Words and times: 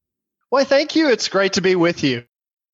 Why, 0.52 0.64
thank 0.64 0.96
you. 0.96 1.10
It's 1.10 1.28
great 1.28 1.52
to 1.54 1.62
be 1.62 1.76
with 1.76 2.02
you. 2.02 2.24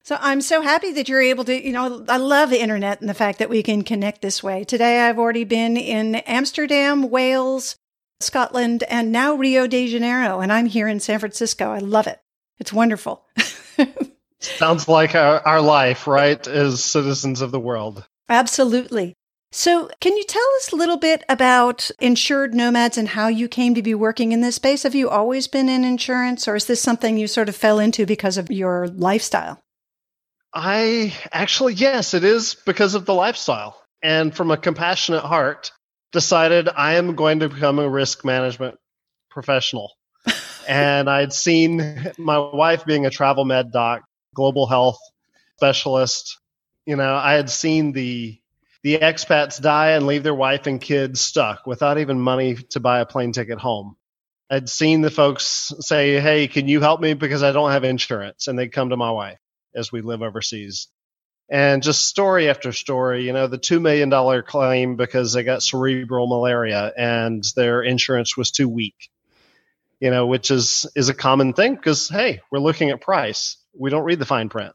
So 0.05 0.17
I'm 0.20 0.41
so 0.41 0.62
happy 0.62 0.91
that 0.91 1.07
you're 1.07 1.21
able 1.21 1.45
to, 1.45 1.66
you 1.66 1.71
know, 1.71 2.03
I 2.09 2.17
love 2.17 2.49
the 2.49 2.61
internet 2.61 2.99
and 2.99 3.09
the 3.09 3.13
fact 3.13 3.39
that 3.39 3.49
we 3.49 3.63
can 3.63 3.84
connect 3.84 4.21
this 4.21 4.44
way. 4.44 4.66
Today 4.66 4.99
I've 4.99 5.17
already 5.17 5.45
been 5.45 5.77
in 5.77 6.16
Amsterdam, 6.16 7.09
Wales, 7.09 7.77
Scotland, 8.20 8.84
and 8.89 9.13
now 9.13 9.34
Rio 9.34 9.66
de 9.66 9.88
Janeiro, 9.88 10.41
and 10.41 10.52
I'm 10.52 10.66
here 10.66 10.89
in 10.89 10.99
San 10.99 11.20
Francisco. 11.20 11.71
I 11.71 11.80
love 11.80 12.08
it. 12.08 12.20
It's 12.59 12.73
wonderful. 12.73 13.23
Sounds 14.39 14.89
like 14.89 15.16
our, 15.16 15.39
our 15.47 15.61
life, 15.61 16.05
right, 16.05 16.45
as 16.49 16.83
citizens 16.83 17.39
of 17.39 17.52
the 17.52 17.59
world. 17.59 18.05
Absolutely. 18.27 19.14
So, 19.53 19.89
can 20.02 20.17
you 20.17 20.25
tell 20.25 20.47
us 20.58 20.73
a 20.73 20.75
little 20.75 20.97
bit 20.97 21.23
about 21.30 21.92
insured 22.02 22.53
nomads 22.53 22.97
and 22.97 23.08
how 23.08 23.27
you 23.30 23.47
came 23.47 23.73
to 23.75 23.81
be 23.81 23.95
working 23.95 24.33
in 24.33 24.42
this 24.42 24.55
space? 24.55 24.83
Have 24.83 24.95
you 24.95 25.09
always 25.09 25.47
been 25.47 25.70
in 25.70 25.86
insurance, 25.86 26.45
or 26.45 26.55
is 26.55 26.66
this 26.66 26.81
something 26.81 27.17
you 27.17 27.27
sort 27.27 27.47
of 27.47 27.55
fell 27.55 27.80
into 27.80 28.05
because 28.05 28.38
of 28.38 28.52
your 28.52 28.89
lifestyle? 28.89 29.64
I 30.53 31.15
actually, 31.31 31.73
yes, 31.73 32.13
it 32.13 32.23
is 32.23 32.55
because 32.65 32.93
of 32.93 33.05
the 33.05 33.13
lifestyle. 33.13 33.81
And 34.03 34.35
from 34.35 34.51
a 34.51 34.57
compassionate 34.57 35.23
heart, 35.23 35.71
decided 36.11 36.69
I 36.69 36.95
am 36.95 37.15
going 37.15 37.39
to 37.39 37.49
become 37.49 37.79
a 37.79 37.89
risk 37.89 38.23
management 38.23 38.77
professional. 39.31 39.91
and 40.67 41.09
I'd 41.09 41.33
seen 41.33 42.11
my 42.17 42.37
wife 42.37 42.85
being 42.85 43.05
a 43.05 43.09
travel 43.09 43.45
med 43.45 43.71
doc, 43.71 44.03
global 44.35 44.67
health 44.67 44.99
specialist. 45.57 46.39
You 46.85 46.97
know, 46.97 47.15
I 47.15 47.33
had 47.33 47.49
seen 47.49 47.91
the 47.91 48.39
the 48.83 48.99
expats 48.99 49.61
die 49.61 49.91
and 49.91 50.05
leave 50.05 50.23
their 50.23 50.35
wife 50.35 50.67
and 50.67 50.79
kids 50.79 51.21
stuck 51.21 51.65
without 51.65 51.97
even 51.97 52.19
money 52.19 52.55
to 52.71 52.81
buy 52.81 52.99
a 52.99 53.05
plane 53.05 53.31
ticket 53.31 53.57
home. 53.57 53.95
I'd 54.49 54.67
seen 54.67 54.99
the 54.99 55.09
folks 55.09 55.71
say, 55.79 56.19
"Hey, 56.19 56.47
can 56.49 56.67
you 56.67 56.81
help 56.81 56.99
me 56.99 57.13
because 57.13 57.43
I 57.43 57.53
don't 57.53 57.71
have 57.71 57.85
insurance?" 57.85 58.47
and 58.47 58.59
they'd 58.59 58.73
come 58.73 58.89
to 58.89 58.97
my 58.97 59.09
wife 59.09 59.39
as 59.75 59.91
we 59.91 60.02
live 60.02 60.21
overseas. 60.21 60.88
And 61.49 61.83
just 61.83 62.07
story 62.07 62.49
after 62.49 62.71
story, 62.71 63.25
you 63.25 63.33
know, 63.33 63.47
the 63.47 63.59
$2 63.59 63.81
million 63.81 64.43
claim 64.43 64.95
because 64.95 65.33
they 65.33 65.43
got 65.43 65.61
cerebral 65.61 66.27
malaria 66.27 66.91
and 66.97 67.43
their 67.55 67.81
insurance 67.83 68.38
was 68.38 68.52
too 68.52 68.69
weak, 68.69 69.09
you 69.99 70.09
know, 70.09 70.25
which 70.25 70.52
is, 70.52 70.88
is 70.95 71.09
a 71.09 71.13
common 71.13 71.53
thing 71.53 71.75
because, 71.75 72.07
hey, 72.07 72.41
we're 72.49 72.59
looking 72.59 72.89
at 72.89 73.02
price. 73.02 73.57
We 73.77 73.89
don't 73.89 74.05
read 74.05 74.19
the 74.19 74.25
fine 74.25 74.49
print. 74.49 74.73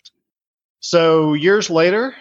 So 0.80 1.34
years 1.34 1.70
later, 1.70 2.14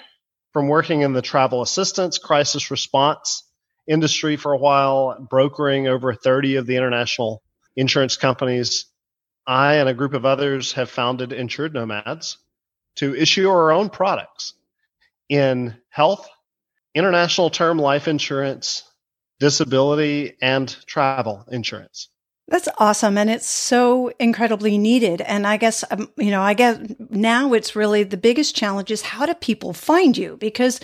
from 0.54 0.70
working 0.70 1.02
in 1.02 1.14
the 1.14 1.22
travel 1.22 1.62
assistance 1.62 2.18
crisis 2.18 2.72
response 2.72 3.44
industry 3.86 4.38
for 4.38 4.54
a 4.54 4.58
while, 4.58 5.18
brokering 5.20 5.88
over 5.88 6.14
30 6.14 6.56
of 6.56 6.66
the 6.66 6.78
international 6.78 7.44
insurance 7.76 8.18
companies, 8.18 8.86
I 9.46 9.76
and 9.76 9.88
a 9.88 9.94
group 9.94 10.14
of 10.14 10.26
others 10.26 10.74
have 10.74 10.90
founded 10.90 11.32
Insured 11.32 11.74
Nomads, 11.74 12.38
to 12.98 13.16
issue 13.16 13.50
our 13.50 13.72
own 13.72 13.90
products 13.90 14.54
in 15.30 15.76
health, 15.90 16.30
international 16.94 17.50
term 17.50 17.78
life 17.78 18.08
insurance, 18.08 18.84
disability, 19.40 20.38
and 20.42 20.76
travel 20.86 21.46
insurance. 21.52 22.10
That's 22.50 22.70
awesome. 22.78 23.18
And 23.18 23.30
it's 23.30 23.50
so 23.50 24.12
incredibly 24.20 24.78
needed. 24.78 25.20
And 25.22 25.46
I 25.46 25.58
guess, 25.58 25.84
um, 25.92 26.10
you 26.16 26.32
know, 26.32 26.42
I 26.42 26.54
guess 26.54 26.80
now 27.10 27.52
it's 27.54 27.76
really 27.76 28.04
the 28.04 28.16
biggest 28.16 28.56
challenge 28.56 28.90
is 28.90 29.02
how 29.02 29.26
do 29.26 29.34
people 29.34 29.74
find 29.74 30.18
you? 30.18 30.38
Because 30.38 30.80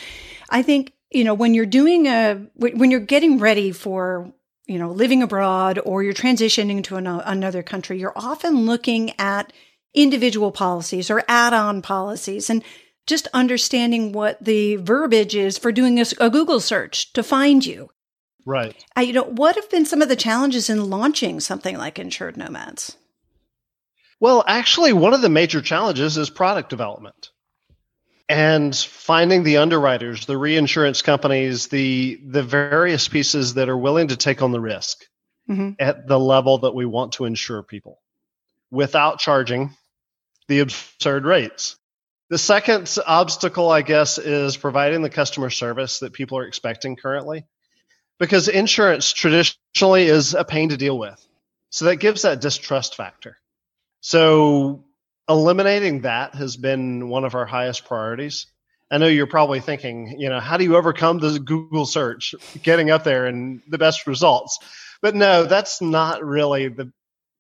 I 0.49 0.61
think, 0.61 0.91
you 1.09 1.23
know, 1.23 1.33
when 1.33 1.53
you're 1.53 1.65
doing 1.65 2.07
a, 2.07 2.45
when 2.55 2.91
you're 2.91 2.99
getting 2.99 3.39
ready 3.39 3.71
for, 3.71 4.33
you 4.67 4.77
know, 4.77 4.91
living 4.91 5.23
abroad 5.23 5.79
or 5.85 6.03
you're 6.03 6.13
transitioning 6.13 6.83
to 6.83 6.97
an, 6.97 7.07
another 7.07 7.63
country, 7.63 7.97
you're 7.97 8.13
often 8.17 8.65
looking 8.65 9.13
at 9.17 9.53
individual 9.93 10.51
policies 10.51 11.09
or 11.09 11.23
add-on 11.27 11.81
policies 11.81 12.49
and 12.49 12.63
just 13.05 13.27
understanding 13.33 14.11
what 14.11 14.43
the 14.43 14.77
verbiage 14.77 15.35
is 15.35 15.57
for 15.57 15.71
doing 15.71 15.99
a, 15.99 16.05
a 16.19 16.29
Google 16.29 16.59
search 16.59 17.11
to 17.13 17.23
find 17.23 17.65
you. 17.65 17.89
Right. 18.45 18.75
I, 18.95 19.03
you 19.03 19.13
know, 19.13 19.23
what 19.23 19.55
have 19.55 19.69
been 19.69 19.85
some 19.85 20.01
of 20.01 20.09
the 20.09 20.15
challenges 20.15 20.69
in 20.69 20.89
launching 20.89 21.39
something 21.39 21.77
like 21.77 21.99
Insured 21.99 22.37
Nomads? 22.37 22.97
Well, 24.19 24.43
actually, 24.47 24.93
one 24.93 25.13
of 25.13 25.21
the 25.21 25.29
major 25.29 25.61
challenges 25.61 26.17
is 26.17 26.29
product 26.29 26.69
development 26.69 27.31
and 28.29 28.75
finding 28.75 29.43
the 29.43 29.57
underwriters, 29.57 30.25
the 30.25 30.37
reinsurance 30.37 31.01
companies, 31.01 31.67
the 31.67 32.21
the 32.25 32.43
various 32.43 33.07
pieces 33.07 33.55
that 33.55 33.69
are 33.69 33.77
willing 33.77 34.09
to 34.09 34.17
take 34.17 34.41
on 34.41 34.51
the 34.51 34.61
risk 34.61 35.03
mm-hmm. 35.49 35.71
at 35.79 36.07
the 36.07 36.19
level 36.19 36.59
that 36.59 36.73
we 36.73 36.85
want 36.85 37.13
to 37.13 37.25
insure 37.25 37.63
people 37.63 38.01
without 38.71 39.19
charging 39.19 39.75
the 40.53 40.59
absurd 40.59 41.25
rates. 41.25 41.77
The 42.29 42.37
second 42.37 42.95
obstacle, 43.05 43.69
I 43.69 43.81
guess, 43.81 44.17
is 44.17 44.55
providing 44.55 45.01
the 45.01 45.09
customer 45.09 45.49
service 45.49 45.99
that 45.99 46.13
people 46.13 46.37
are 46.37 46.45
expecting 46.45 46.95
currently, 46.95 47.45
because 48.19 48.47
insurance 48.47 49.11
traditionally 49.13 50.05
is 50.05 50.35
a 50.35 50.43
pain 50.43 50.69
to 50.69 50.77
deal 50.77 50.97
with. 50.97 51.19
So 51.71 51.85
that 51.85 51.97
gives 51.97 52.21
that 52.21 52.39
distrust 52.39 52.95
factor. 52.95 53.37
So 54.01 54.85
eliminating 55.27 56.01
that 56.01 56.35
has 56.35 56.55
been 56.55 57.09
one 57.09 57.23
of 57.23 57.33
our 57.33 57.45
highest 57.45 57.85
priorities. 57.85 58.45
I 58.91 58.99
know 58.99 59.07
you're 59.07 59.25
probably 59.25 59.59
thinking, 59.59 60.19
you 60.19 60.29
know, 60.29 60.39
how 60.39 60.57
do 60.57 60.65
you 60.65 60.75
overcome 60.75 61.17
the 61.17 61.39
Google 61.39 61.87
search, 61.87 62.35
getting 62.61 62.91
up 62.91 63.03
there 63.03 63.25
and 63.25 63.61
the 63.67 63.79
best 63.79 64.05
results? 64.05 64.59
But 65.01 65.15
no, 65.15 65.45
that's 65.45 65.81
not 65.81 66.23
really 66.23 66.67
the 66.67 66.91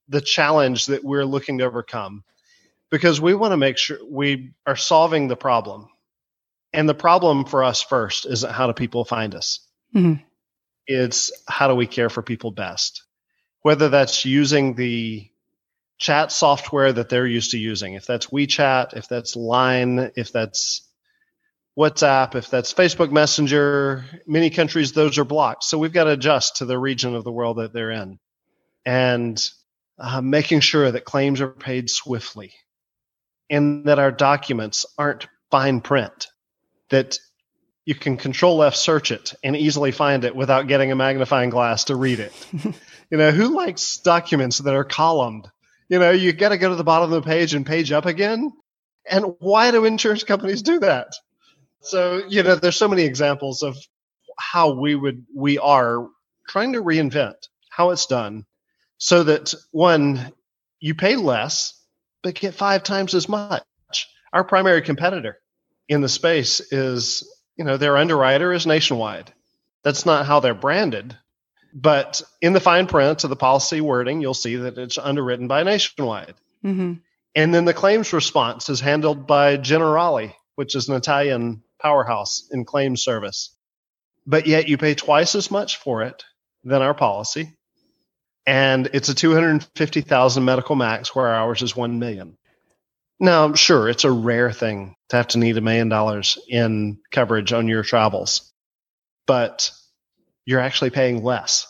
the 0.09 0.21
challenge 0.21 0.87
that 0.87 1.03
we're 1.03 1.25
looking 1.25 1.59
to 1.59 1.63
overcome 1.63 2.23
because 2.93 3.19
we 3.19 3.33
want 3.33 3.53
to 3.53 3.57
make 3.57 3.79
sure 3.79 3.97
we 4.07 4.51
are 4.67 4.75
solving 4.75 5.27
the 5.27 5.35
problem. 5.35 5.87
And 6.73 6.87
the 6.87 6.93
problem 6.93 7.43
for 7.43 7.63
us 7.63 7.81
first 7.81 8.27
isn't 8.27 8.53
how 8.53 8.67
do 8.67 8.73
people 8.73 9.03
find 9.03 9.33
us? 9.33 9.61
Mm-hmm. 9.95 10.21
It's 10.85 11.31
how 11.47 11.69
do 11.69 11.73
we 11.73 11.87
care 11.87 12.11
for 12.11 12.21
people 12.21 12.51
best? 12.51 13.01
Whether 13.63 13.89
that's 13.89 14.25
using 14.25 14.75
the 14.75 15.27
chat 15.97 16.31
software 16.31 16.93
that 16.93 17.09
they're 17.09 17.25
used 17.25 17.51
to 17.51 17.57
using, 17.57 17.95
if 17.95 18.05
that's 18.05 18.27
WeChat, 18.27 18.95
if 18.95 19.07
that's 19.07 19.35
Line, 19.35 20.11
if 20.15 20.31
that's 20.31 20.87
WhatsApp, 21.75 22.35
if 22.35 22.51
that's 22.51 22.75
Facebook 22.75 23.11
Messenger, 23.11 24.05
many 24.27 24.51
countries, 24.51 24.91
those 24.91 25.17
are 25.17 25.25
blocked. 25.25 25.63
So 25.63 25.79
we've 25.79 25.91
got 25.91 26.03
to 26.03 26.11
adjust 26.11 26.57
to 26.57 26.65
the 26.65 26.77
region 26.77 27.15
of 27.15 27.23
the 27.23 27.31
world 27.31 27.57
that 27.57 27.73
they're 27.73 27.89
in. 27.89 28.19
And 28.85 29.43
uh, 29.97 30.21
making 30.21 30.59
sure 30.59 30.91
that 30.91 31.05
claims 31.05 31.41
are 31.41 31.49
paid 31.49 31.89
swiftly 31.89 32.53
and 33.49 33.85
that 33.85 33.99
our 33.99 34.11
documents 34.11 34.85
aren't 34.97 35.27
fine 35.51 35.81
print, 35.81 36.27
that 36.89 37.17
you 37.85 37.95
can 37.95 38.17
control 38.17 38.63
F 38.63 38.75
search 38.75 39.11
it 39.11 39.33
and 39.43 39.55
easily 39.55 39.91
find 39.91 40.23
it 40.23 40.35
without 40.35 40.67
getting 40.67 40.91
a 40.91 40.95
magnifying 40.95 41.49
glass 41.49 41.85
to 41.85 41.95
read 41.95 42.19
it. 42.19 42.33
you 42.63 43.17
know, 43.17 43.31
who 43.31 43.55
likes 43.55 43.97
documents 43.97 44.59
that 44.59 44.73
are 44.73 44.85
columned? 44.85 45.49
You 45.89 45.99
know, 45.99 46.11
you 46.11 46.31
got 46.31 46.49
to 46.49 46.57
go 46.57 46.69
to 46.69 46.75
the 46.75 46.83
bottom 46.83 47.11
of 47.11 47.23
the 47.23 47.29
page 47.29 47.53
and 47.53 47.65
page 47.65 47.91
up 47.91 48.05
again. 48.05 48.51
And 49.09 49.35
why 49.39 49.71
do 49.71 49.83
insurance 49.83 50.23
companies 50.23 50.61
do 50.61 50.79
that? 50.79 51.13
So, 51.81 52.23
you 52.29 52.43
know, 52.43 52.55
there's 52.55 52.77
so 52.77 52.87
many 52.87 53.03
examples 53.03 53.63
of 53.63 53.77
how 54.39 54.79
we 54.79 54.95
would, 54.95 55.25
we 55.35 55.59
are 55.59 56.07
trying 56.47 56.73
to 56.73 56.81
reinvent 56.81 57.35
how 57.69 57.89
it's 57.89 58.05
done 58.05 58.45
so 58.97 59.23
that 59.23 59.53
one, 59.71 60.31
you 60.79 60.95
pay 60.95 61.17
less 61.17 61.73
but 62.23 62.35
get 62.35 62.55
five 62.55 62.83
times 62.83 63.13
as 63.13 63.29
much. 63.29 63.63
Our 64.31 64.43
primary 64.43 64.81
competitor 64.81 65.37
in 65.87 66.01
the 66.01 66.09
space 66.09 66.59
is, 66.71 67.29
you 67.55 67.65
know, 67.65 67.77
their 67.77 67.97
underwriter 67.97 68.51
is 68.51 68.65
nationwide. 68.65 69.31
That's 69.83 70.05
not 70.05 70.25
how 70.25 70.39
they're 70.39 70.55
branded. 70.55 71.15
But 71.73 72.21
in 72.41 72.53
the 72.53 72.59
fine 72.59 72.87
print 72.87 73.23
of 73.23 73.29
the 73.29 73.35
policy 73.35 73.81
wording, 73.81 74.21
you'll 74.21 74.33
see 74.33 74.55
that 74.57 74.77
it's 74.77 74.97
underwritten 74.97 75.47
by 75.47 75.63
Nationwide. 75.63 76.35
Mm-hmm. 76.63 76.93
And 77.35 77.53
then 77.53 77.65
the 77.65 77.73
claims 77.73 78.13
response 78.13 78.69
is 78.69 78.79
handled 78.79 79.25
by 79.25 79.57
Generali, 79.57 80.33
which 80.55 80.75
is 80.75 80.87
an 80.87 80.95
Italian 80.95 81.63
powerhouse 81.81 82.47
in 82.51 82.63
claims 82.63 83.03
service. 83.03 83.55
But 84.25 84.45
yet 84.45 84.67
you 84.69 84.77
pay 84.77 84.93
twice 84.93 85.33
as 85.35 85.49
much 85.49 85.77
for 85.77 86.03
it 86.03 86.23
than 86.63 86.81
our 86.81 86.93
policy. 86.93 87.57
And 88.45 88.89
it's 88.93 89.09
a 89.09 89.15
250,000 89.15 90.43
medical 90.43 90.75
max 90.75 91.15
where 91.15 91.27
ours 91.27 91.61
is 91.61 91.75
1 91.75 91.99
million. 91.99 92.37
Now, 93.19 93.53
sure, 93.53 93.87
it's 93.87 94.03
a 94.03 94.11
rare 94.11 94.51
thing 94.51 94.95
to 95.09 95.15
have 95.15 95.27
to 95.29 95.37
need 95.37 95.57
a 95.57 95.61
million 95.61 95.87
dollars 95.87 96.37
in 96.49 96.99
coverage 97.11 97.53
on 97.53 97.67
your 97.67 97.83
travels, 97.83 98.51
but 99.27 99.71
you're 100.45 100.59
actually 100.59 100.89
paying 100.89 101.23
less 101.23 101.67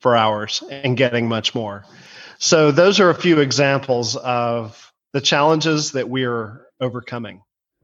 for 0.00 0.16
ours 0.16 0.62
and 0.68 0.96
getting 0.96 1.28
much 1.28 1.54
more. 1.54 1.84
So, 2.38 2.72
those 2.72 2.98
are 2.98 3.10
a 3.10 3.14
few 3.14 3.40
examples 3.40 4.16
of 4.16 4.92
the 5.12 5.20
challenges 5.20 5.92
that 5.92 6.08
we're 6.08 6.66
overcoming. 6.80 7.42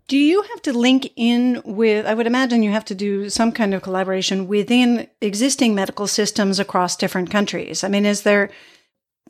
Do 0.08 0.18
you 0.18 0.42
have 0.42 0.62
to 0.62 0.72
link 0.72 1.12
in 1.16 1.62
with, 1.64 2.06
I 2.06 2.14
would 2.14 2.26
imagine 2.26 2.62
you 2.62 2.70
have 2.70 2.84
to 2.86 2.94
do 2.94 3.30
some 3.30 3.52
kind 3.52 3.72
of 3.72 3.82
collaboration 3.82 4.48
within 4.48 5.08
existing 5.20 5.74
medical 5.74 6.06
systems 6.06 6.58
across 6.58 6.96
different 6.96 7.30
countries? 7.30 7.82
I 7.82 7.88
mean, 7.88 8.04
is 8.04 8.22
there, 8.22 8.50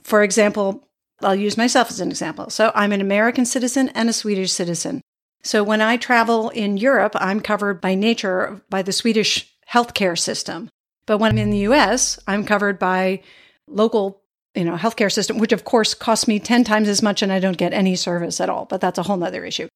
for 0.03 0.23
example, 0.23 0.85
I'll 1.25 1.35
use 1.35 1.57
myself 1.57 1.91
as 1.91 2.01
an 2.01 2.11
example. 2.11 2.51
So 2.51 2.73
I'm 2.75 2.93
an 2.93 3.01
American 3.01 3.45
citizen 3.45 3.91
and 3.91 4.09
a 4.09 4.13
Swedish 4.13 4.53
citizen. 4.53 5.01
So 5.43 5.63
when 5.63 5.81
I 5.81 5.97
travel 5.97 6.51
in 6.51 6.77
Europe, 6.77 7.13
I'm 7.17 7.41
covered 7.41 7.81
by 7.81 7.95
nature 7.95 8.61
by 8.71 8.83
the 8.83 8.93
Swedish 8.93 9.53
healthcare 9.71 10.19
system. 10.19 10.69
But 11.07 11.19
when 11.19 11.33
I'm 11.33 11.39
in 11.39 11.51
the 11.51 11.67
US, 11.69 12.19
I'm 12.27 12.45
covered 12.45 12.79
by 12.79 13.23
local, 13.67 14.23
you 14.55 14.65
know, 14.65 14.77
healthcare 14.77 15.11
system, 15.11 15.39
which 15.39 15.53
of 15.53 15.65
course 15.65 15.95
costs 15.95 16.29
me 16.29 16.39
10 16.39 16.65
times 16.65 16.89
as 16.89 17.03
much 17.03 17.23
and 17.23 17.33
I 17.33 17.41
don't 17.41 17.57
get 17.57 17.73
any 17.73 17.97
service 17.97 18.41
at 18.41 18.51
all. 18.51 18.67
But 18.67 18.81
that's 18.81 18.99
a 18.99 19.03
whole 19.03 19.17
nother 19.17 19.45
issue. 19.45 19.69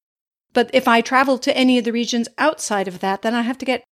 But 0.56 0.70
if 0.72 0.88
I 0.88 1.02
travel 1.02 1.36
to 1.40 1.54
any 1.54 1.76
of 1.76 1.84
the 1.84 1.92
regions 1.92 2.30
outside 2.38 2.88
of 2.88 3.00
that, 3.00 3.20
then 3.20 3.34
I 3.34 3.42
have 3.42 3.58
to 3.58 3.66
get 3.66 3.84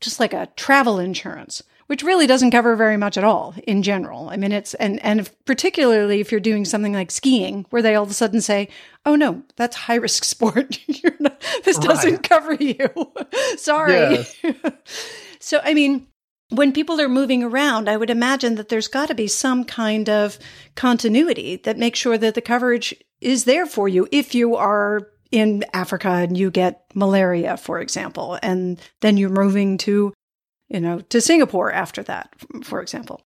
just 0.00 0.18
like 0.18 0.32
a 0.32 0.48
travel 0.56 0.98
insurance, 0.98 1.62
which 1.86 2.02
really 2.02 2.26
doesn't 2.26 2.50
cover 2.50 2.74
very 2.74 2.96
much 2.96 3.16
at 3.16 3.22
all 3.22 3.54
in 3.64 3.84
general. 3.84 4.28
I 4.28 4.36
mean, 4.36 4.50
it's, 4.50 4.74
and, 4.74 5.00
and 5.04 5.20
if, 5.20 5.32
particularly 5.44 6.18
if 6.18 6.32
you're 6.32 6.40
doing 6.40 6.64
something 6.64 6.92
like 6.92 7.12
skiing, 7.12 7.64
where 7.70 7.80
they 7.80 7.94
all 7.94 8.02
of 8.02 8.10
a 8.10 8.14
sudden 8.14 8.40
say, 8.40 8.70
oh 9.06 9.14
no, 9.14 9.44
that's 9.54 9.76
high 9.76 9.94
risk 9.94 10.24
sport. 10.24 10.80
not, 11.20 11.40
this 11.64 11.78
doesn't 11.78 12.24
cover 12.24 12.54
you. 12.54 12.90
Sorry. 13.56 14.26
so, 15.38 15.60
I 15.62 15.74
mean, 15.74 16.08
when 16.48 16.72
people 16.72 17.00
are 17.00 17.08
moving 17.08 17.44
around, 17.44 17.88
I 17.88 17.96
would 17.96 18.10
imagine 18.10 18.56
that 18.56 18.68
there's 18.68 18.88
got 18.88 19.06
to 19.10 19.14
be 19.14 19.28
some 19.28 19.64
kind 19.64 20.10
of 20.10 20.40
continuity 20.74 21.54
that 21.62 21.78
makes 21.78 22.00
sure 22.00 22.18
that 22.18 22.34
the 22.34 22.40
coverage 22.40 22.96
is 23.20 23.44
there 23.44 23.64
for 23.64 23.88
you 23.88 24.08
if 24.10 24.34
you 24.34 24.56
are 24.56 25.06
in 25.30 25.64
Africa 25.72 26.08
and 26.08 26.36
you 26.36 26.50
get 26.50 26.84
malaria, 26.94 27.56
for 27.56 27.80
example, 27.80 28.38
and 28.42 28.80
then 29.00 29.16
you're 29.16 29.30
moving 29.30 29.78
to, 29.78 30.12
you 30.68 30.80
know, 30.80 31.00
to 31.00 31.20
Singapore 31.20 31.72
after 31.72 32.02
that, 32.02 32.34
for 32.62 32.80
example. 32.80 33.20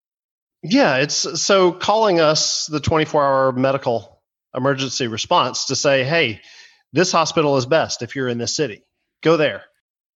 Yeah, 0.62 0.96
it's 0.96 1.40
so 1.42 1.72
calling 1.72 2.20
us 2.20 2.66
the 2.66 2.80
24 2.80 3.24
hour 3.24 3.52
medical 3.52 4.22
emergency 4.54 5.08
response 5.08 5.66
to 5.66 5.76
say, 5.76 6.04
hey, 6.04 6.40
this 6.92 7.12
hospital 7.12 7.56
is 7.56 7.66
best 7.66 8.02
if 8.02 8.16
you're 8.16 8.28
in 8.28 8.38
this 8.38 8.54
city. 8.54 8.82
Go 9.22 9.36
there. 9.36 9.62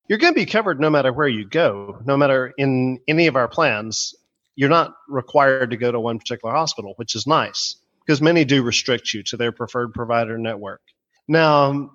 You're 0.09 0.19
going 0.19 0.33
to 0.33 0.41
be 0.41 0.47
covered 0.47 0.81
no 0.81 0.89
matter 0.89 1.13
where 1.13 1.29
you 1.29 1.45
go, 1.45 2.01
no 2.07 2.17
matter 2.17 2.55
in 2.57 3.01
any 3.07 3.27
of 3.27 3.37
our 3.37 3.49
plans. 3.49 4.15
You're 4.57 4.71
not 4.71 4.95
required 5.09 5.71
to 5.71 5.77
go 5.77 5.93
to 5.93 6.01
one 6.01 6.19
particular 6.19 6.55
hospital, 6.55 6.95
which 6.97 7.15
is 7.15 7.27
nice 7.27 7.77
because 8.01 8.23
many 8.23 8.45
do 8.45 8.63
restrict 8.63 9.13
you 9.13 9.23
to 9.25 9.37
their 9.37 9.53
preferred 9.53 9.93
provider 9.93 10.39
network. 10.39 10.81
Now, 11.29 11.91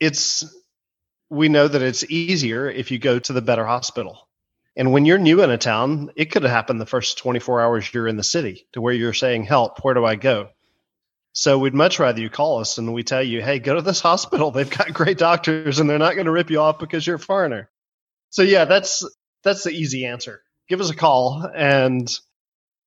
it's 0.00 0.44
we 1.28 1.48
know 1.48 1.66
that 1.66 1.82
it's 1.82 2.04
easier 2.04 2.70
if 2.70 2.90
you 2.90 2.98
go 2.98 3.18
to 3.18 3.32
the 3.32 3.42
better 3.42 3.66
hospital. 3.66 4.28
And 4.76 4.92
when 4.92 5.06
you're 5.06 5.18
new 5.18 5.42
in 5.42 5.50
a 5.50 5.58
town, 5.58 6.10
it 6.16 6.26
could 6.26 6.42
have 6.42 6.52
happened 6.52 6.80
the 6.80 6.86
first 6.86 7.18
24 7.18 7.62
hours 7.62 7.92
you're 7.92 8.06
in 8.06 8.16
the 8.16 8.22
city 8.22 8.66
to 8.72 8.80
where 8.80 8.94
you're 8.94 9.12
saying, 9.12 9.44
Help, 9.44 9.82
where 9.84 9.94
do 9.94 10.04
I 10.04 10.16
go? 10.16 10.50
So 11.32 11.58
we'd 11.58 11.74
much 11.74 11.98
rather 11.98 12.20
you 12.20 12.30
call 12.30 12.60
us 12.60 12.78
and 12.78 12.94
we 12.94 13.02
tell 13.02 13.22
you, 13.22 13.42
Hey, 13.42 13.58
go 13.58 13.74
to 13.74 13.82
this 13.82 14.00
hospital. 14.02 14.50
They've 14.50 14.70
got 14.70 14.92
great 14.92 15.18
doctors 15.18 15.80
and 15.80 15.88
they're 15.88 15.98
not 15.98 16.14
going 16.14 16.26
to 16.26 16.32
rip 16.32 16.50
you 16.50 16.60
off 16.60 16.78
because 16.78 17.06
you're 17.06 17.16
a 17.16 17.20
foreigner. 17.20 17.70
So 18.30 18.42
yeah, 18.42 18.66
that's 18.66 19.04
that's 19.42 19.64
the 19.64 19.70
easy 19.70 20.04
answer. 20.06 20.42
Give 20.68 20.80
us 20.80 20.90
a 20.90 20.96
call 20.96 21.48
and 21.54 22.08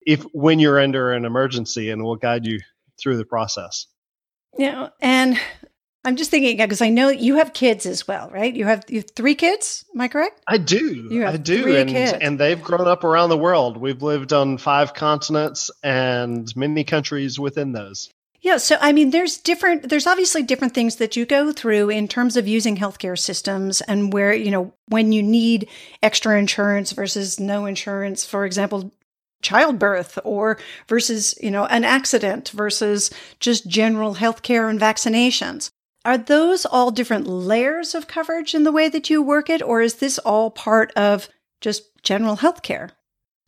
if 0.02 0.24
when 0.34 0.60
you're 0.60 0.80
under 0.80 1.12
an 1.12 1.26
emergency 1.26 1.90
and 1.90 2.04
we'll 2.04 2.16
guide 2.16 2.46
you 2.46 2.60
through 3.02 3.18
the 3.18 3.26
process. 3.26 3.88
Yeah, 4.58 4.90
and 5.00 5.40
I'm 6.10 6.16
just 6.16 6.32
thinking 6.32 6.58
because 6.58 6.82
I 6.82 6.90
know 6.90 7.10
you 7.10 7.36
have 7.36 7.54
kids 7.54 7.86
as 7.86 8.08
well, 8.08 8.32
right? 8.32 8.52
You 8.52 8.66
have, 8.66 8.84
you 8.90 9.02
have 9.02 9.12
three 9.12 9.36
kids. 9.36 9.86
Am 9.94 10.02
I 10.02 10.08
correct? 10.08 10.42
I 10.48 10.58
do. 10.58 11.24
I 11.24 11.38
do, 11.38 11.76
and 11.76 11.88
kids. 11.88 12.18
and 12.20 12.40
they've 12.40 12.60
grown 12.60 12.88
up 12.88 13.04
around 13.04 13.30
the 13.30 13.38
world. 13.38 13.78
We've 13.78 14.02
lived 14.02 14.34
on 14.34 14.58
five 14.58 14.96
continents 14.96 15.70
and 15.84 16.52
many 16.56 16.84
countries 16.84 17.40
within 17.40 17.74
those. 17.74 18.10
Yeah, 18.42 18.58
so 18.58 18.78
I 18.82 18.92
mean, 18.92 19.12
there's 19.12 19.38
different. 19.38 19.88
There's 19.88 20.08
obviously 20.08 20.42
different 20.42 20.74
things 20.74 20.96
that 20.96 21.16
you 21.16 21.28
go 21.28 21.52
through 21.52 21.92
in 21.92 22.08
terms 22.08 22.38
of 22.38 22.48
using 22.48 22.78
healthcare 22.78 23.20
systems 23.20 23.82
and 23.82 24.12
where 24.12 24.34
you 24.34 24.50
know 24.50 24.74
when 24.88 25.12
you 25.12 25.22
need 25.22 25.70
extra 26.02 26.40
insurance 26.40 26.92
versus 26.92 27.40
no 27.40 27.68
insurance. 27.68 28.26
For 28.26 28.46
example, 28.46 28.92
childbirth 29.44 30.18
or 30.24 30.58
versus 30.88 31.36
you 31.40 31.52
know 31.52 31.66
an 31.66 31.84
accident 31.84 32.50
versus 32.50 33.12
just 33.40 33.68
general 33.68 34.16
healthcare 34.16 34.72
and 34.72 34.80
vaccinations 34.80 35.70
are 36.06 36.18
those 36.18 36.66
all 36.66 36.92
different 36.92 37.28
layers 37.28 37.94
of 37.94 38.08
coverage 38.08 38.56
in 38.56 38.64
the 38.64 38.72
way 38.72 38.90
that 38.90 39.10
you 39.10 39.22
work 39.22 39.50
it, 39.50 39.62
or 39.62 39.82
is 39.82 39.96
this 39.96 40.18
all 40.20 40.50
part 40.50 40.92
of 40.94 41.28
just 41.62 41.84
general 42.04 42.38
health 42.38 42.62
care? 42.62 42.92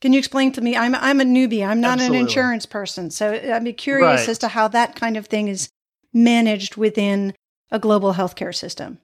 Can 0.01 0.13
you 0.13 0.19
explain 0.19 0.51
to 0.53 0.61
me? 0.61 0.75
I'm 0.75 0.95
I'm 0.95 1.21
a 1.21 1.23
newbie. 1.23 1.65
I'm 1.65 1.79
not 1.79 1.93
Absolutely. 1.93 2.17
an 2.17 2.25
insurance 2.25 2.65
person, 2.65 3.11
so 3.11 3.31
I'd 3.31 3.63
be 3.63 3.73
curious 3.73 4.21
right. 4.21 4.29
as 4.29 4.39
to 4.39 4.47
how 4.47 4.67
that 4.69 4.95
kind 4.95 5.15
of 5.15 5.27
thing 5.27 5.47
is 5.47 5.69
managed 6.13 6.75
within 6.75 7.33
a 7.71 7.79
global 7.79 8.13
healthcare 8.13 8.53
system. 8.53 8.99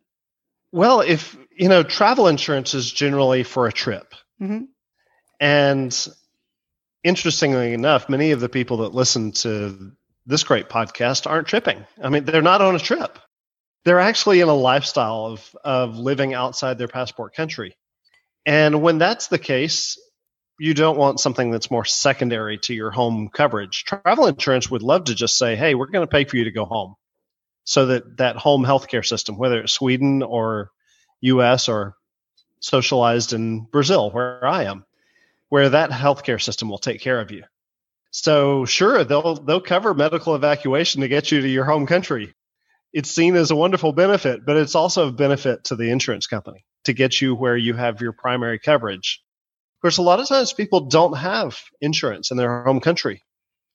Well, 0.72 1.02
if 1.02 1.38
you 1.56 1.70
know, 1.70 1.84
travel 1.84 2.28
insurance 2.28 2.74
is 2.74 2.92
generally 2.92 3.44
for 3.44 3.68
a 3.68 3.72
trip, 3.72 4.14
mm-hmm. 4.42 4.66
and 5.40 6.08
interestingly 7.04 7.74
enough, 7.74 8.10
many 8.10 8.32
of 8.32 8.42
the 8.42 8.50
people 8.50 8.78
that 8.78 8.94
listen 8.94 9.32
to 9.32 9.94
this 10.26 10.44
great 10.44 10.68
podcast 10.68 11.30
aren't 11.30 11.48
tripping. 11.48 11.86
I 12.04 12.10
mean, 12.10 12.26
they're 12.26 12.42
not 12.42 12.62
on 12.62 12.76
a 12.76 12.80
trip 12.80 13.18
they're 13.88 14.02
actually 14.02 14.42
in 14.42 14.50
a 14.50 14.54
lifestyle 14.54 15.28
of 15.28 15.56
of 15.64 15.98
living 15.98 16.34
outside 16.34 16.78
their 16.78 16.90
passport 16.90 17.34
country. 17.34 17.78
And 18.46 18.82
when 18.82 18.98
that's 18.98 19.28
the 19.28 19.40
case, 19.40 19.98
you 20.60 20.74
don't 20.74 20.98
want 20.98 21.22
something 21.22 21.52
that's 21.52 21.72
more 21.72 21.86
secondary 21.86 22.58
to 22.64 22.74
your 22.74 22.92
home 22.92 23.30
coverage. 23.30 23.86
Travel 23.86 24.28
insurance 24.28 24.70
would 24.70 24.82
love 24.82 25.06
to 25.06 25.16
just 25.16 25.38
say, 25.38 25.56
"Hey, 25.56 25.74
we're 25.74 25.86
going 25.86 26.06
to 26.06 26.12
pay 26.12 26.26
for 26.26 26.36
you 26.36 26.44
to 26.44 26.52
go 26.52 26.66
home." 26.66 26.96
So 27.64 27.86
that 27.86 28.18
that 28.18 28.36
home 28.36 28.66
healthcare 28.66 29.06
system, 29.06 29.38
whether 29.38 29.62
it's 29.62 29.72
Sweden 29.72 30.22
or 30.22 30.72
US 31.22 31.70
or 31.70 31.96
socialized 32.60 33.32
in 33.32 33.62
Brazil 33.62 34.12
where 34.12 34.46
I 34.46 34.64
am, 34.64 34.86
where 35.48 35.70
that 35.70 35.92
healthcare 35.92 36.42
system 36.42 36.68
will 36.68 36.78
take 36.78 37.00
care 37.00 37.22
of 37.22 37.32
you. 37.32 37.46
So 38.12 38.66
sure, 38.66 39.06
they'll 39.06 39.36
they'll 39.36 39.62
cover 39.62 39.94
medical 39.94 40.36
evacuation 40.36 41.02
to 41.02 41.08
get 41.08 41.32
you 41.32 41.40
to 41.40 41.48
your 41.48 41.64
home 41.64 41.88
country 41.88 42.34
it's 42.98 43.12
seen 43.12 43.36
as 43.36 43.52
a 43.52 43.56
wonderful 43.56 43.94
benefit, 43.94 44.44
but 44.44 44.58
it's 44.58 44.74
also 44.74 45.10
a 45.10 45.12
benefit 45.12 45.66
to 45.66 45.76
the 45.76 45.92
insurance 45.92 46.26
company 46.26 46.66
to 46.86 46.94
get 46.94 47.22
you 47.22 47.36
where 47.36 47.56
you 47.56 47.76
have 47.76 48.02
your 48.02 48.12
primary 48.12 48.58
coverage. 48.58 49.24
Of 49.78 49.82
course, 49.84 49.98
a 49.98 50.02
lot 50.02 50.20
of 50.20 50.28
times 50.28 50.52
people 50.52 50.80
don't 50.80 51.16
have 51.16 51.62
insurance 51.80 52.32
in 52.32 52.38
their 52.38 52.64
home 52.64 52.80
country, 52.80 53.22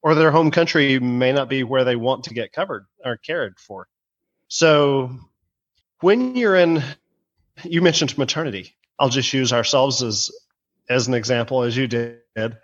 or 0.02 0.16
their 0.16 0.32
home 0.32 0.50
country 0.50 0.98
may 0.98 1.30
not 1.32 1.48
be 1.48 1.62
where 1.62 1.84
they 1.84 1.94
want 1.94 2.24
to 2.24 2.34
get 2.34 2.52
covered 2.52 2.84
or 3.04 3.16
cared 3.16 3.60
for. 3.60 3.86
So 4.48 5.16
when 6.00 6.34
you're 6.34 6.56
in, 6.56 6.82
you 7.62 7.80
mentioned 7.80 8.18
maternity. 8.18 8.74
I'll 8.98 9.08
just 9.08 9.32
use 9.32 9.52
ourselves 9.52 10.02
as 10.02 10.32
as 10.88 11.06
an 11.06 11.14
example, 11.14 11.62
as 11.62 11.76
you 11.76 11.86
did. 11.86 12.58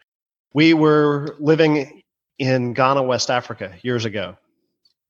We 0.53 0.75
were 0.75 1.37
living 1.39 2.03
in 2.37 2.73
Ghana, 2.73 3.05
West 3.05 3.31
Africa, 3.31 3.77
years 3.83 4.07
ago 4.07 4.37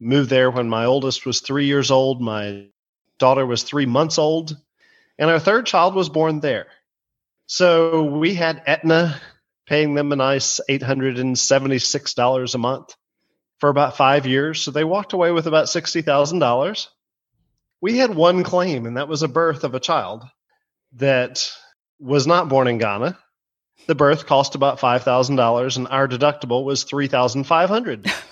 moved 0.00 0.30
there 0.30 0.50
when 0.50 0.68
my 0.68 0.84
oldest 0.84 1.26
was 1.26 1.40
three 1.40 1.66
years 1.66 1.90
old. 1.90 2.20
My 2.20 2.66
daughter 3.18 3.44
was 3.44 3.62
three 3.62 3.86
months 3.86 4.18
old. 4.18 4.56
And 5.18 5.30
our 5.30 5.40
third 5.40 5.66
child 5.66 5.94
was 5.94 6.08
born 6.08 6.40
there. 6.40 6.66
So 7.46 8.04
we 8.04 8.34
had 8.34 8.62
Aetna 8.66 9.20
paying 9.66 9.94
them 9.94 10.12
a 10.12 10.16
nice 10.16 10.60
$876 10.68 12.54
a 12.54 12.58
month 12.58 12.94
for 13.58 13.68
about 13.68 13.96
five 13.96 14.26
years. 14.26 14.62
So 14.62 14.70
they 14.70 14.84
walked 14.84 15.12
away 15.12 15.32
with 15.32 15.46
about 15.46 15.66
$60,000. 15.66 16.86
We 17.80 17.98
had 17.98 18.14
one 18.14 18.44
claim, 18.44 18.86
and 18.86 18.96
that 18.96 19.08
was 19.08 19.22
a 19.22 19.28
birth 19.28 19.64
of 19.64 19.74
a 19.74 19.80
child 19.80 20.24
that 20.94 21.50
was 21.98 22.26
not 22.26 22.48
born 22.48 22.68
in 22.68 22.78
Ghana. 22.78 23.18
The 23.86 23.94
birth 23.94 24.26
cost 24.26 24.54
about 24.54 24.80
$5,000, 24.80 25.76
and 25.76 25.88
our 25.88 26.08
deductible 26.08 26.64
was 26.64 26.84
3500 26.84 28.10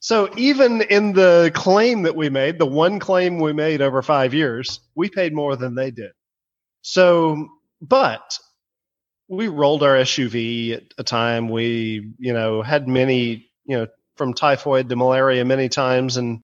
So 0.00 0.30
even 0.36 0.82
in 0.82 1.12
the 1.12 1.50
claim 1.54 2.02
that 2.02 2.14
we 2.14 2.28
made, 2.28 2.58
the 2.58 2.66
one 2.66 2.98
claim 2.98 3.38
we 3.38 3.52
made 3.52 3.80
over 3.80 4.02
five 4.02 4.34
years, 4.34 4.80
we 4.94 5.08
paid 5.08 5.34
more 5.34 5.56
than 5.56 5.74
they 5.74 5.90
did. 5.90 6.12
So, 6.82 7.48
but 7.80 8.38
we 9.28 9.48
rolled 9.48 9.82
our 9.82 9.96
SUV 9.96 10.76
at 10.76 10.82
a 10.98 11.02
time. 11.02 11.48
We, 11.48 12.12
you 12.18 12.32
know, 12.32 12.62
had 12.62 12.86
many, 12.86 13.50
you 13.64 13.78
know, 13.78 13.86
from 14.16 14.34
typhoid 14.34 14.88
to 14.88 14.96
malaria 14.96 15.44
many 15.44 15.68
times, 15.68 16.16
and 16.16 16.40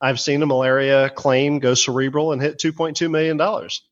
I've 0.00 0.20
seen 0.20 0.42
a 0.42 0.46
malaria 0.46 1.10
claim 1.10 1.58
go 1.58 1.74
cerebral 1.74 2.32
and 2.32 2.40
hit 2.42 2.58
2.2 2.58 3.10
million 3.10 3.36
dollars. 3.36 3.82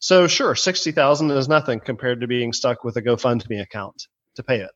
So 0.00 0.26
sure, 0.26 0.56
60,000 0.56 1.30
is 1.30 1.48
nothing 1.48 1.78
compared 1.78 2.22
to 2.22 2.26
being 2.26 2.52
stuck 2.52 2.82
with 2.82 2.96
a 2.96 3.02
GoFundMe 3.02 3.62
account 3.62 4.08
to 4.34 4.42
pay 4.42 4.60
it. 4.60 4.72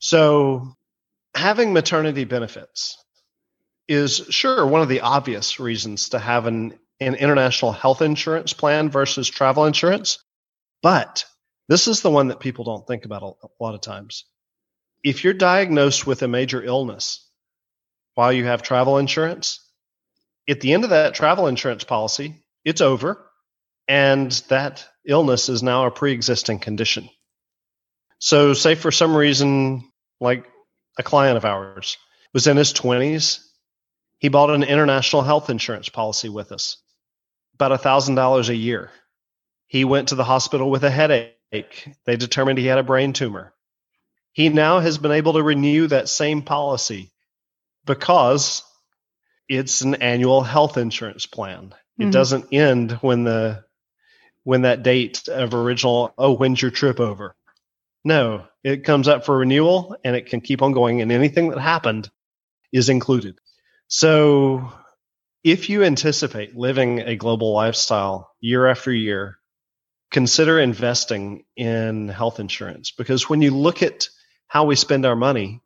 So 0.00 0.76
having 1.34 1.72
maternity 1.72 2.24
benefits 2.24 3.02
is 3.86 4.16
sure 4.30 4.66
one 4.66 4.82
of 4.82 4.88
the 4.88 5.00
obvious 5.00 5.58
reasons 5.58 6.10
to 6.10 6.18
have 6.18 6.46
an, 6.46 6.78
an 7.00 7.14
international 7.14 7.72
health 7.72 8.02
insurance 8.02 8.52
plan 8.52 8.90
versus 8.90 9.28
travel 9.28 9.64
insurance. 9.64 10.22
But 10.82 11.24
this 11.68 11.88
is 11.88 12.02
the 12.02 12.10
one 12.10 12.28
that 12.28 12.40
people 12.40 12.64
don't 12.64 12.86
think 12.86 13.04
about 13.04 13.22
a, 13.22 13.46
a 13.46 13.48
lot 13.60 13.74
of 13.74 13.80
times. 13.80 14.24
If 15.02 15.24
you're 15.24 15.34
diagnosed 15.34 16.06
with 16.06 16.22
a 16.22 16.28
major 16.28 16.62
illness 16.62 17.26
while 18.14 18.32
you 18.32 18.44
have 18.44 18.62
travel 18.62 18.98
insurance, 18.98 19.64
at 20.48 20.60
the 20.60 20.72
end 20.72 20.84
of 20.84 20.90
that 20.90 21.14
travel 21.14 21.46
insurance 21.46 21.84
policy, 21.84 22.42
it's 22.64 22.80
over 22.80 23.24
and 23.86 24.30
that 24.48 24.86
illness 25.06 25.48
is 25.48 25.62
now 25.62 25.86
a 25.86 25.90
pre 25.90 26.12
existing 26.12 26.58
condition. 26.58 27.08
So, 28.18 28.52
say 28.52 28.74
for 28.74 28.90
some 28.90 29.16
reason, 29.16 29.90
like 30.20 30.44
a 30.98 31.02
client 31.02 31.36
of 31.36 31.44
ours 31.44 31.96
was 32.34 32.46
in 32.46 32.56
his 32.56 32.72
20s, 32.72 33.40
he 34.18 34.28
bought 34.28 34.50
an 34.50 34.64
international 34.64 35.22
health 35.22 35.48
insurance 35.48 35.88
policy 35.88 36.28
with 36.28 36.52
us, 36.52 36.76
about 37.54 37.80
$1,000 37.80 38.48
a 38.48 38.54
year. 38.54 38.90
He 39.68 39.84
went 39.84 40.08
to 40.08 40.16
the 40.16 40.24
hospital 40.24 40.70
with 40.70 40.84
a 40.84 40.90
headache. 40.90 41.88
They 42.04 42.16
determined 42.16 42.58
he 42.58 42.66
had 42.66 42.78
a 42.78 42.82
brain 42.82 43.12
tumor. 43.12 43.54
He 44.32 44.48
now 44.48 44.80
has 44.80 44.98
been 44.98 45.12
able 45.12 45.34
to 45.34 45.42
renew 45.42 45.86
that 45.86 46.08
same 46.08 46.42
policy 46.42 47.10
because 47.84 48.62
it's 49.48 49.80
an 49.80 49.96
annual 49.96 50.42
health 50.42 50.76
insurance 50.76 51.26
plan. 51.26 51.74
It 51.98 52.02
mm-hmm. 52.02 52.10
doesn't 52.10 52.52
end 52.52 52.92
when 52.92 53.24
the 53.24 53.64
when 54.48 54.62
that 54.62 54.82
date 54.82 55.28
of 55.28 55.52
original 55.52 56.14
oh 56.16 56.32
when's 56.32 56.62
your 56.62 56.70
trip 56.70 57.00
over 57.00 57.36
no 58.02 58.46
it 58.68 58.84
comes 58.84 59.08
up 59.08 59.24
for 59.24 59.38
renewal 59.38 59.96
and 60.04 60.14
it 60.14 60.26
can 60.26 60.40
keep 60.40 60.62
on 60.62 60.72
going 60.72 61.00
and 61.00 61.10
anything 61.10 61.50
that 61.50 61.58
happened 61.58 62.10
is 62.72 62.88
included. 62.88 63.38
So 63.88 64.70
if 65.42 65.70
you 65.70 65.84
anticipate 65.84 66.56
living 66.56 67.00
a 67.00 67.16
global 67.16 67.52
lifestyle 67.52 68.30
year 68.40 68.66
after 68.66 68.92
year 68.92 69.38
consider 70.10 70.58
investing 70.58 71.44
in 71.56 72.08
health 72.08 72.40
insurance 72.40 72.90
because 72.90 73.28
when 73.28 73.42
you 73.42 73.50
look 73.50 73.82
at 73.82 74.08
how 74.46 74.64
we 74.64 74.74
spend 74.74 75.04
our 75.04 75.16
money 75.16 75.60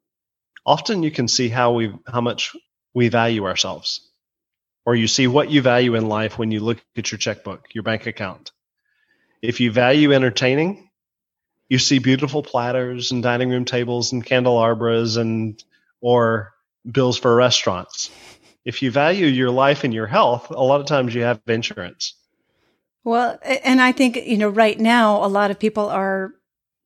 often 0.66 1.02
you 1.02 1.10
can 1.10 1.28
see 1.28 1.48
how 1.48 1.72
we 1.72 1.92
how 2.06 2.20
much 2.20 2.54
we 2.92 3.08
value 3.08 3.44
ourselves 3.46 4.10
or 4.84 4.94
you 4.94 5.06
see 5.06 5.26
what 5.26 5.50
you 5.50 5.62
value 5.62 5.94
in 5.94 6.08
life 6.08 6.38
when 6.38 6.50
you 6.50 6.60
look 6.60 6.82
at 6.96 7.10
your 7.10 7.18
checkbook 7.18 7.66
your 7.72 7.84
bank 7.84 8.06
account. 8.06 8.52
If 9.40 9.60
you 9.60 9.72
value 9.72 10.12
entertaining, 10.12 10.90
you 11.72 11.78
see 11.78 11.98
beautiful 11.98 12.42
platters 12.42 13.12
and 13.12 13.22
dining 13.22 13.48
room 13.48 13.64
tables 13.64 14.12
and 14.12 14.26
candelabras 14.26 15.16
and 15.16 15.64
or 16.02 16.52
bills 16.90 17.16
for 17.16 17.34
restaurants. 17.34 18.10
If 18.66 18.82
you 18.82 18.90
value 18.90 19.24
your 19.24 19.48
life 19.48 19.82
and 19.82 19.94
your 19.94 20.06
health, 20.06 20.50
a 20.50 20.62
lot 20.62 20.82
of 20.82 20.86
times 20.86 21.14
you 21.14 21.22
have 21.22 21.40
insurance. 21.46 22.12
Well, 23.04 23.38
and 23.64 23.80
I 23.80 23.90
think, 23.92 24.16
you 24.16 24.36
know, 24.36 24.50
right 24.50 24.78
now 24.78 25.24
a 25.24 25.28
lot 25.28 25.50
of 25.50 25.58
people 25.58 25.88
are 25.88 26.34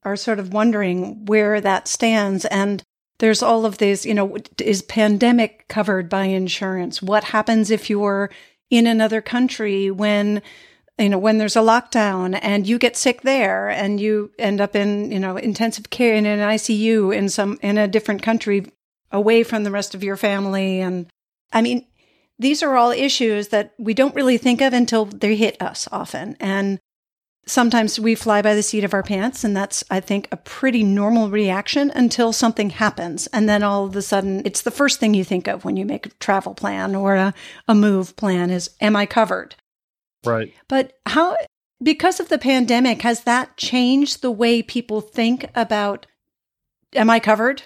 are 0.04 0.14
sort 0.14 0.38
of 0.38 0.52
wondering 0.52 1.24
where 1.24 1.60
that 1.60 1.88
stands 1.88 2.44
and 2.44 2.84
there's 3.18 3.42
all 3.42 3.66
of 3.66 3.78
these, 3.78 4.06
you 4.06 4.14
know, 4.14 4.36
is 4.60 4.82
pandemic 4.82 5.66
covered 5.66 6.08
by 6.08 6.26
insurance? 6.26 7.02
What 7.02 7.24
happens 7.24 7.72
if 7.72 7.90
you're 7.90 8.30
in 8.70 8.86
another 8.86 9.20
country 9.20 9.90
when 9.90 10.42
you 10.98 11.10
know, 11.10 11.18
when 11.18 11.38
there's 11.38 11.56
a 11.56 11.60
lockdown 11.60 12.38
and 12.40 12.66
you 12.66 12.78
get 12.78 12.96
sick 12.96 13.20
there 13.22 13.68
and 13.68 14.00
you 14.00 14.30
end 14.38 14.60
up 14.60 14.74
in, 14.74 15.10
you 15.10 15.20
know, 15.20 15.36
intensive 15.36 15.90
care 15.90 16.14
in 16.14 16.24
an 16.24 16.38
ICU 16.38 17.14
in 17.14 17.28
some, 17.28 17.58
in 17.62 17.76
a 17.76 17.88
different 17.88 18.22
country 18.22 18.72
away 19.12 19.42
from 19.42 19.64
the 19.64 19.70
rest 19.70 19.94
of 19.94 20.02
your 20.02 20.16
family. 20.16 20.80
And 20.80 21.06
I 21.52 21.60
mean, 21.60 21.86
these 22.38 22.62
are 22.62 22.76
all 22.76 22.90
issues 22.92 23.48
that 23.48 23.74
we 23.78 23.94
don't 23.94 24.14
really 24.14 24.38
think 24.38 24.60
of 24.62 24.72
until 24.72 25.04
they 25.04 25.36
hit 25.36 25.60
us 25.60 25.86
often. 25.92 26.36
And 26.40 26.78
sometimes 27.46 28.00
we 28.00 28.14
fly 28.14 28.40
by 28.40 28.54
the 28.54 28.62
seat 28.62 28.84
of 28.84 28.94
our 28.94 29.02
pants. 29.02 29.44
And 29.44 29.54
that's, 29.54 29.84
I 29.90 30.00
think, 30.00 30.28
a 30.32 30.36
pretty 30.38 30.82
normal 30.82 31.28
reaction 31.28 31.90
until 31.94 32.32
something 32.32 32.70
happens. 32.70 33.26
And 33.28 33.48
then 33.48 33.62
all 33.62 33.84
of 33.84 33.94
a 33.96 34.02
sudden, 34.02 34.42
it's 34.46 34.62
the 34.62 34.70
first 34.70 34.98
thing 34.98 35.12
you 35.12 35.24
think 35.24 35.46
of 35.46 35.64
when 35.64 35.76
you 35.76 35.84
make 35.84 36.06
a 36.06 36.10
travel 36.20 36.54
plan 36.54 36.94
or 36.94 37.16
a, 37.16 37.34
a 37.68 37.74
move 37.74 38.16
plan 38.16 38.50
is, 38.50 38.70
am 38.80 38.96
I 38.96 39.04
covered? 39.04 39.56
Right. 40.26 40.52
But 40.68 40.94
how, 41.06 41.36
because 41.82 42.20
of 42.20 42.28
the 42.28 42.38
pandemic, 42.38 43.02
has 43.02 43.22
that 43.22 43.56
changed 43.56 44.22
the 44.22 44.30
way 44.30 44.62
people 44.62 45.00
think 45.00 45.50
about, 45.54 46.06
am 46.94 47.10
I 47.10 47.20
covered? 47.20 47.62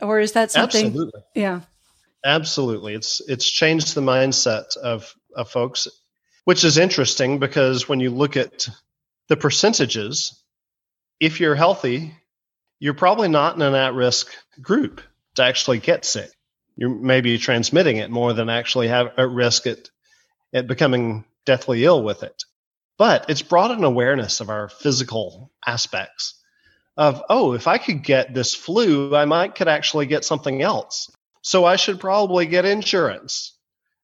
Or 0.00 0.20
is 0.20 0.32
that 0.32 0.50
something? 0.50 0.86
Absolutely. 0.86 1.20
Yeah. 1.34 1.60
Absolutely. 2.24 2.94
It's, 2.94 3.20
it's 3.28 3.48
changed 3.48 3.94
the 3.94 4.00
mindset 4.00 4.76
of, 4.76 5.14
of 5.34 5.50
folks, 5.50 5.88
which 6.44 6.64
is 6.64 6.78
interesting 6.78 7.38
because 7.38 7.88
when 7.88 8.00
you 8.00 8.10
look 8.10 8.36
at 8.36 8.68
the 9.28 9.36
percentages, 9.36 10.40
if 11.20 11.40
you're 11.40 11.54
healthy, 11.54 12.14
you're 12.78 12.94
probably 12.94 13.28
not 13.28 13.56
in 13.56 13.62
an 13.62 13.74
at 13.74 13.94
risk 13.94 14.28
group 14.60 15.00
to 15.36 15.44
actually 15.44 15.78
get 15.78 16.04
sick. 16.04 16.30
You're 16.76 16.90
maybe 16.90 17.38
transmitting 17.38 17.98
it 17.98 18.10
more 18.10 18.32
than 18.32 18.48
actually 18.48 18.88
have 18.88 19.12
at 19.16 19.30
risk 19.30 19.66
at, 19.66 19.90
at 20.52 20.66
becoming 20.66 21.24
deathly 21.44 21.84
ill 21.84 22.02
with 22.02 22.22
it. 22.22 22.44
But 22.98 23.28
it's 23.28 23.42
brought 23.42 23.70
an 23.70 23.84
awareness 23.84 24.40
of 24.40 24.50
our 24.50 24.68
physical 24.68 25.50
aspects 25.66 26.40
of, 26.96 27.22
oh, 27.28 27.54
if 27.54 27.66
I 27.66 27.78
could 27.78 28.04
get 28.04 28.34
this 28.34 28.54
flu, 28.54 29.16
I 29.16 29.24
might 29.24 29.54
could 29.54 29.68
actually 29.68 30.06
get 30.06 30.24
something 30.24 30.62
else. 30.62 31.10
So 31.42 31.64
I 31.64 31.76
should 31.76 31.98
probably 31.98 32.46
get 32.46 32.64
insurance. 32.64 33.56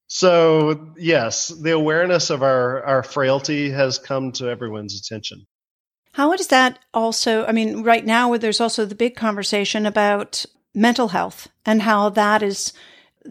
So 0.08 0.94
yes, 0.96 1.48
the 1.48 1.72
awareness 1.72 2.30
of 2.30 2.42
our, 2.42 2.82
our 2.82 3.02
frailty 3.02 3.70
has 3.70 3.98
come 3.98 4.32
to 4.32 4.48
everyone's 4.48 4.98
attention. 4.98 5.46
How 6.12 6.34
does 6.34 6.48
that 6.48 6.78
also, 6.94 7.44
I 7.44 7.52
mean, 7.52 7.82
right 7.82 8.04
now 8.04 8.36
there's 8.38 8.60
also 8.60 8.86
the 8.86 8.94
big 8.94 9.14
conversation 9.14 9.86
about 9.86 10.46
mental 10.74 11.08
health 11.08 11.48
and 11.66 11.82
how 11.82 12.08
that 12.08 12.42
is 12.42 12.72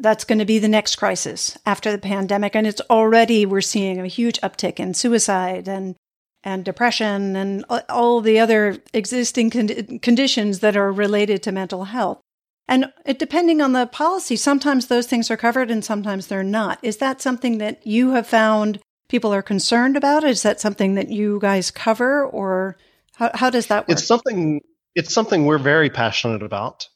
that's 0.01 0.23
going 0.23 0.39
to 0.39 0.45
be 0.45 0.59
the 0.59 0.67
next 0.67 0.95
crisis 0.95 1.57
after 1.65 1.91
the 1.91 1.97
pandemic. 1.97 2.55
And 2.55 2.67
it's 2.67 2.81
already, 2.89 3.45
we're 3.45 3.61
seeing 3.61 3.99
a 3.99 4.07
huge 4.07 4.39
uptick 4.41 4.79
in 4.79 4.93
suicide 4.93 5.67
and, 5.67 5.95
and 6.43 6.63
depression 6.63 7.35
and 7.35 7.65
all 7.89 8.21
the 8.21 8.39
other 8.39 8.77
existing 8.93 9.49
con- 9.49 9.99
conditions 9.99 10.59
that 10.59 10.77
are 10.77 10.91
related 10.91 11.43
to 11.43 11.51
mental 11.51 11.85
health. 11.85 12.19
And 12.67 12.91
it, 13.05 13.17
depending 13.17 13.61
on 13.61 13.73
the 13.73 13.85
policy, 13.87 14.35
sometimes 14.35 14.87
those 14.87 15.07
things 15.07 15.31
are 15.31 15.37
covered 15.37 15.71
and 15.71 15.83
sometimes 15.83 16.27
they're 16.27 16.43
not. 16.43 16.79
Is 16.81 16.97
that 16.97 17.21
something 17.21 17.57
that 17.59 17.87
you 17.87 18.11
have 18.11 18.27
found 18.27 18.79
people 19.09 19.33
are 19.33 19.41
concerned 19.41 19.95
about? 19.95 20.23
Is 20.23 20.43
that 20.43 20.59
something 20.59 20.95
that 20.95 21.09
you 21.09 21.39
guys 21.41 21.71
cover 21.71 22.25
or 22.25 22.77
how, 23.15 23.31
how 23.33 23.49
does 23.49 23.67
that 23.67 23.87
work? 23.87 23.97
It's 23.97 24.05
something, 24.05 24.61
it's 24.95 25.13
something 25.13 25.45
we're 25.45 25.57
very 25.57 25.89
passionate 25.89 26.43
about. 26.43 26.87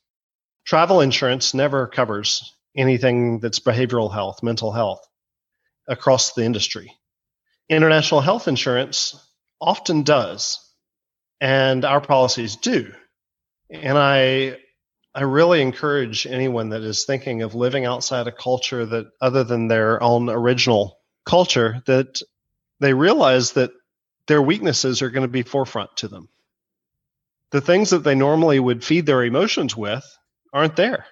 Travel 0.65 1.01
insurance 1.01 1.53
never 1.53 1.87
covers 1.87 2.53
anything 2.75 3.39
that's 3.39 3.59
behavioral 3.59 4.11
health, 4.11 4.43
mental 4.43 4.71
health 4.71 5.05
across 5.87 6.33
the 6.33 6.43
industry. 6.43 6.93
International 7.69 8.21
health 8.21 8.47
insurance 8.47 9.15
often 9.59 10.03
does, 10.03 10.59
and 11.39 11.85
our 11.85 12.01
policies 12.01 12.55
do. 12.57 12.93
And 13.69 13.97
I 13.97 14.57
I 15.13 15.23
really 15.23 15.61
encourage 15.61 16.25
anyone 16.25 16.69
that 16.69 16.81
is 16.81 17.03
thinking 17.03 17.41
of 17.41 17.55
living 17.55 17.85
outside 17.85 18.27
a 18.27 18.31
culture 18.31 18.85
that 18.85 19.07
other 19.19 19.43
than 19.43 19.67
their 19.67 20.01
own 20.01 20.29
original 20.29 20.99
culture 21.25 21.83
that 21.85 22.21
they 22.79 22.93
realize 22.93 23.53
that 23.53 23.71
their 24.27 24.41
weaknesses 24.41 25.01
are 25.01 25.09
going 25.09 25.23
to 25.23 25.27
be 25.27 25.43
forefront 25.43 25.97
to 25.97 26.07
them. 26.07 26.29
The 27.51 27.61
things 27.61 27.89
that 27.89 28.03
they 28.03 28.15
normally 28.15 28.59
would 28.59 28.83
feed 28.83 29.05
their 29.05 29.23
emotions 29.23 29.75
with 29.75 30.05
aren't 30.53 30.77
there 30.77 31.05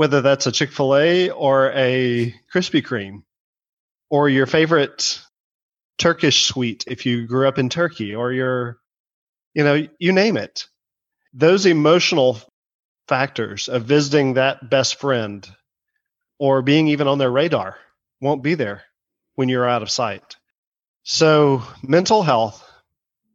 whether 0.00 0.22
that's 0.22 0.46
a 0.46 0.50
Chick 0.50 0.72
fil 0.72 0.96
A 0.96 1.28
or 1.28 1.72
a 1.72 2.34
Krispy 2.50 2.82
Kreme, 2.82 3.22
or 4.08 4.30
your 4.30 4.46
favorite 4.46 5.20
Turkish 5.98 6.46
sweet 6.46 6.84
if 6.86 7.04
you 7.04 7.26
grew 7.26 7.46
up 7.46 7.58
in 7.58 7.68
Turkey, 7.68 8.14
or 8.14 8.32
your, 8.32 8.78
you 9.52 9.62
know, 9.62 9.86
you 9.98 10.12
name 10.12 10.38
it. 10.38 10.64
Those 11.34 11.66
emotional 11.66 12.40
factors 13.08 13.68
of 13.68 13.84
visiting 13.84 14.34
that 14.34 14.70
best 14.70 14.98
friend 14.98 15.46
or 16.38 16.62
being 16.62 16.88
even 16.88 17.06
on 17.06 17.18
their 17.18 17.30
radar 17.30 17.76
won't 18.22 18.42
be 18.42 18.54
there 18.54 18.84
when 19.34 19.50
you're 19.50 19.68
out 19.68 19.82
of 19.82 19.90
sight. 19.90 20.36
So, 21.02 21.62
mental 21.82 22.22
health 22.22 22.66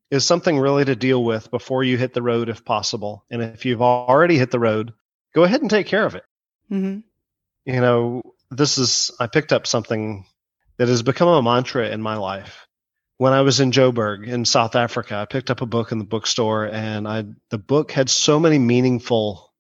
is 0.10 0.26
something 0.26 0.58
really 0.58 0.86
to 0.86 0.96
deal 0.96 1.24
with 1.24 1.52
before 1.52 1.84
you 1.84 1.96
hit 1.96 2.16
the 2.16 2.24
road 2.24 2.50
if 2.50 2.66
possible. 2.66 3.24
And 3.30 3.44
if 3.44 3.66
you've 3.66 3.84
already 3.84 4.40
hit 4.40 4.50
the 4.50 4.60
road, 4.60 4.94
go 5.36 5.44
ahead 5.44 5.62
and 5.62 5.70
take 5.70 5.86
care 5.86 6.08
of 6.08 6.16
it. 6.16 6.24
Mm-hmm. 6.72 7.00
You 7.66 7.82
know, 7.82 8.22
this 8.52 8.78
is, 8.78 9.12
I 9.20 9.28
picked 9.28 9.54
up 9.54 9.68
something 9.68 10.26
that 10.78 10.88
has 10.88 11.04
become 11.04 11.28
a 11.28 11.42
mantra 11.42 11.90
in 11.90 12.02
my 12.02 12.16
life. 12.18 12.68
When 13.18 13.34
I 13.34 13.42
was 13.42 13.60
in 13.60 13.72
Joburg 13.72 14.28
in 14.28 14.44
South 14.44 14.76
Africa, 14.76 15.16
I 15.16 15.26
picked 15.26 15.50
up 15.50 15.62
a 15.62 15.66
book 15.66 15.92
in 15.92 16.00
the 16.00 16.06
bookstore 16.06 16.66
and 16.66 17.08
I, 17.08 17.26
the 17.50 17.58
book 17.58 17.92
had 17.92 18.10
so 18.10 18.40
many 18.40 18.60
meaningful 18.60 19.54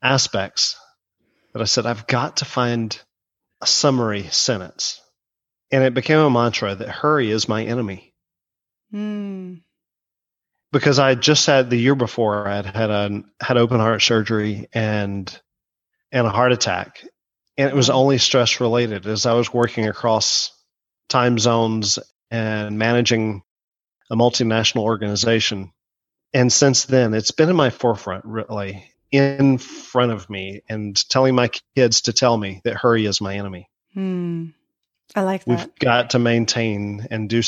aspects 0.00 0.76
that 1.52 1.60
I 1.60 1.64
said, 1.64 1.86
I've 1.86 2.06
got 2.06 2.38
to 2.38 2.44
find 2.44 2.96
a 3.60 3.66
summary 3.66 4.24
sentence. 4.30 5.00
And 5.72 5.84
it 5.84 5.94
became 5.94 6.18
a 6.18 6.30
mantra 6.30 6.74
that 6.74 6.88
hurry 6.88 7.30
is 7.30 7.48
my 7.48 7.64
enemy. 7.64 8.14
Mm. 8.92 9.62
Because 10.72 10.98
I 10.98 11.14
just 11.14 11.46
had 11.46 11.68
the 11.68 11.76
year 11.76 11.94
before 11.94 12.46
I 12.46 12.56
had 12.56 12.66
had 12.66 12.90
a 12.90 13.22
had 13.40 13.56
open 13.56 13.80
heart 13.80 14.02
surgery 14.02 14.68
and 14.72 15.40
and 16.12 16.26
a 16.26 16.30
heart 16.30 16.52
attack. 16.52 17.04
And 17.56 17.68
it 17.68 17.74
was 17.74 17.90
only 17.90 18.18
stress 18.18 18.60
related 18.60 19.06
as 19.06 19.26
I 19.26 19.34
was 19.34 19.52
working 19.52 19.86
across 19.86 20.52
time 21.08 21.38
zones 21.38 21.98
and 22.30 22.78
managing 22.78 23.42
a 24.10 24.16
multinational 24.16 24.82
organization. 24.82 25.72
And 26.32 26.52
since 26.52 26.84
then, 26.84 27.14
it's 27.14 27.32
been 27.32 27.48
in 27.48 27.56
my 27.56 27.70
forefront, 27.70 28.24
really, 28.24 28.84
in 29.10 29.58
front 29.58 30.12
of 30.12 30.30
me 30.30 30.62
and 30.68 30.96
telling 31.08 31.34
my 31.34 31.50
kids 31.76 32.02
to 32.02 32.12
tell 32.12 32.36
me 32.36 32.60
that 32.64 32.76
hurry 32.76 33.04
is 33.04 33.20
my 33.20 33.36
enemy. 33.36 33.68
Hmm. 33.94 34.46
I 35.14 35.22
like 35.22 35.44
that. 35.44 35.50
We've 35.50 35.78
got 35.80 36.10
to 36.10 36.20
maintain 36.20 37.08
and 37.10 37.28
do 37.28 37.42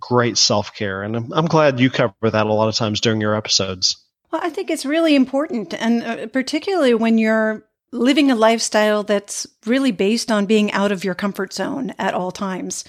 great 0.00 0.36
self 0.36 0.74
care. 0.74 1.02
And 1.02 1.16
I'm, 1.16 1.32
I'm, 1.32 1.46
glad 1.46 1.78
you 1.78 1.88
cover 1.88 2.12
that 2.22 2.46
a 2.46 2.52
lot 2.52 2.68
of 2.68 2.74
times 2.74 3.00
during 3.00 3.20
your 3.20 3.36
episodes. 3.36 3.96
Well, 4.32 4.40
I 4.42 4.50
think 4.50 4.68
it's 4.68 4.84
really 4.84 5.14
important. 5.14 5.74
And 5.74 6.02
uh, 6.02 6.26
particularly 6.26 6.94
when 6.94 7.18
you're 7.18 7.64
living 7.94 8.28
a 8.28 8.34
lifestyle 8.34 9.04
that's 9.04 9.46
really 9.66 9.92
based 9.92 10.30
on 10.30 10.46
being 10.46 10.70
out 10.72 10.90
of 10.90 11.04
your 11.04 11.14
comfort 11.14 11.52
zone 11.52 11.94
at 11.96 12.12
all 12.12 12.32
times. 12.32 12.84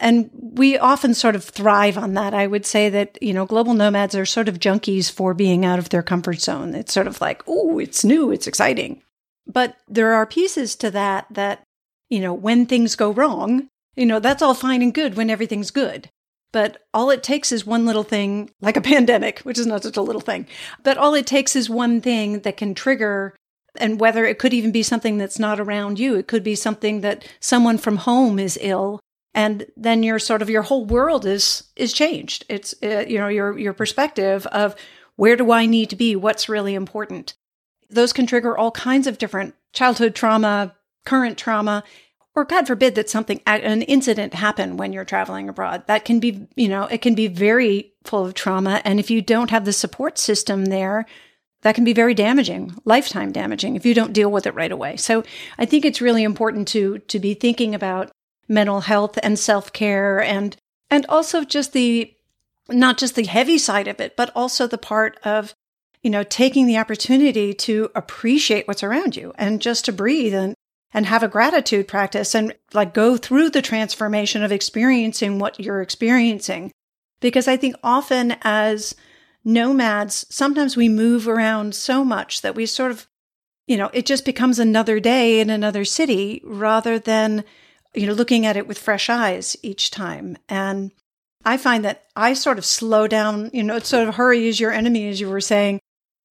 And 0.00 0.28
we 0.34 0.76
often 0.76 1.14
sort 1.14 1.36
of 1.36 1.44
thrive 1.44 1.96
on 1.96 2.14
that. 2.14 2.34
I 2.34 2.46
would 2.46 2.66
say 2.66 2.88
that, 2.88 3.16
you 3.22 3.32
know, 3.32 3.46
global 3.46 3.74
nomads 3.74 4.16
are 4.16 4.26
sort 4.26 4.48
of 4.48 4.58
junkies 4.58 5.10
for 5.10 5.34
being 5.34 5.64
out 5.64 5.78
of 5.78 5.90
their 5.90 6.02
comfort 6.02 6.40
zone. 6.40 6.74
It's 6.74 6.92
sort 6.92 7.06
of 7.06 7.20
like, 7.20 7.42
oh, 7.46 7.78
it's 7.78 8.04
new, 8.04 8.32
it's 8.32 8.46
exciting. 8.46 9.02
But 9.46 9.76
there 9.88 10.14
are 10.14 10.26
pieces 10.26 10.74
to 10.76 10.90
that 10.90 11.26
that, 11.30 11.62
you 12.08 12.20
know, 12.20 12.34
when 12.34 12.66
things 12.66 12.96
go 12.96 13.12
wrong, 13.12 13.68
you 13.94 14.06
know, 14.06 14.18
that's 14.18 14.42
all 14.42 14.54
fine 14.54 14.82
and 14.82 14.92
good 14.92 15.16
when 15.16 15.30
everything's 15.30 15.70
good. 15.70 16.08
But 16.50 16.78
all 16.92 17.10
it 17.10 17.22
takes 17.22 17.52
is 17.52 17.64
one 17.64 17.86
little 17.86 18.02
thing, 18.02 18.50
like 18.60 18.76
a 18.76 18.80
pandemic, 18.92 19.40
which 19.40 19.58
is 19.58 19.66
not 19.66 19.84
such 19.84 19.96
a 19.96 20.02
little 20.02 20.20
thing. 20.20 20.46
But 20.82 20.98
all 20.98 21.14
it 21.14 21.26
takes 21.26 21.54
is 21.54 21.70
one 21.70 22.00
thing 22.00 22.40
that 22.40 22.56
can 22.56 22.74
trigger 22.74 23.36
and 23.76 24.00
whether 24.00 24.24
it 24.24 24.38
could 24.38 24.54
even 24.54 24.72
be 24.72 24.82
something 24.82 25.18
that's 25.18 25.38
not 25.38 25.60
around 25.60 25.98
you. 25.98 26.14
It 26.16 26.26
could 26.26 26.42
be 26.42 26.54
something 26.54 27.00
that 27.00 27.24
someone 27.40 27.78
from 27.78 27.96
home 27.96 28.38
is 28.38 28.58
ill 28.60 29.00
and 29.34 29.66
then 29.76 30.02
your 30.02 30.18
sort 30.18 30.42
of 30.42 30.50
your 30.50 30.62
whole 30.62 30.84
world 30.84 31.24
is 31.24 31.64
is 31.76 31.92
changed. 31.92 32.44
It's 32.48 32.74
uh, 32.82 33.04
you 33.06 33.18
know 33.18 33.28
your 33.28 33.58
your 33.58 33.72
perspective 33.72 34.46
of 34.48 34.74
where 35.16 35.36
do 35.36 35.52
i 35.52 35.66
need 35.66 35.90
to 35.90 35.96
be? 35.96 36.16
What's 36.16 36.48
really 36.48 36.74
important? 36.74 37.34
Those 37.88 38.12
can 38.12 38.26
trigger 38.26 38.56
all 38.56 38.70
kinds 38.70 39.06
of 39.06 39.18
different 39.18 39.54
childhood 39.72 40.14
trauma 40.14 40.74
current 41.04 41.38
trauma 41.38 41.82
or 42.34 42.44
god 42.44 42.66
forbid 42.66 42.94
that 42.94 43.08
something 43.08 43.40
an 43.46 43.82
incident 43.82 44.34
happen 44.34 44.76
when 44.76 44.92
you're 44.92 45.04
traveling 45.04 45.48
abroad. 45.48 45.86
That 45.86 46.04
can 46.04 46.20
be 46.20 46.48
you 46.56 46.68
know 46.68 46.84
it 46.84 47.02
can 47.02 47.14
be 47.14 47.28
very 47.28 47.92
full 48.04 48.26
of 48.26 48.34
trauma 48.34 48.82
and 48.84 48.98
if 48.98 49.10
you 49.10 49.22
don't 49.22 49.50
have 49.50 49.64
the 49.64 49.72
support 49.72 50.18
system 50.18 50.66
there 50.66 51.06
that 51.62 51.74
can 51.74 51.84
be 51.84 51.92
very 51.92 52.14
damaging 52.14 52.74
lifetime 52.84 53.32
damaging 53.32 53.76
if 53.76 53.84
you 53.84 53.94
don't 53.94 54.12
deal 54.12 54.30
with 54.30 54.46
it 54.46 54.54
right 54.54 54.72
away. 54.72 54.96
So 54.96 55.22
i 55.58 55.64
think 55.64 55.84
it's 55.84 56.00
really 56.00 56.22
important 56.22 56.68
to 56.68 56.98
to 56.98 57.18
be 57.18 57.34
thinking 57.34 57.74
about 57.74 58.10
mental 58.48 58.80
health 58.80 59.18
and 59.22 59.38
self-care 59.38 60.22
and 60.22 60.56
and 60.90 61.06
also 61.08 61.44
just 61.44 61.72
the 61.72 62.12
not 62.68 62.98
just 62.98 63.14
the 63.14 63.24
heavy 63.24 63.58
side 63.58 63.88
of 63.88 64.00
it 64.00 64.16
but 64.16 64.30
also 64.34 64.66
the 64.66 64.78
part 64.78 65.18
of 65.24 65.54
you 66.02 66.10
know 66.10 66.22
taking 66.22 66.66
the 66.66 66.78
opportunity 66.78 67.52
to 67.54 67.90
appreciate 67.94 68.66
what's 68.66 68.82
around 68.82 69.16
you 69.16 69.32
and 69.36 69.60
just 69.60 69.84
to 69.84 69.92
breathe 69.92 70.34
and 70.34 70.54
and 70.92 71.06
have 71.06 71.22
a 71.22 71.28
gratitude 71.28 71.86
practice 71.86 72.34
and 72.34 72.54
like 72.72 72.92
go 72.92 73.16
through 73.16 73.50
the 73.50 73.62
transformation 73.62 74.42
of 74.42 74.50
experiencing 74.50 75.38
what 75.38 75.60
you're 75.60 75.82
experiencing. 75.82 76.72
Because 77.20 77.46
i 77.46 77.56
think 77.56 77.76
often 77.82 78.36
as 78.42 78.94
nomads 79.44 80.26
sometimes 80.28 80.76
we 80.76 80.88
move 80.88 81.26
around 81.26 81.74
so 81.74 82.04
much 82.04 82.42
that 82.42 82.54
we 82.54 82.66
sort 82.66 82.90
of 82.90 83.08
you 83.66 83.76
know 83.76 83.90
it 83.94 84.04
just 84.04 84.24
becomes 84.24 84.58
another 84.58 85.00
day 85.00 85.40
in 85.40 85.48
another 85.48 85.84
city 85.84 86.42
rather 86.44 86.98
than 86.98 87.44
you 87.94 88.06
know, 88.06 88.12
looking 88.12 88.46
at 88.46 88.56
it 88.56 88.66
with 88.66 88.78
fresh 88.78 89.10
eyes 89.10 89.56
each 89.62 89.90
time. 89.90 90.36
And 90.48 90.92
I 91.44 91.56
find 91.56 91.84
that 91.84 92.04
I 92.14 92.34
sort 92.34 92.58
of 92.58 92.64
slow 92.64 93.06
down, 93.06 93.50
you 93.52 93.62
know, 93.62 93.76
it's 93.76 93.88
sort 93.88 94.06
of 94.06 94.14
hurry 94.14 94.46
is 94.46 94.60
your 94.60 94.72
enemy, 94.72 95.08
as 95.08 95.20
you 95.20 95.28
were 95.28 95.40
saying. 95.40 95.80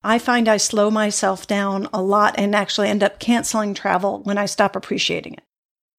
I 0.04 0.18
find 0.20 0.48
I 0.48 0.58
slow 0.58 0.90
myself 0.90 1.48
down 1.48 1.90
a 1.92 2.02
lot 2.02 2.36
and 2.38 2.56
actually 2.56 2.88
end 2.88 3.04
up 3.04 3.20
canceling 3.20 3.74
travel 3.74 4.22
when 4.24 4.38
I 4.38 4.46
stop 4.46 4.76
appreciating 4.76 5.34
it. 5.34 5.44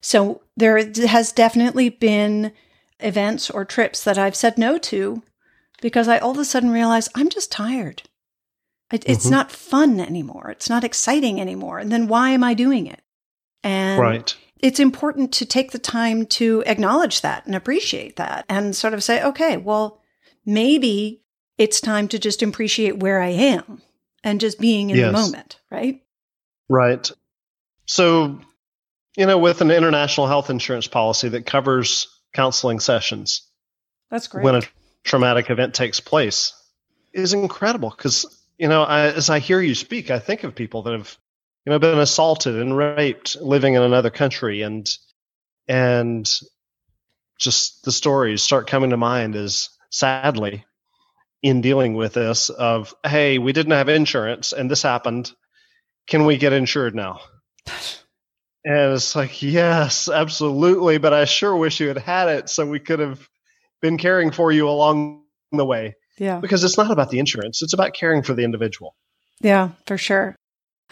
So 0.01 0.40
there 0.57 0.79
has 0.79 1.33
definitely 1.33 1.90
been 1.90 2.53
events 3.01 3.51
or 3.51 3.64
trips 3.66 4.03
that 4.05 4.16
I've 4.16 4.37
said 4.37 4.57
no 4.57 4.79
to 4.79 5.23
because 5.80 6.08
I 6.08 6.18
all 6.18 6.32
of 6.32 6.38
a 6.38 6.44
sudden 6.44 6.70
realize 6.70 7.08
I'm 7.14 7.28
just 7.28 7.52
tired. 7.52 8.02
It, 8.92 9.02
mm-hmm. 9.02 9.12
It's 9.12 9.30
not 9.30 9.52
fun 9.52 10.00
anymore. 10.00 10.50
It's 10.50 10.68
not 10.68 10.84
exciting 10.84 11.40
anymore. 11.40 11.78
And 11.78 11.92
then 11.92 12.08
why 12.08 12.30
am 12.30 12.42
I 12.42 12.54
doing 12.54 12.86
it? 12.86 13.00
And 13.62 14.00
right 14.00 14.36
it's 14.62 14.80
important 14.80 15.32
to 15.32 15.46
take 15.46 15.72
the 15.72 15.78
time 15.78 16.26
to 16.26 16.62
acknowledge 16.66 17.22
that 17.22 17.46
and 17.46 17.54
appreciate 17.54 18.16
that 18.16 18.44
and 18.48 18.76
sort 18.76 18.94
of 18.94 19.02
say, 19.02 19.22
okay, 19.22 19.56
well, 19.56 20.00
maybe 20.44 21.22
it's 21.58 21.80
time 21.80 22.08
to 22.08 22.18
just 22.18 22.42
appreciate 22.42 22.98
where 22.98 23.20
I 23.20 23.28
am 23.28 23.82
and 24.22 24.40
just 24.40 24.58
being 24.60 24.90
in 24.90 24.96
yes. 24.96 25.06
the 25.06 25.12
moment, 25.12 25.58
right? 25.70 26.02
Right. 26.68 27.10
So, 27.86 28.40
you 29.16 29.26
know, 29.26 29.38
with 29.38 29.60
an 29.60 29.70
international 29.70 30.26
health 30.26 30.50
insurance 30.50 30.86
policy 30.86 31.30
that 31.30 31.46
covers 31.46 32.06
counseling 32.34 32.80
sessions, 32.80 33.42
that's 34.10 34.28
great. 34.28 34.44
When 34.44 34.56
a 34.56 34.62
traumatic 35.04 35.50
event 35.50 35.74
takes 35.74 36.00
place, 36.00 36.52
is 37.12 37.32
incredible. 37.32 37.90
Because 37.90 38.26
you 38.58 38.68
know, 38.68 38.82
I, 38.82 39.06
as 39.06 39.30
I 39.30 39.38
hear 39.38 39.60
you 39.60 39.74
speak, 39.74 40.10
I 40.10 40.18
think 40.18 40.44
of 40.44 40.54
people 40.54 40.82
that 40.82 40.92
have 40.92 41.16
you 41.64 41.70
know 41.70 41.78
been 41.78 41.98
assaulted 41.98 42.56
and 42.56 42.76
raped 42.76 43.36
living 43.40 43.74
in 43.74 43.82
another 43.82 44.10
country 44.10 44.62
and 44.62 44.88
and 45.68 46.30
just 47.38 47.84
the 47.84 47.92
stories 47.92 48.42
start 48.42 48.66
coming 48.66 48.90
to 48.90 48.96
mind 48.96 49.34
as 49.34 49.70
sadly 49.90 50.64
in 51.42 51.62
dealing 51.62 51.94
with 51.94 52.14
this 52.14 52.50
of 52.50 52.94
hey 53.04 53.38
we 53.38 53.52
didn't 53.52 53.72
have 53.72 53.88
insurance 53.88 54.52
and 54.52 54.70
this 54.70 54.82
happened. 54.82 55.32
Can 56.06 56.26
we 56.26 56.36
get 56.36 56.52
insured 56.52 56.94
now? 56.94 57.20
And 58.62 58.92
it's 58.92 59.16
like 59.16 59.40
yes 59.40 60.10
absolutely 60.10 60.98
but 60.98 61.14
i 61.14 61.24
sure 61.24 61.56
wish 61.56 61.80
you 61.80 61.88
had 61.88 61.96
had 61.96 62.28
it 62.28 62.50
so 62.50 62.66
we 62.66 62.78
could 62.78 62.98
have 62.98 63.26
been 63.80 63.98
caring 63.98 64.30
for 64.30 64.52
you 64.52 64.68
along 64.68 65.22
the 65.52 65.64
way 65.64 65.94
yeah 66.18 66.38
because 66.38 66.64
it's 66.64 66.78
not 66.78 66.90
about 66.90 67.10
the 67.10 67.18
insurance 67.18 67.62
it's 67.62 67.72
about 67.72 67.94
caring 67.94 68.22
for 68.22 68.34
the 68.34 68.44
individual 68.44 68.94
yeah 69.40 69.70
for 69.86 69.98
sure 69.98 70.36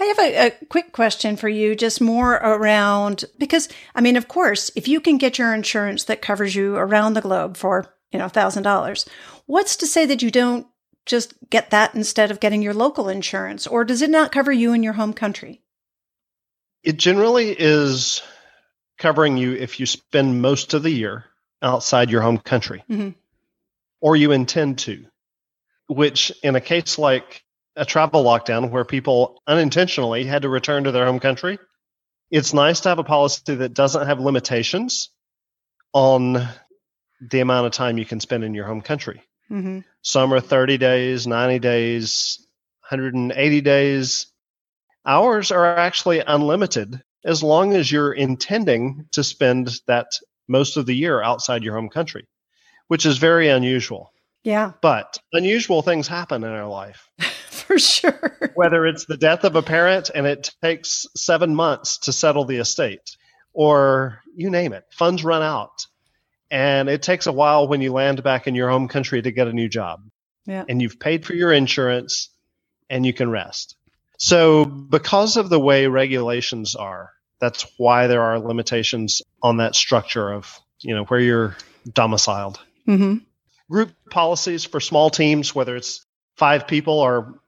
I 0.00 0.04
have 0.04 0.18
a, 0.18 0.46
a, 0.46 0.66
quick 0.66 0.92
question 0.92 1.36
for 1.36 1.48
you, 1.48 1.74
just 1.74 2.00
more 2.00 2.34
around 2.34 3.24
because, 3.36 3.68
I 3.94 4.00
mean, 4.00 4.16
of 4.16 4.28
course, 4.28 4.70
if 4.76 4.86
you 4.86 5.00
can 5.00 5.18
get 5.18 5.38
your 5.38 5.52
insurance 5.52 6.04
that 6.04 6.22
covers 6.22 6.54
you 6.54 6.76
around 6.76 7.14
the 7.14 7.20
globe 7.20 7.56
for, 7.56 7.92
you 8.12 8.18
know, 8.18 8.28
thousand 8.28 8.62
dollars, 8.62 9.06
what's 9.46 9.74
to 9.76 9.86
say 9.86 10.06
that 10.06 10.22
you 10.22 10.30
don't 10.30 10.68
just 11.04 11.34
get 11.50 11.70
that 11.70 11.94
instead 11.94 12.30
of 12.30 12.38
getting 12.38 12.62
your 12.62 12.74
local 12.74 13.08
insurance? 13.08 13.66
Or 13.66 13.84
does 13.84 14.02
it 14.02 14.10
not 14.10 14.30
cover 14.30 14.52
you 14.52 14.72
in 14.72 14.84
your 14.84 14.92
home 14.92 15.12
country? 15.12 15.62
It 16.84 16.96
generally 16.96 17.50
is 17.58 18.22
covering 18.98 19.36
you 19.36 19.54
if 19.54 19.80
you 19.80 19.86
spend 19.86 20.40
most 20.40 20.74
of 20.74 20.82
the 20.84 20.90
year 20.90 21.24
outside 21.62 22.10
your 22.10 22.22
home 22.22 22.38
country 22.38 22.84
mm-hmm. 22.88 23.10
or 24.00 24.16
you 24.16 24.32
intend 24.32 24.78
to, 24.78 25.04
which 25.88 26.32
in 26.42 26.56
a 26.56 26.60
case 26.60 26.98
like 26.98 27.42
a 27.76 27.84
travel 27.84 28.24
lockdown 28.24 28.70
where 28.70 28.84
people 28.84 29.40
unintentionally 29.46 30.24
had 30.24 30.42
to 30.42 30.48
return 30.48 30.84
to 30.84 30.92
their 30.92 31.06
home 31.06 31.20
country. 31.20 31.58
It's 32.30 32.52
nice 32.52 32.80
to 32.80 32.90
have 32.90 32.98
a 32.98 33.04
policy 33.04 33.54
that 33.54 33.72
doesn't 33.72 34.06
have 34.06 34.20
limitations 34.20 35.10
on 35.92 36.48
the 37.20 37.40
amount 37.40 37.66
of 37.66 37.72
time 37.72 37.98
you 37.98 38.04
can 38.04 38.20
spend 38.20 38.44
in 38.44 38.54
your 38.54 38.66
home 38.66 38.82
country. 38.82 39.22
Mm-hmm. 39.50 39.80
Some 40.02 40.34
are 40.34 40.40
30 40.40 40.76
days, 40.76 41.26
90 41.26 41.58
days, 41.60 42.46
180 42.88 43.60
days. 43.60 44.26
Ours 45.06 45.50
are 45.50 45.76
actually 45.76 46.20
unlimited 46.20 47.00
as 47.24 47.42
long 47.42 47.74
as 47.74 47.90
you're 47.90 48.12
intending 48.12 49.06
to 49.12 49.24
spend 49.24 49.70
that 49.86 50.12
most 50.48 50.76
of 50.76 50.86
the 50.86 50.96
year 50.96 51.22
outside 51.22 51.62
your 51.62 51.74
home 51.74 51.88
country, 51.88 52.26
which 52.88 53.06
is 53.06 53.18
very 53.18 53.48
unusual. 53.48 54.12
Yeah. 54.44 54.72
But 54.80 55.18
unusual 55.32 55.82
things 55.82 56.08
happen 56.08 56.42
in 56.44 56.50
our 56.50 56.66
life. 56.66 57.08
For 57.50 57.78
sure. 57.78 58.38
Whether 58.54 58.86
it's 58.86 59.04
the 59.04 59.16
death 59.16 59.44
of 59.44 59.56
a 59.56 59.62
parent 59.62 60.10
and 60.14 60.26
it 60.26 60.50
takes 60.62 61.06
seven 61.14 61.54
months 61.54 61.98
to 61.98 62.12
settle 62.12 62.44
the 62.44 62.56
estate, 62.56 63.16
or 63.52 64.22
you 64.34 64.48
name 64.48 64.72
it, 64.72 64.84
funds 64.90 65.24
run 65.24 65.42
out. 65.42 65.86
And 66.50 66.88
it 66.88 67.02
takes 67.02 67.26
a 67.26 67.32
while 67.32 67.68
when 67.68 67.82
you 67.82 67.92
land 67.92 68.22
back 68.22 68.46
in 68.46 68.54
your 68.54 68.70
home 68.70 68.88
country 68.88 69.20
to 69.20 69.30
get 69.30 69.48
a 69.48 69.52
new 69.52 69.68
job. 69.68 70.00
Yeah. 70.46 70.64
And 70.66 70.80
you've 70.80 70.98
paid 70.98 71.26
for 71.26 71.34
your 71.34 71.52
insurance 71.52 72.30
and 72.88 73.04
you 73.04 73.12
can 73.12 73.30
rest. 73.30 73.76
So, 74.18 74.64
because 74.64 75.36
of 75.36 75.48
the 75.48 75.60
way 75.60 75.86
regulations 75.86 76.74
are, 76.74 77.12
that's 77.40 77.66
why 77.76 78.06
there 78.06 78.22
are 78.22 78.38
limitations 78.38 79.22
on 79.42 79.58
that 79.58 79.74
structure 79.74 80.32
of, 80.32 80.58
you 80.80 80.94
know, 80.94 81.04
where 81.04 81.20
you're 81.20 81.56
domiciled. 81.92 82.60
Mm-hmm. 82.86 83.18
Group 83.70 83.92
policies 84.10 84.64
for 84.64 84.80
small 84.80 85.10
teams, 85.10 85.54
whether 85.54 85.76
it's 85.76 86.04
five 86.36 86.66
people 86.66 86.98
or, 86.98 87.40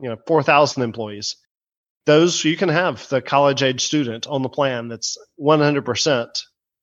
you 0.00 0.08
know, 0.08 0.16
4,000 0.26 0.82
employees, 0.82 1.36
those 2.06 2.44
you 2.44 2.56
can 2.56 2.70
have 2.70 3.08
the 3.08 3.20
college 3.20 3.62
age 3.62 3.84
student 3.84 4.26
on 4.26 4.42
the 4.42 4.48
plan 4.48 4.88
that's 4.88 5.18
100% 5.40 6.28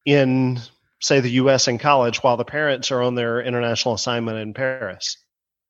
in, 0.05 0.59
say, 1.01 1.19
the 1.19 1.31
US 1.31 1.67
and 1.67 1.79
college 1.79 2.23
while 2.23 2.37
the 2.37 2.45
parents 2.45 2.91
are 2.91 3.01
on 3.01 3.15
their 3.15 3.41
international 3.41 3.95
assignment 3.95 4.37
in 4.37 4.53
Paris. 4.53 5.17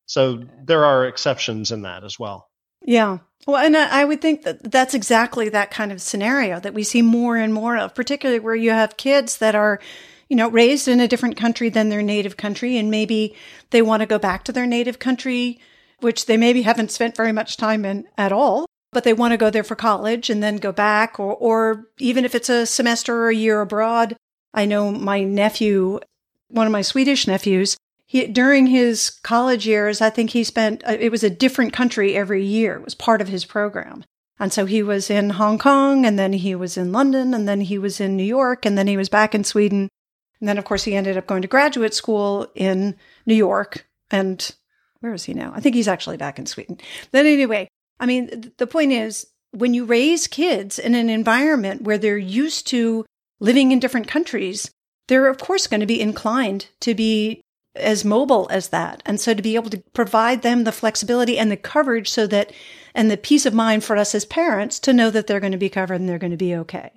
So 0.05 0.43
there 0.63 0.85
are 0.85 1.05
exceptions 1.05 1.71
in 1.71 1.83
that 1.83 2.03
as 2.03 2.19
well. 2.19 2.49
Yeah. 2.81 3.19
Well, 3.45 3.63
and 3.63 3.77
I 3.77 4.03
would 4.03 4.21
think 4.21 4.43
that 4.43 4.71
that's 4.71 4.93
exactly 4.93 5.47
that 5.49 5.71
kind 5.71 5.91
of 5.91 6.01
scenario 6.01 6.59
that 6.59 6.73
we 6.73 6.83
see 6.83 7.01
more 7.01 7.37
and 7.37 7.53
more 7.53 7.77
of, 7.77 7.95
particularly 7.95 8.39
where 8.39 8.55
you 8.55 8.71
have 8.71 8.97
kids 8.97 9.37
that 9.37 9.55
are, 9.55 9.79
you 10.27 10.35
know, 10.35 10.49
raised 10.49 10.89
in 10.89 10.99
a 10.99 11.07
different 11.07 11.37
country 11.37 11.69
than 11.69 11.87
their 11.87 12.01
native 12.01 12.35
country, 12.35 12.77
and 12.77 12.91
maybe 12.91 13.35
they 13.69 13.81
want 13.81 14.01
to 14.01 14.05
go 14.05 14.19
back 14.19 14.43
to 14.43 14.51
their 14.51 14.65
native 14.65 14.99
country, 14.99 15.59
which 16.01 16.25
they 16.25 16.35
maybe 16.35 16.63
haven't 16.63 16.91
spent 16.91 17.15
very 17.15 17.31
much 17.31 17.55
time 17.55 17.85
in 17.85 18.05
at 18.17 18.33
all, 18.33 18.65
but 18.91 19.05
they 19.05 19.13
want 19.13 19.31
to 19.31 19.37
go 19.37 19.49
there 19.49 19.63
for 19.63 19.75
college 19.75 20.29
and 20.29 20.43
then 20.43 20.57
go 20.57 20.73
back, 20.73 21.17
or, 21.17 21.33
or 21.35 21.87
even 21.99 22.25
if 22.25 22.35
it's 22.35 22.49
a 22.49 22.65
semester 22.65 23.15
or 23.15 23.29
a 23.29 23.35
year 23.35 23.61
abroad. 23.61 24.17
I 24.53 24.65
know 24.65 24.91
my 24.91 25.23
nephew, 25.23 25.99
one 26.49 26.67
of 26.67 26.73
my 26.73 26.81
Swedish 26.81 27.27
nephews, 27.27 27.77
he, 28.07 28.25
during 28.25 28.67
his 28.67 29.09
college 29.09 29.67
years, 29.67 29.99
I 30.01 30.09
think 30.09 30.29
he 30.29 30.45
spent, 30.45 30.81
uh, 30.87 30.95
it 30.97 31.11
was 31.11 31.23
a 31.23 31.29
different 31.29 31.73
country 31.73 32.15
every 32.15 32.43
year. 32.43 32.75
It 32.75 32.85
was 32.85 32.95
part 32.95 33.21
of 33.21 33.27
his 33.27 33.43
program. 33.43 34.05
And 34.39 34.53
so 34.53 34.65
he 34.65 34.81
was 34.81 35.09
in 35.09 35.31
Hong 35.31 35.57
Kong 35.59 36.05
and 36.05 36.17
then 36.17 36.31
he 36.31 36.55
was 36.55 36.77
in 36.77 36.93
London 36.93 37.33
and 37.33 37.47
then 37.47 37.61
he 37.61 37.77
was 37.77 37.99
in 37.99 38.15
New 38.15 38.23
York 38.23 38.65
and 38.65 38.77
then 38.77 38.87
he 38.87 38.95
was 38.95 39.09
back 39.09 39.35
in 39.35 39.43
Sweden. 39.43 39.89
And 40.39 40.47
then, 40.47 40.57
of 40.57 40.63
course, 40.63 40.83
he 40.83 40.95
ended 40.95 41.17
up 41.17 41.27
going 41.27 41.41
to 41.41 41.47
graduate 41.47 41.93
school 41.93 42.47
in 42.55 42.95
New 43.25 43.35
York. 43.35 43.85
And 44.09 44.49
where 45.01 45.13
is 45.13 45.25
he 45.25 45.33
now? 45.33 45.51
I 45.53 45.59
think 45.59 45.75
he's 45.75 45.87
actually 45.87 46.17
back 46.17 46.39
in 46.39 46.45
Sweden. 46.45 46.79
Then, 47.11 47.25
anyway, 47.25 47.67
I 47.99 48.05
mean, 48.05 48.53
the 48.57 48.67
point 48.67 48.93
is 48.93 49.27
when 49.51 49.73
you 49.73 49.83
raise 49.83 50.27
kids 50.27 50.79
in 50.79 50.95
an 50.95 51.09
environment 51.09 51.81
where 51.81 51.97
they're 51.97 52.17
used 52.17 52.67
to 52.67 53.05
living 53.39 53.71
in 53.71 53.79
different 53.79 54.07
countries, 54.07 54.71
they're, 55.07 55.27
of 55.27 55.39
course, 55.39 55.67
going 55.67 55.79
to 55.81 55.85
be 55.85 55.99
inclined 55.99 56.67
to 56.81 56.93
be 56.93 57.41
as 57.79 58.05
mobile 58.05 58.47
as 58.51 58.69
that. 58.69 59.01
And 59.05 59.19
so 59.19 59.33
to 59.33 59.41
be 59.41 59.55
able 59.55 59.69
to 59.69 59.83
provide 59.93 60.41
them 60.41 60.63
the 60.63 60.71
flexibility 60.71 61.37
and 61.37 61.51
the 61.51 61.57
coverage 61.57 62.09
so 62.09 62.27
that, 62.27 62.51
and 62.93 63.09
the 63.09 63.17
peace 63.17 63.45
of 63.45 63.53
mind 63.53 63.83
for 63.83 63.95
us 63.97 64.15
as 64.15 64.25
parents 64.25 64.79
to 64.79 64.93
know 64.93 65.09
that 65.09 65.27
they're 65.27 65.39
going 65.39 65.51
to 65.51 65.57
be 65.57 65.69
covered 65.69 65.95
and 65.95 66.09
they're 66.09 66.17
going 66.17 66.31
to 66.31 66.37
be 66.37 66.55
okay 66.55 66.91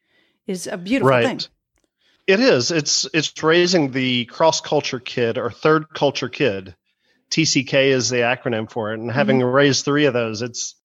is 0.46 0.66
a 0.66 0.76
beautiful 0.76 1.10
right. 1.10 1.24
thing. 1.24 1.40
It 2.26 2.40
is. 2.40 2.70
It's 2.70 3.08
it's 3.12 3.42
raising 3.42 3.90
the 3.90 4.24
cross 4.26 4.60
culture 4.60 5.00
kid 5.00 5.38
or 5.38 5.50
third 5.50 5.86
culture 5.92 6.28
kid. 6.28 6.74
TCK 7.30 7.86
is 7.86 8.08
the 8.08 8.18
acronym 8.18 8.70
for 8.70 8.92
it, 8.92 9.00
and 9.00 9.10
having 9.10 9.38
mm-hmm. 9.38 9.54
raised 9.54 9.84
three 9.84 10.04
of 10.06 10.14
those, 10.14 10.42
it's 10.42 10.76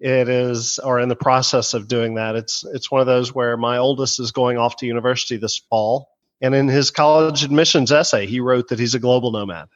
it 0.00 0.28
is 0.28 0.78
or 0.78 1.00
in 1.00 1.08
the 1.08 1.16
process 1.16 1.74
of 1.74 1.88
doing 1.88 2.14
that. 2.14 2.36
It's 2.36 2.64
it's 2.64 2.90
one 2.90 3.00
of 3.00 3.06
those 3.06 3.34
where 3.34 3.56
my 3.56 3.78
oldest 3.78 4.20
is 4.20 4.32
going 4.32 4.58
off 4.58 4.76
to 4.76 4.86
university 4.86 5.36
this 5.36 5.58
fall, 5.70 6.10
and 6.40 6.54
in 6.54 6.68
his 6.68 6.90
college 6.90 7.44
admissions 7.44 7.92
essay, 7.92 8.26
he 8.26 8.40
wrote 8.40 8.68
that 8.68 8.78
he's 8.78 8.94
a 8.94 9.00
global 9.00 9.32
nomad. 9.32 9.68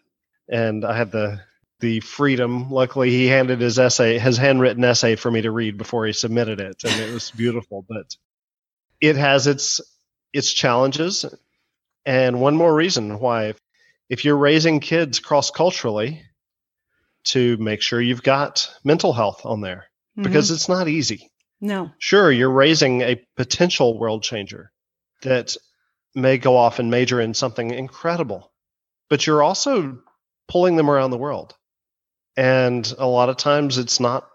And 0.48 0.84
I 0.84 0.96
had 0.96 1.10
the 1.10 1.40
the 1.80 2.00
freedom. 2.00 2.70
Luckily, 2.70 3.10
he 3.10 3.26
handed 3.26 3.60
his 3.60 3.78
essay, 3.78 4.18
his 4.18 4.36
handwritten 4.36 4.82
essay, 4.84 5.14
for 5.14 5.30
me 5.30 5.42
to 5.42 5.50
read 5.50 5.78
before 5.78 6.06
he 6.06 6.12
submitted 6.12 6.60
it, 6.60 6.82
and 6.84 7.00
it 7.00 7.12
was 7.12 7.30
beautiful. 7.36 7.84
But 7.88 8.16
it 9.00 9.16
has 9.16 9.46
its 9.46 9.80
its 10.32 10.52
challenges, 10.52 11.24
and 12.04 12.40
one 12.40 12.56
more 12.56 12.74
reason 12.74 13.20
why, 13.20 13.54
if 14.08 14.24
you're 14.24 14.36
raising 14.36 14.80
kids 14.80 15.20
cross 15.20 15.50
culturally, 15.50 16.22
to 17.24 17.56
make 17.58 17.82
sure 17.82 18.00
you've 18.00 18.22
got 18.22 18.70
mental 18.84 19.12
health 19.12 19.44
on 19.44 19.60
there 19.60 19.86
mm-hmm. 20.16 20.22
because 20.22 20.50
it's 20.50 20.68
not 20.68 20.88
easy. 20.88 21.30
No. 21.60 21.90
Sure, 21.98 22.30
you're 22.30 22.50
raising 22.50 23.02
a 23.02 23.20
potential 23.36 23.98
world 23.98 24.22
changer 24.22 24.70
that 25.22 25.56
may 26.14 26.38
go 26.38 26.56
off 26.56 26.78
and 26.78 26.90
major 26.90 27.20
in 27.20 27.34
something 27.34 27.70
incredible, 27.70 28.50
but 29.08 29.26
you're 29.26 29.42
also 29.42 29.98
pulling 30.48 30.76
them 30.76 30.90
around 30.90 31.10
the 31.10 31.18
world. 31.18 31.54
And 32.36 32.90
a 32.98 33.06
lot 33.06 33.28
of 33.28 33.36
times 33.36 33.78
it's 33.78 34.00
not 34.00 34.28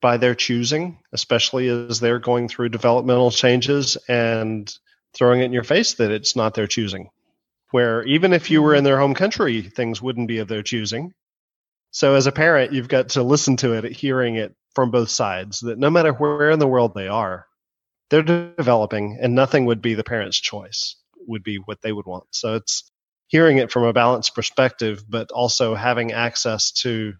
by 0.00 0.18
their 0.18 0.34
choosing, 0.34 0.98
especially 1.12 1.68
as 1.68 2.00
they're 2.00 2.18
going 2.18 2.48
through 2.48 2.68
developmental 2.68 3.30
changes 3.30 3.96
and 4.08 4.72
throwing 5.14 5.40
it 5.40 5.46
in 5.46 5.52
your 5.52 5.64
face 5.64 5.94
that 5.94 6.10
it's 6.10 6.36
not 6.36 6.54
their 6.54 6.66
choosing. 6.66 7.10
Where 7.70 8.02
even 8.04 8.32
if 8.32 8.50
you 8.50 8.62
were 8.62 8.72
mm-hmm. 8.72 8.78
in 8.78 8.84
their 8.84 8.98
home 8.98 9.14
country, 9.14 9.62
things 9.62 10.02
wouldn't 10.02 10.28
be 10.28 10.38
of 10.38 10.48
their 10.48 10.62
choosing. 10.62 11.14
So 11.90 12.14
as 12.14 12.26
a 12.26 12.32
parent, 12.32 12.72
you've 12.72 12.88
got 12.88 13.10
to 13.10 13.22
listen 13.22 13.56
to 13.58 13.72
it, 13.72 13.90
hearing 13.90 14.36
it 14.36 14.54
from 14.74 14.90
both 14.90 15.08
sides, 15.08 15.60
that 15.60 15.78
no 15.78 15.88
matter 15.88 16.12
where 16.12 16.50
in 16.50 16.58
the 16.58 16.68
world 16.68 16.92
they 16.94 17.08
are, 17.08 17.46
they're 18.10 18.22
developing 18.22 19.18
and 19.20 19.34
nothing 19.34 19.64
would 19.64 19.80
be 19.80 19.94
the 19.94 20.04
parent's 20.04 20.38
choice 20.38 20.96
would 21.26 21.42
be 21.42 21.56
what 21.56 21.82
they 21.82 21.92
would 21.92 22.06
want. 22.06 22.24
So 22.30 22.54
it's 22.54 22.90
hearing 23.28 23.58
it 23.58 23.72
from 23.72 23.84
a 23.84 23.92
balanced 23.92 24.34
perspective, 24.34 25.04
but 25.08 25.30
also 25.30 25.74
having 25.74 26.12
access 26.12 26.72
to 26.72 27.14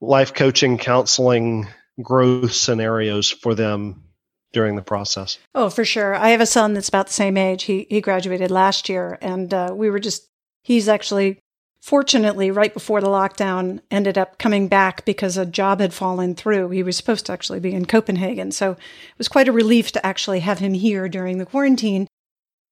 life 0.00 0.34
coaching, 0.34 0.78
counseling, 0.78 1.68
growth 2.02 2.52
scenarios 2.52 3.30
for 3.30 3.54
them 3.54 4.04
during 4.52 4.76
the 4.76 4.82
process. 4.82 5.38
Oh, 5.54 5.68
for 5.68 5.84
sure. 5.84 6.14
I 6.14 6.30
have 6.30 6.40
a 6.40 6.46
son 6.46 6.74
that's 6.74 6.88
about 6.88 7.08
the 7.08 7.12
same 7.12 7.36
age. 7.36 7.64
He 7.64 7.86
he 7.90 8.00
graduated 8.00 8.50
last 8.50 8.88
year, 8.88 9.18
and 9.20 9.52
uh, 9.52 9.72
we 9.74 9.90
were 9.90 9.98
just 9.98 10.28
he's 10.62 10.88
actually 10.88 11.40
fortunately 11.80 12.50
right 12.50 12.72
before 12.72 13.02
the 13.02 13.08
lockdown 13.08 13.78
ended 13.90 14.16
up 14.16 14.38
coming 14.38 14.68
back 14.68 15.04
because 15.04 15.36
a 15.36 15.44
job 15.44 15.80
had 15.80 15.92
fallen 15.92 16.34
through. 16.34 16.70
He 16.70 16.82
was 16.82 16.96
supposed 16.96 17.26
to 17.26 17.32
actually 17.32 17.60
be 17.60 17.74
in 17.74 17.84
Copenhagen, 17.84 18.52
so 18.52 18.72
it 18.72 19.18
was 19.18 19.28
quite 19.28 19.48
a 19.48 19.52
relief 19.52 19.92
to 19.92 20.06
actually 20.06 20.40
have 20.40 20.60
him 20.60 20.72
here 20.72 21.08
during 21.08 21.38
the 21.38 21.46
quarantine. 21.46 22.06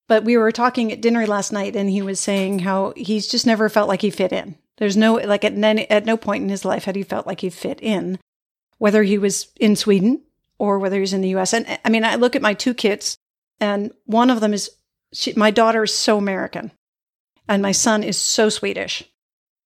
But 0.09 0.25
we 0.25 0.37
were 0.37 0.53
talking 0.53 0.93
at 0.93 1.01
dinner 1.01 1.27
last 1.27 1.53
night 1.53 1.77
and 1.77 1.89
he 1.89 2.03
was 2.03 2.21
saying 2.21 2.61
how 2.61 2.93
he's 2.97 3.29
just 3.29 3.47
never 3.47 3.69
felt 3.69 3.89
like 3.89 4.03
he 4.03 4.11
fit 4.11 4.33
in. 4.33 4.57
There's 4.79 4.97
no, 4.97 5.15
like 5.15 5.45
at, 5.45 5.53
any, 5.53 5.89
at 5.91 6.05
no 6.05 6.17
point 6.17 6.43
in 6.43 6.49
his 6.49 6.65
life 6.65 6.85
had 6.85 6.97
he 6.97 7.03
felt 7.03 7.27
like 7.27 7.41
he 7.41 7.51
fit 7.51 7.81
in, 7.81 8.19
whether 8.79 9.03
he 9.03 9.17
was 9.17 9.49
in 9.61 9.77
Sweden 9.77 10.23
or 10.59 10.79
whether 10.79 10.97
he 10.97 11.01
was 11.01 11.13
in 11.13 11.21
the 11.21 11.37
US. 11.37 11.53
And 11.55 11.67
I 11.85 11.89
mean, 11.89 12.05
I 12.05 12.17
look 12.17 12.37
at 12.37 12.43
my 12.43 12.55
two 12.55 12.75
kids 12.75 13.17
and 13.61 13.93
one 14.07 14.29
of 14.29 14.41
them 14.41 14.53
is, 14.53 14.71
she, 15.13 15.33
my 15.35 15.51
daughter 15.51 15.85
is 15.85 15.95
so 15.95 16.19
American 16.19 16.73
and 17.49 17.63
my 17.63 17.73
son 17.73 18.03
is 18.03 18.19
so 18.19 18.49
Swedish. 18.49 19.05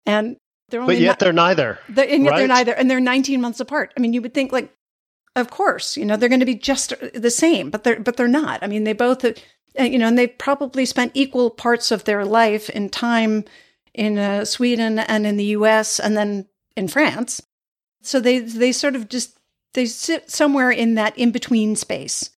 And 0.05 0.37
they're 0.69 0.81
only 0.81 0.97
But 0.97 1.03
yet 1.03 1.19
they're 1.19 1.33
neither. 1.33 1.79
They're, 1.89 2.09
and 2.09 2.25
yet 2.25 2.31
right? 2.31 2.39
they're 2.39 2.49
neither. 2.49 2.73
And 2.73 2.91
they're 2.91 3.01
19 3.01 3.41
months 3.41 3.61
apart. 3.61 3.93
I 3.97 4.01
mean, 4.01 4.13
you 4.13 4.23
would 4.23 4.35
think 4.35 4.53
like, 4.53 4.73
of 5.35 5.51
course, 5.51 5.97
you 5.97 6.05
know, 6.05 6.17
they're 6.17 6.29
going 6.29 6.41
to 6.41 6.47
be 6.47 6.55
just 6.55 6.95
the 7.15 7.31
same, 7.31 7.71
but 7.71 7.85
they're, 7.85 8.01
but 8.01 8.17
they're 8.17 8.29
not. 8.29 8.63
I 8.63 8.67
mean, 8.67 8.85
they 8.85 8.93
both, 8.93 9.25
you 9.79 9.99
know, 9.99 10.07
and 10.07 10.19
they 10.19 10.27
probably 10.27 10.85
spent 10.85 11.13
equal 11.15 11.51
parts 11.51 11.91
of 11.91 12.05
their 12.05 12.25
life 12.25 12.69
in 12.71 12.89
time 12.89 13.45
in 13.95 14.19
uh, 14.19 14.45
Sweden 14.45 14.99
and 14.99 15.27
in 15.27 15.37
the 15.37 15.45
U.S. 15.45 15.99
and 15.99 16.17
then 16.17 16.47
in 16.77 16.89
France. 16.89 17.43
So 18.03 18.21
they 18.21 18.39
they 18.39 18.73
sort 18.73 18.95
of 18.95 19.09
just 19.09 19.39
they 19.75 19.87
sit 19.87 20.31
somewhere 20.31 20.71
in 20.71 20.95
that 20.95 21.17
in 21.19 21.33
between 21.33 21.77
space. 21.77 22.31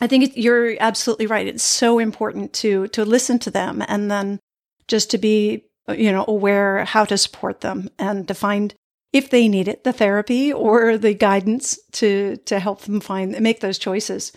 I 0.00 0.06
think 0.06 0.24
it, 0.24 0.36
you're 0.36 0.76
absolutely 0.80 1.26
right. 1.26 1.46
It's 1.46 1.62
so 1.62 1.98
important 1.98 2.52
to 2.54 2.88
to 2.88 3.04
listen 3.04 3.38
to 3.40 3.50
them 3.50 3.82
and 3.88 4.10
then 4.10 4.40
just 4.88 5.10
to 5.10 5.18
be 5.18 5.64
you 5.88 6.12
know 6.12 6.24
aware 6.26 6.84
how 6.84 7.04
to 7.04 7.18
support 7.18 7.60
them 7.60 7.90
and 7.98 8.26
to 8.28 8.34
find 8.34 8.74
if 9.12 9.30
they 9.30 9.48
need 9.48 9.68
it 9.68 9.84
the 9.84 9.92
therapy 9.92 10.52
or 10.52 10.98
the 10.98 11.14
guidance 11.14 11.78
to 11.92 12.36
to 12.44 12.58
help 12.58 12.82
them 12.82 13.00
find 13.00 13.38
make 13.40 13.60
those 13.60 13.78
choices. 13.78 14.32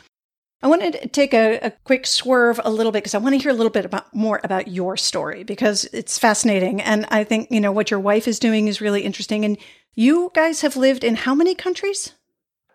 I 0.61 0.67
wanted 0.67 0.93
to 0.93 1.07
take 1.07 1.33
a, 1.33 1.57
a 1.59 1.71
quick 1.71 2.05
swerve 2.05 2.59
a 2.63 2.69
little 2.69 2.91
bit 2.91 2.99
because 2.99 3.15
I 3.15 3.19
want 3.19 3.33
to 3.33 3.39
hear 3.39 3.51
a 3.51 3.55
little 3.55 3.69
bit 3.69 3.85
about 3.85 4.13
more 4.13 4.41
about 4.43 4.67
your 4.67 4.97
story 4.97 5.43
because 5.43 5.85
it's 5.93 6.17
fascinating. 6.19 6.81
And 6.81 7.05
I 7.09 7.23
think, 7.23 7.49
you 7.49 7.61
know, 7.61 7.71
what 7.71 7.89
your 7.91 7.99
wife 7.99 8.27
is 8.27 8.39
doing 8.39 8.67
is 8.67 8.81
really 8.81 9.03
interesting. 9.03 9.45
And 9.45 9.57
you 9.95 10.31
guys 10.35 10.61
have 10.61 10.75
lived 10.75 11.03
in 11.05 11.15
how 11.15 11.33
many 11.33 11.55
countries? 11.55 12.11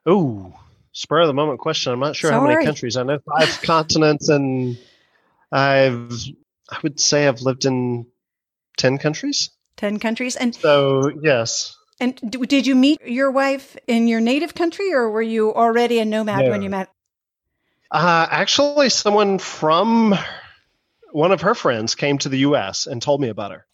Oh, 0.06 0.54
spur 0.92 1.20
of 1.20 1.26
the 1.26 1.34
moment 1.34 1.60
question. 1.60 1.92
I'm 1.92 2.00
not 2.00 2.16
sure 2.16 2.30
Sorry. 2.30 2.40
how 2.40 2.46
many 2.46 2.64
countries. 2.64 2.96
I 2.96 3.02
know 3.02 3.18
five 3.38 3.60
continents, 3.62 4.28
and 4.30 4.78
I've 5.52 6.12
I 6.70 6.78
would 6.82 6.98
say 6.98 7.28
I've 7.28 7.42
lived 7.42 7.64
in 7.66 8.06
ten 8.78 8.98
countries. 8.98 9.50
10 9.76 9.98
countries. 9.98 10.36
And 10.36 10.54
So 10.54 11.10
yes, 11.20 11.76
and 12.00 12.16
did 12.30 12.66
you 12.66 12.74
meet 12.76 13.00
your 13.04 13.30
wife 13.30 13.76
in 13.88 14.06
your 14.06 14.20
native 14.20 14.54
country 14.54 14.92
or 14.92 15.10
were 15.10 15.22
you 15.22 15.52
already 15.52 15.98
a 15.98 16.04
nomad 16.04 16.44
No. 16.44 16.50
when 16.50 16.62
you 16.62 16.70
met? 16.70 16.88
Uh, 17.94 18.26
actually, 18.28 18.88
someone 18.88 19.38
from 19.38 20.16
one 21.12 21.30
of 21.30 21.42
her 21.42 21.54
friends 21.54 21.94
came 21.94 22.18
to 22.18 22.28
the 22.28 22.38
U.S. 22.38 22.88
and 22.88 23.00
told 23.00 23.20
me 23.20 23.28
about 23.28 23.52
her. 23.52 23.66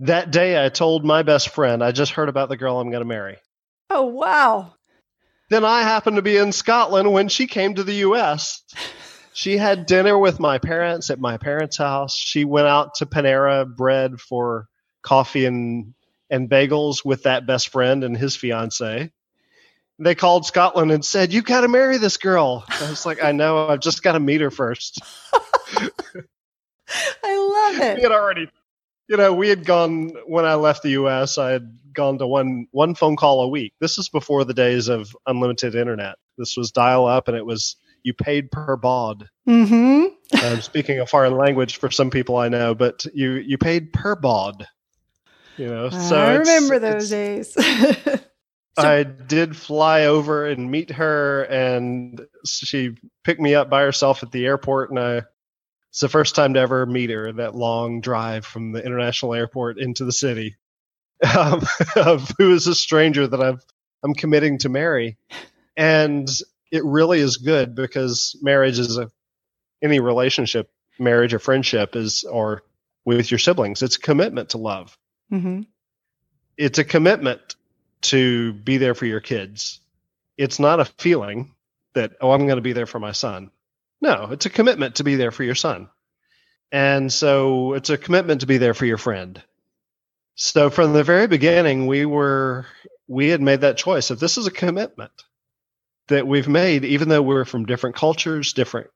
That 0.00 0.30
day, 0.30 0.64
I 0.64 0.70
told 0.70 1.04
my 1.04 1.22
best 1.22 1.50
friend, 1.50 1.84
I 1.84 1.92
just 1.92 2.12
heard 2.12 2.30
about 2.30 2.48
the 2.48 2.56
girl 2.56 2.80
I'm 2.80 2.90
going 2.90 3.02
to 3.02 3.08
marry. 3.08 3.36
Oh, 3.90 4.06
wow. 4.06 4.72
Then 5.50 5.66
I 5.66 5.82
happened 5.82 6.16
to 6.16 6.22
be 6.22 6.38
in 6.38 6.50
Scotland 6.50 7.12
when 7.12 7.28
she 7.28 7.46
came 7.46 7.74
to 7.74 7.84
the 7.84 7.96
U.S. 7.96 8.62
She 9.34 9.58
had 9.58 9.84
dinner 9.84 10.18
with 10.18 10.40
my 10.40 10.56
parents 10.56 11.10
at 11.10 11.20
my 11.20 11.36
parents' 11.36 11.76
house. 11.76 12.16
She 12.16 12.46
went 12.46 12.68
out 12.68 12.94
to 12.96 13.06
Panera 13.06 13.66
Bread 13.66 14.18
for 14.18 14.66
coffee 15.02 15.44
and 15.44 15.92
and 16.30 16.48
bagels 16.48 17.04
with 17.04 17.24
that 17.24 17.46
best 17.46 17.68
friend 17.68 18.02
and 18.02 18.16
his 18.16 18.34
fiance. 18.34 19.12
They 19.98 20.14
called 20.14 20.44
Scotland 20.44 20.92
and 20.92 21.04
said, 21.04 21.32
"You 21.32 21.42
got 21.42 21.62
to 21.62 21.68
marry 21.68 21.96
this 21.98 22.16
girl." 22.16 22.64
I 22.68 22.90
was 22.90 23.06
like, 23.06 23.22
"I 23.22 23.32
know. 23.32 23.68
I've 23.68 23.80
just 23.80 24.02
got 24.02 24.12
to 24.12 24.20
meet 24.20 24.40
her 24.40 24.50
first. 24.50 25.00
I 27.24 27.72
love 27.72 27.82
it. 27.82 27.96
We 27.96 28.02
had 28.02 28.12
already, 28.12 28.48
you 29.08 29.16
know, 29.16 29.32
we 29.32 29.48
had 29.48 29.64
gone 29.64 30.12
when 30.26 30.44
I 30.44 30.54
left 30.54 30.82
the 30.82 30.90
U.S. 30.90 31.38
I 31.38 31.50
had 31.50 31.78
gone 31.92 32.18
to 32.18 32.26
one 32.26 32.66
one 32.70 32.94
phone 32.94 33.16
call 33.16 33.42
a 33.42 33.48
week. 33.48 33.72
This 33.80 33.98
is 33.98 34.08
before 34.08 34.44
the 34.44 34.54
days 34.54 34.88
of 34.88 35.16
unlimited 35.26 35.74
internet. 35.74 36.16
This 36.38 36.56
was 36.56 36.70
dial 36.70 37.06
up, 37.06 37.28
and 37.28 37.36
it 37.36 37.46
was 37.46 37.76
you 38.02 38.14
paid 38.14 38.50
per 38.50 38.76
baud. 38.76 39.28
Mm-hmm. 39.48 40.14
I'm 40.34 40.60
speaking 40.60 41.00
a 41.00 41.06
foreign 41.06 41.36
language 41.36 41.78
for 41.78 41.90
some 41.90 42.10
people 42.10 42.36
I 42.36 42.48
know, 42.48 42.74
but 42.74 43.04
you 43.12 43.32
you 43.32 43.58
paid 43.58 43.92
per 43.92 44.14
baud. 44.14 44.66
You 45.56 45.68
know, 45.68 45.90
so 45.90 46.16
I 46.16 46.34
remember 46.34 46.78
those 46.78 47.08
days. 47.08 47.56
So- 48.78 48.88
I 48.88 49.02
did 49.04 49.56
fly 49.56 50.04
over 50.06 50.46
and 50.46 50.70
meet 50.70 50.90
her, 50.92 51.44
and 51.44 52.20
she 52.44 52.96
picked 53.24 53.40
me 53.40 53.54
up 53.54 53.70
by 53.70 53.82
herself 53.82 54.22
at 54.22 54.32
the 54.32 54.46
airport, 54.46 54.90
and 54.90 54.98
I. 54.98 55.22
It's 55.90 56.00
the 56.00 56.08
first 56.10 56.34
time 56.34 56.52
to 56.54 56.60
ever 56.60 56.84
meet 56.84 57.08
her. 57.08 57.32
That 57.32 57.54
long 57.54 58.02
drive 58.02 58.44
from 58.44 58.72
the 58.72 58.84
international 58.84 59.32
airport 59.32 59.78
into 59.78 60.04
the 60.04 60.12
city, 60.12 60.56
um, 61.36 61.62
of 61.96 62.30
who 62.38 62.52
is 62.52 62.66
a 62.66 62.74
stranger 62.74 63.26
that 63.26 63.40
I've 63.40 63.64
I'm 64.04 64.12
committing 64.14 64.58
to 64.58 64.68
marry, 64.68 65.16
and 65.76 66.28
it 66.70 66.84
really 66.84 67.20
is 67.20 67.38
good 67.38 67.74
because 67.74 68.38
marriage 68.42 68.78
is 68.78 68.98
a 68.98 69.10
any 69.82 70.00
relationship, 70.00 70.70
marriage 70.98 71.32
or 71.32 71.38
friendship 71.38 71.96
is 71.96 72.24
or 72.24 72.62
with 73.06 73.30
your 73.30 73.38
siblings. 73.38 73.82
It's 73.82 73.96
a 73.96 74.00
commitment 74.00 74.50
to 74.50 74.58
love 74.58 74.96
hmm 75.30 75.62
it's 76.58 76.78
a 76.78 76.84
commitment 76.84 77.56
to 78.10 78.52
be 78.52 78.78
there 78.78 78.94
for 78.94 79.06
your 79.06 79.20
kids. 79.20 79.80
It's 80.36 80.58
not 80.58 80.80
a 80.80 80.84
feeling 80.84 81.54
that, 81.94 82.12
oh, 82.20 82.32
I'm 82.32 82.46
going 82.46 82.56
to 82.56 82.62
be 82.62 82.72
there 82.72 82.86
for 82.86 82.98
my 82.98 83.12
son. 83.12 83.50
No, 84.00 84.28
it's 84.30 84.46
a 84.46 84.50
commitment 84.50 84.96
to 84.96 85.04
be 85.04 85.16
there 85.16 85.30
for 85.30 85.44
your 85.44 85.54
son. 85.54 85.88
And 86.70 87.12
so 87.12 87.74
it's 87.74 87.90
a 87.90 87.96
commitment 87.96 88.42
to 88.42 88.46
be 88.46 88.58
there 88.58 88.74
for 88.74 88.86
your 88.86 88.98
friend. 88.98 89.42
So 90.34 90.68
from 90.68 90.92
the 90.92 91.04
very 91.04 91.26
beginning, 91.26 91.86
we 91.86 92.04
were, 92.04 92.66
we 93.08 93.28
had 93.28 93.40
made 93.40 93.62
that 93.62 93.78
choice. 93.78 94.10
If 94.10 94.18
this 94.18 94.36
is 94.36 94.46
a 94.46 94.50
commitment 94.50 95.12
that 96.08 96.26
we've 96.26 96.48
made, 96.48 96.84
even 96.84 97.08
though 97.08 97.22
we're 97.22 97.44
from 97.44 97.66
different 97.66 97.96
cultures, 97.96 98.52
different 98.52 98.90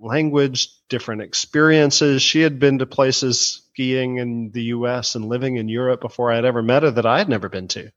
language, 0.00 0.68
different 0.88 1.22
experiences. 1.22 2.22
She 2.22 2.40
had 2.40 2.58
been 2.58 2.78
to 2.78 2.86
places 2.86 3.62
skiing 3.72 4.18
in 4.18 4.50
the 4.50 4.64
US 4.64 5.14
and 5.14 5.24
living 5.24 5.56
in 5.56 5.68
Europe 5.68 6.00
before 6.00 6.30
I 6.30 6.36
had 6.36 6.44
ever 6.44 6.62
met 6.62 6.82
her 6.82 6.90
that 6.92 7.06
I 7.06 7.18
had 7.18 7.28
never 7.28 7.48
been 7.48 7.68
to. 7.68 7.90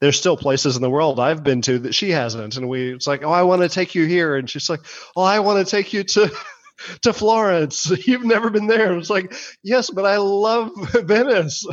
There's 0.00 0.16
still 0.18 0.36
places 0.36 0.76
in 0.76 0.82
the 0.82 0.90
world 0.90 1.18
I've 1.18 1.42
been 1.42 1.60
to 1.62 1.78
that 1.80 1.94
she 1.94 2.10
hasn't. 2.10 2.56
And 2.56 2.68
we 2.68 2.94
it's 2.94 3.06
like, 3.06 3.24
oh, 3.24 3.30
I 3.32 3.42
want 3.42 3.62
to 3.62 3.68
take 3.68 3.94
you 3.94 4.04
here. 4.06 4.36
And 4.36 4.48
she's 4.48 4.70
like, 4.70 4.80
oh, 5.16 5.22
I 5.22 5.40
want 5.40 5.64
to 5.66 5.70
take 5.70 5.92
you 5.92 6.04
to 6.04 6.30
to 7.02 7.12
Florence. 7.12 7.90
You've 8.06 8.24
never 8.24 8.50
been 8.50 8.66
there. 8.68 8.96
It's 8.96 9.10
like, 9.10 9.34
yes, 9.62 9.90
but 9.90 10.04
I 10.06 10.18
love 10.18 10.70
Venice. 10.92 11.66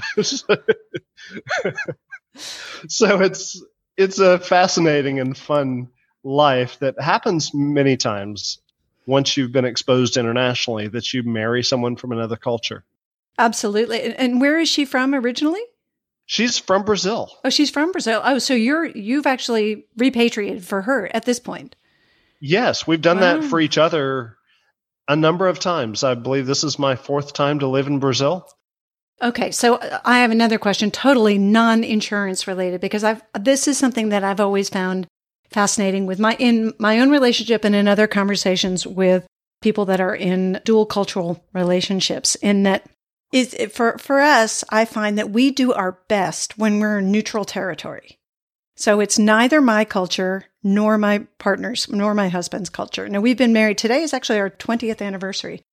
so 2.87 3.21
it's 3.21 3.63
it's 3.97 4.19
a 4.19 4.39
fascinating 4.39 5.19
and 5.19 5.37
fun 5.37 5.87
life 6.23 6.79
that 6.79 6.99
happens 6.99 7.51
many 7.53 7.95
times 7.97 8.59
once 9.05 9.37
you've 9.37 9.51
been 9.51 9.65
exposed 9.65 10.17
internationally 10.17 10.87
that 10.87 11.13
you 11.13 11.21
marry 11.23 11.63
someone 11.63 11.95
from 11.95 12.11
another 12.11 12.35
culture. 12.35 12.83
Absolutely. 13.37 14.01
And- 14.01 14.15
And 14.19 14.41
where 14.41 14.57
is 14.59 14.67
she 14.67 14.83
from 14.85 15.13
originally? 15.13 15.61
She's 16.25 16.57
from 16.57 16.83
Brazil. 16.83 17.29
Oh, 17.43 17.49
she's 17.49 17.69
from 17.69 17.91
Brazil. 17.91 18.21
Oh, 18.23 18.39
so 18.39 18.53
you're 18.53 18.85
you've 18.85 19.27
actually 19.27 19.85
repatriated 19.97 20.65
for 20.65 20.81
her 20.83 21.09
at 21.13 21.25
this 21.25 21.39
point. 21.39 21.75
Yes, 22.41 22.85
we've 22.87 23.01
done 23.01 23.19
Wow. 23.19 23.39
that 23.39 23.43
for 23.49 23.59
each 23.59 23.77
other 23.77 24.35
a 25.07 25.15
number 25.15 25.47
of 25.47 25.59
times. 25.59 26.03
I 26.03 26.15
believe 26.15 26.47
this 26.47 26.63
is 26.63 26.79
my 26.79 26.95
fourth 26.95 27.33
time 27.33 27.59
to 27.59 27.67
live 27.67 27.87
in 27.87 27.99
Brazil. 27.99 28.47
Okay, 29.21 29.51
so 29.51 29.75
uh, 29.75 29.99
I 30.03 30.19
have 30.19 30.31
another 30.31 30.57
question, 30.57 30.91
totally 30.91 31.37
non-insurance 31.37 32.47
related, 32.47 32.81
because 32.81 33.03
I've 33.03 33.21
this 33.39 33.67
is 33.67 33.77
something 33.77 34.09
that 34.09 34.23
I've 34.23 34.39
always 34.41 34.67
found 34.69 35.07
fascinating 35.51 36.05
with 36.07 36.19
my 36.19 36.35
in 36.39 36.73
my 36.79 36.99
own 36.99 37.11
relationship 37.11 37.63
and 37.63 37.75
in 37.75 37.87
other 37.87 38.07
conversations 38.07 38.85
with 38.87 39.25
people 39.61 39.85
that 39.85 40.01
are 40.01 40.15
in 40.15 40.59
dual 40.65 40.85
cultural 40.85 41.43
relationships. 41.53 42.35
In 42.35 42.63
that 42.63 42.83
is 43.31 43.55
for 43.71 43.97
for 43.97 44.19
us, 44.19 44.63
I 44.69 44.85
find 44.85 45.17
that 45.17 45.31
we 45.31 45.51
do 45.51 45.73
our 45.73 45.99
best 46.07 46.57
when 46.57 46.79
we're 46.79 46.99
in 46.99 47.11
neutral 47.11 47.45
territory. 47.45 48.19
So 48.77 48.99
it's 48.99 49.17
neither 49.17 49.61
my 49.61 49.85
culture 49.85 50.45
nor 50.63 50.97
my 50.97 51.27
partner's 51.39 51.89
nor 51.89 52.13
my 52.13 52.29
husband's 52.29 52.69
culture. 52.69 53.07
Now 53.07 53.21
we've 53.21 53.37
been 53.37 53.53
married. 53.53 53.77
Today 53.77 54.01
is 54.01 54.13
actually 54.13 54.39
our 54.39 54.49
twentieth 54.49 55.01
anniversary. 55.01 55.63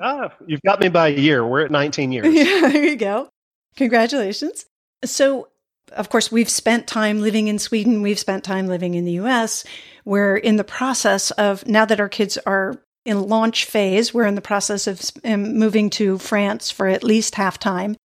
Ah, 0.00 0.32
you've 0.46 0.62
got 0.62 0.80
me 0.80 0.88
by 0.88 1.08
a 1.08 1.16
year. 1.16 1.46
We're 1.46 1.64
at 1.64 1.70
19 1.70 2.12
years. 2.12 2.26
Yeah, 2.32 2.68
there 2.68 2.84
you 2.84 2.96
go. 2.96 3.28
Congratulations. 3.76 4.64
So, 5.04 5.48
of 5.92 6.08
course, 6.08 6.32
we've 6.32 6.48
spent 6.48 6.86
time 6.86 7.20
living 7.20 7.48
in 7.48 7.58
Sweden. 7.58 8.00
We've 8.02 8.18
spent 8.18 8.42
time 8.44 8.66
living 8.66 8.94
in 8.94 9.04
the 9.04 9.20
US. 9.20 9.64
We're 10.04 10.36
in 10.36 10.56
the 10.56 10.64
process 10.64 11.30
of, 11.32 11.66
now 11.66 11.84
that 11.84 12.00
our 12.00 12.08
kids 12.08 12.38
are 12.46 12.80
in 13.10 13.28
launch 13.28 13.64
phase, 13.64 14.14
we're 14.14 14.24
in 14.24 14.36
the 14.36 14.40
process 14.40 14.86
of 14.86 15.02
um, 15.24 15.58
moving 15.58 15.90
to 15.90 16.16
France 16.18 16.70
for 16.70 16.86
at 16.86 17.02
least 17.02 17.34
half 17.34 17.58
time 17.58 17.96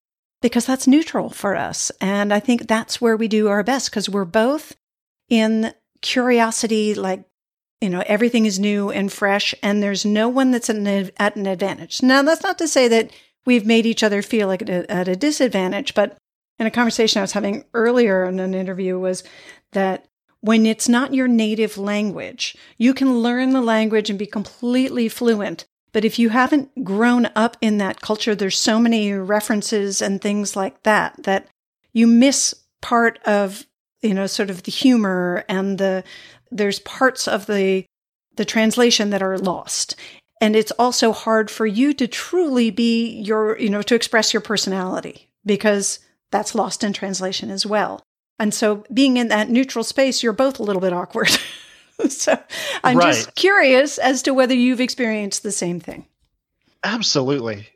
because 0.41 0.65
that's 0.65 0.87
neutral 0.87 1.29
for 1.29 1.55
us. 1.55 1.91
And 2.01 2.33
I 2.33 2.39
think 2.39 2.67
that's 2.67 2.99
where 2.99 3.15
we 3.15 3.27
do 3.27 3.47
our 3.47 3.61
best 3.61 3.91
because 3.91 4.09
we're 4.09 4.25
both 4.25 4.75
in 5.29 5.73
curiosity, 6.01 6.95
like 6.95 7.23
you 7.81 7.89
know 7.89 8.03
everything 8.07 8.47
is 8.47 8.57
new 8.57 8.89
and 8.89 9.13
fresh 9.13 9.53
and 9.61 9.83
there's 9.83 10.05
no 10.05 10.27
one 10.27 10.49
that's 10.49 10.71
at 10.71 10.75
an, 10.75 11.11
at 11.17 11.35
an 11.35 11.45
advantage 11.45 12.01
now 12.01 12.21
that's 12.21 12.41
not 12.41 12.57
to 12.57 12.69
say 12.69 12.87
that 12.87 13.11
we've 13.45 13.65
made 13.65 13.85
each 13.85 14.01
other 14.01 14.21
feel 14.21 14.47
like 14.47 14.61
a, 14.61 14.89
at 14.89 15.09
a 15.09 15.15
disadvantage 15.15 15.93
but 15.93 16.17
in 16.57 16.65
a 16.65 16.71
conversation 16.71 17.19
i 17.19 17.21
was 17.21 17.33
having 17.33 17.65
earlier 17.73 18.23
in 18.23 18.39
an 18.39 18.53
interview 18.53 18.97
was 18.97 19.25
that 19.73 20.05
when 20.45 20.65
it's 20.65 20.87
not 20.87 21.13
your 21.13 21.27
native 21.27 21.77
language. 21.77 22.55
You 22.77 22.93
can 22.93 23.19
learn 23.19 23.51
the 23.51 23.61
language 23.61 24.09
and 24.09 24.19
be 24.19 24.27
completely 24.27 25.09
fluent 25.09 25.65
but 25.95 26.03
if 26.03 26.19
you 26.19 26.27
haven't 26.27 26.83
grown 26.83 27.29
up 27.37 27.55
in 27.61 27.77
that 27.77 28.01
culture 28.01 28.35
there's 28.35 28.57
so 28.57 28.79
many 28.79 29.13
references 29.13 30.01
and 30.01 30.21
things 30.21 30.53
like 30.53 30.83
that 30.83 31.15
that 31.23 31.47
you 31.93 32.05
miss 32.05 32.53
part 32.81 33.17
of 33.25 33.65
you 34.01 34.13
know 34.13 34.27
sort 34.27 34.49
of 34.49 34.63
the 34.63 34.71
humor 34.71 35.45
and 35.47 35.77
the 35.77 36.03
there's 36.51 36.79
parts 36.79 37.27
of 37.27 37.45
the 37.45 37.85
the 38.35 38.45
translation 38.45 39.09
that 39.11 39.23
are 39.23 39.37
lost. 39.37 39.95
And 40.41 40.55
it's 40.55 40.71
also 40.71 41.13
hard 41.13 41.49
for 41.49 41.65
you 41.65 41.93
to 41.93 42.07
truly 42.07 42.69
be 42.69 43.21
your 43.21 43.57
you 43.57 43.69
know 43.69 43.81
to 43.83 43.95
express 43.95 44.33
your 44.33 44.41
personality 44.41 45.29
because 45.45 45.99
that's 46.29 46.53
lost 46.53 46.83
in 46.83 46.91
translation 46.91 47.49
as 47.49 47.65
well 47.65 48.03
and 48.39 48.53
so 48.53 48.83
being 48.93 49.17
in 49.17 49.29
that 49.29 49.49
neutral 49.49 49.83
space 49.83 50.21
you're 50.21 50.33
both 50.33 50.59
a 50.59 50.63
little 50.63 50.81
bit 50.81 50.93
awkward. 50.93 51.29
So 52.09 52.37
i'm 52.83 52.99
just 52.99 53.35
curious 53.35 53.97
as 53.97 54.23
to 54.23 54.33
whether 54.33 54.53
you've 54.53 54.81
experienced 54.81 55.43
the 55.43 55.51
same 55.53 55.79
thing. 55.79 56.05
Absolutely. 56.83 57.67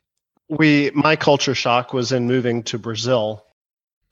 We 0.50 0.92
my 0.94 1.16
culture 1.16 1.56
shock 1.56 1.94
was 1.94 2.12
in 2.12 2.28
moving 2.28 2.64
to 2.64 2.78
Brazil 2.78 3.46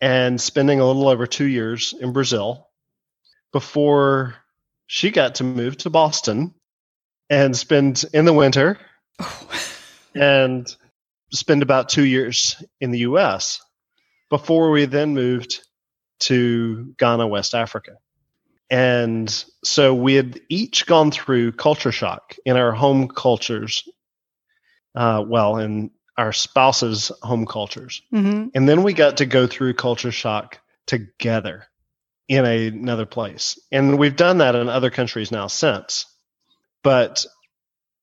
and 0.01 0.39
spending 0.41 0.79
a 0.79 0.85
little 0.85 1.07
over 1.07 1.27
2 1.27 1.45
years 1.45 1.93
in 1.99 2.13
Brazil 2.13 2.67
before 3.51 4.35
she 4.87 5.11
got 5.11 5.35
to 5.35 5.43
move 5.43 5.77
to 5.77 5.89
Boston 5.89 6.53
and 7.29 7.55
spend 7.55 8.05
in 8.13 8.25
the 8.25 8.33
winter 8.33 8.79
oh. 9.19 9.49
and 10.15 10.75
spend 11.31 11.61
about 11.61 11.89
2 11.89 12.05
years 12.05 12.63
in 12.79 12.91
the 12.91 12.99
US 12.99 13.61
before 14.29 14.71
we 14.71 14.85
then 14.85 15.13
moved 15.13 15.66
to 16.19 16.93
Ghana, 16.97 17.27
West 17.27 17.53
Africa. 17.53 17.97
And 18.69 19.29
so 19.63 19.95
we 19.95 20.15
had 20.15 20.41
each 20.49 20.85
gone 20.85 21.11
through 21.11 21.53
culture 21.53 21.91
shock 21.91 22.35
in 22.45 22.57
our 22.57 22.73
home 22.73 23.07
cultures. 23.07 23.87
Uh, 24.95 25.23
well, 25.25 25.57
in 25.57 25.91
our 26.17 26.33
spouses' 26.33 27.11
home 27.21 27.45
cultures. 27.45 28.01
Mm-hmm. 28.13 28.47
And 28.55 28.67
then 28.67 28.83
we 28.83 28.93
got 28.93 29.17
to 29.17 29.25
go 29.25 29.45
through 29.45 29.75
culture 29.75 30.11
shock 30.11 30.59
together 30.87 31.67
in 32.27 32.45
a, 32.45 32.67
another 32.67 33.05
place. 33.05 33.59
And 33.71 33.99
we've 33.99 34.15
done 34.15 34.39
that 34.39 34.55
in 34.55 34.67
other 34.67 34.89
countries 34.89 35.31
now 35.31 35.47
since. 35.47 36.05
But 36.83 37.25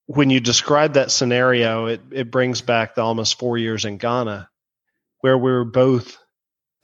when 0.05 0.29
you 0.29 0.39
describe 0.39 0.93
that 0.93 1.11
scenario, 1.11 1.87
it, 1.87 2.01
it 2.11 2.31
brings 2.31 2.61
back 2.61 2.95
the 2.95 3.01
almost 3.01 3.37
four 3.37 3.57
years 3.57 3.85
in 3.85 3.97
Ghana 3.97 4.49
where 5.19 5.37
we 5.37 5.51
were 5.51 5.65
both 5.65 6.17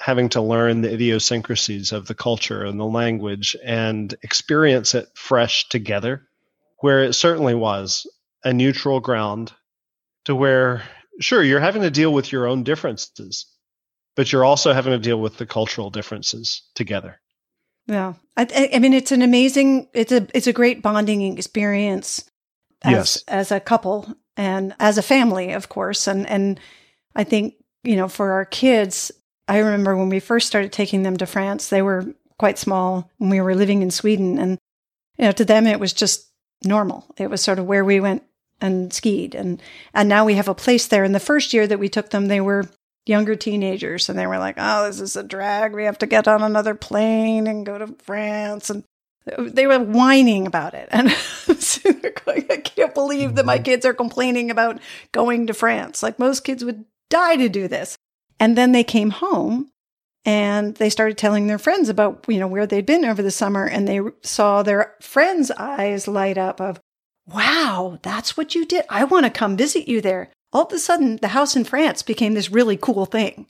having 0.01 0.29
to 0.29 0.41
learn 0.41 0.81
the 0.81 0.91
idiosyncrasies 0.91 1.91
of 1.91 2.07
the 2.07 2.15
culture 2.15 2.65
and 2.65 2.79
the 2.79 2.85
language 2.85 3.55
and 3.63 4.15
experience 4.23 4.95
it 4.95 5.07
fresh 5.13 5.69
together, 5.69 6.27
where 6.79 7.03
it 7.03 7.13
certainly 7.13 7.53
was 7.53 8.07
a 8.43 8.51
neutral 8.51 8.99
ground 8.99 9.53
to 10.25 10.33
where, 10.33 10.81
sure, 11.19 11.43
you're 11.43 11.59
having 11.59 11.83
to 11.83 11.91
deal 11.91 12.11
with 12.11 12.31
your 12.31 12.47
own 12.47 12.63
differences, 12.63 13.45
but 14.15 14.31
you're 14.31 14.43
also 14.43 14.73
having 14.73 14.91
to 14.91 14.97
deal 14.97 15.21
with 15.21 15.37
the 15.37 15.45
cultural 15.45 15.91
differences 15.91 16.63
together. 16.73 17.21
Yeah. 17.85 18.13
I, 18.35 18.71
I 18.73 18.79
mean, 18.79 18.93
it's 18.93 19.11
an 19.11 19.21
amazing, 19.21 19.87
it's 19.93 20.11
a, 20.11 20.27
it's 20.33 20.47
a 20.47 20.53
great 20.53 20.81
bonding 20.81 21.37
experience 21.37 22.27
as, 22.81 22.91
yes. 22.91 23.23
as 23.27 23.51
a 23.51 23.59
couple 23.59 24.11
and 24.35 24.73
as 24.79 24.97
a 24.97 25.03
family, 25.03 25.51
of 25.51 25.69
course. 25.69 26.07
And, 26.07 26.27
and 26.27 26.59
I 27.15 27.23
think, 27.23 27.53
you 27.83 27.95
know, 27.95 28.07
for 28.07 28.31
our 28.31 28.45
kids, 28.45 29.11
I 29.51 29.57
remember 29.57 29.97
when 29.97 30.07
we 30.07 30.21
first 30.21 30.47
started 30.47 30.71
taking 30.71 31.03
them 31.03 31.17
to 31.17 31.25
France, 31.25 31.67
they 31.67 31.81
were 31.81 32.15
quite 32.39 32.57
small 32.57 33.11
when 33.17 33.29
we 33.29 33.41
were 33.41 33.53
living 33.53 33.81
in 33.81 33.91
Sweden. 33.91 34.39
And, 34.39 34.57
you 35.17 35.25
know, 35.25 35.33
to 35.33 35.43
them, 35.43 35.67
it 35.67 35.77
was 35.77 35.91
just 35.91 36.31
normal. 36.63 37.13
It 37.17 37.29
was 37.29 37.41
sort 37.41 37.59
of 37.59 37.65
where 37.65 37.83
we 37.83 37.99
went 37.99 38.23
and 38.61 38.93
skied. 38.93 39.35
And, 39.35 39.61
and 39.93 40.07
now 40.07 40.23
we 40.23 40.35
have 40.35 40.47
a 40.47 40.55
place 40.55 40.87
there. 40.87 41.03
And 41.03 41.13
the 41.13 41.19
first 41.19 41.51
year 41.51 41.67
that 41.67 41.79
we 41.79 41.89
took 41.89 42.11
them, 42.11 42.27
they 42.27 42.39
were 42.39 42.69
younger 43.05 43.35
teenagers 43.35 44.07
and 44.07 44.17
they 44.17 44.25
were 44.25 44.37
like, 44.37 44.55
oh, 44.57 44.85
this 44.87 45.01
is 45.01 45.17
a 45.17 45.23
drag. 45.23 45.73
We 45.73 45.83
have 45.83 45.97
to 45.97 46.07
get 46.07 46.29
on 46.29 46.41
another 46.41 46.73
plane 46.73 47.45
and 47.45 47.65
go 47.65 47.77
to 47.77 47.93
France. 48.03 48.69
And 48.69 48.85
they 49.37 49.67
were 49.67 49.79
whining 49.79 50.47
about 50.47 50.75
it. 50.75 50.87
And 50.93 51.11
so 51.59 51.91
going, 51.91 52.45
I 52.49 52.55
can't 52.55 52.93
believe 52.93 53.35
that 53.35 53.45
my 53.45 53.55
mm-hmm. 53.55 53.63
kids 53.65 53.85
are 53.85 53.93
complaining 53.93 54.49
about 54.49 54.79
going 55.11 55.47
to 55.47 55.53
France. 55.53 56.01
Like 56.01 56.19
most 56.19 56.45
kids 56.45 56.63
would 56.63 56.85
die 57.09 57.35
to 57.35 57.49
do 57.49 57.67
this. 57.67 57.97
And 58.41 58.57
then 58.57 58.71
they 58.71 58.83
came 58.83 59.11
home 59.11 59.69
and 60.25 60.73
they 60.75 60.89
started 60.89 61.15
telling 61.15 61.45
their 61.45 61.59
friends 61.59 61.89
about, 61.89 62.25
you 62.27 62.39
know, 62.39 62.47
where 62.47 62.65
they'd 62.65 62.87
been 62.87 63.05
over 63.05 63.21
the 63.21 63.29
summer 63.29 63.65
and 63.65 63.87
they 63.87 64.01
saw 64.23 64.63
their 64.63 64.95
friends' 64.99 65.51
eyes 65.51 66.07
light 66.07 66.39
up 66.39 66.59
of, 66.59 66.79
wow, 67.31 67.99
that's 68.01 68.35
what 68.35 68.55
you 68.55 68.65
did. 68.65 68.83
I 68.89 69.03
want 69.03 69.27
to 69.27 69.29
come 69.29 69.57
visit 69.57 69.87
you 69.87 70.01
there. 70.01 70.31
All 70.51 70.65
of 70.65 70.73
a 70.73 70.79
sudden, 70.79 71.17
the 71.17 71.27
house 71.27 71.55
in 71.55 71.65
France 71.65 72.01
became 72.01 72.33
this 72.33 72.51
really 72.51 72.77
cool 72.77 73.05
thing 73.05 73.45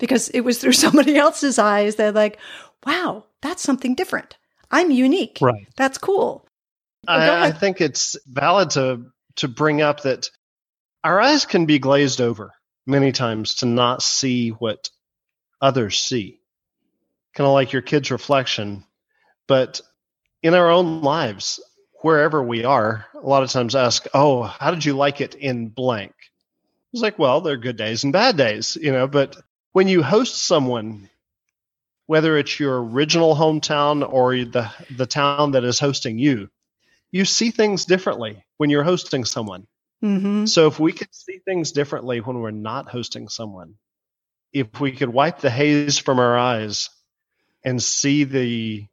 because 0.00 0.28
it 0.30 0.40
was 0.40 0.58
through 0.58 0.72
somebody 0.72 1.16
else's 1.16 1.60
eyes. 1.60 1.94
They're 1.94 2.10
like, 2.10 2.36
wow, 2.84 3.26
that's 3.42 3.62
something 3.62 3.94
different. 3.94 4.36
I'm 4.72 4.90
unique. 4.90 5.38
Right. 5.40 5.68
That's 5.76 5.98
cool. 5.98 6.48
I, 7.06 7.46
I 7.46 7.52
think 7.52 7.80
it's 7.80 8.16
valid 8.26 8.70
to 8.70 9.06
to 9.36 9.48
bring 9.48 9.82
up 9.82 10.02
that 10.02 10.30
our 11.04 11.20
eyes 11.20 11.46
can 11.46 11.66
be 11.66 11.78
glazed 11.78 12.20
over 12.20 12.52
many 12.86 13.12
times 13.12 13.56
to 13.56 13.66
not 13.66 14.02
see 14.02 14.50
what 14.50 14.90
others 15.60 15.98
see. 15.98 16.40
Kind 17.34 17.46
of 17.46 17.54
like 17.54 17.72
your 17.72 17.82
kid's 17.82 18.10
reflection. 18.10 18.84
But 19.46 19.80
in 20.42 20.54
our 20.54 20.70
own 20.70 21.02
lives, 21.02 21.60
wherever 22.02 22.42
we 22.42 22.64
are, 22.64 23.06
a 23.14 23.26
lot 23.26 23.42
of 23.42 23.50
times 23.50 23.74
ask, 23.74 24.06
Oh, 24.12 24.42
how 24.42 24.70
did 24.70 24.84
you 24.84 24.94
like 24.94 25.20
it 25.20 25.34
in 25.34 25.68
blank? 25.68 26.12
It's 26.92 27.02
like, 27.02 27.18
well, 27.18 27.40
there 27.40 27.54
are 27.54 27.58
good 27.58 27.76
days 27.76 28.04
and 28.04 28.12
bad 28.12 28.36
days, 28.36 28.76
you 28.80 28.92
know, 28.92 29.06
but 29.08 29.36
when 29.72 29.88
you 29.88 30.02
host 30.02 30.46
someone, 30.46 31.08
whether 32.06 32.36
it's 32.36 32.60
your 32.60 32.82
original 32.84 33.34
hometown 33.34 34.06
or 34.06 34.36
the, 34.36 34.70
the 34.90 35.06
town 35.06 35.52
that 35.52 35.64
is 35.64 35.78
hosting 35.78 36.18
you, 36.18 36.50
you 37.10 37.24
see 37.24 37.50
things 37.50 37.86
differently 37.86 38.44
when 38.58 38.68
you're 38.68 38.82
hosting 38.82 39.24
someone. 39.24 39.66
Mm-hmm. 40.02 40.46
So 40.46 40.66
if 40.66 40.80
we 40.80 40.92
could 40.92 41.14
see 41.14 41.38
things 41.38 41.72
differently 41.72 42.20
when 42.20 42.40
we're 42.40 42.50
not 42.50 42.88
hosting 42.88 43.28
someone, 43.28 43.74
if 44.52 44.80
we 44.80 44.92
could 44.92 45.08
wipe 45.08 45.38
the 45.38 45.50
haze 45.50 45.98
from 45.98 46.18
our 46.18 46.36
eyes 46.36 46.90
and 47.64 47.82
see 47.82 48.24
the 48.24 48.86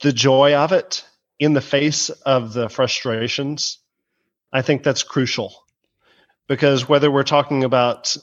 the 0.00 0.12
joy 0.12 0.54
of 0.54 0.72
it 0.72 1.04
in 1.38 1.52
the 1.52 1.60
face 1.60 2.10
of 2.10 2.52
the 2.52 2.68
frustrations, 2.68 3.78
I 4.52 4.62
think 4.62 4.82
that's 4.82 5.04
crucial. 5.04 5.54
Because 6.48 6.88
whether 6.88 7.10
we're 7.10 7.22
talking 7.22 7.62
about 7.62 8.16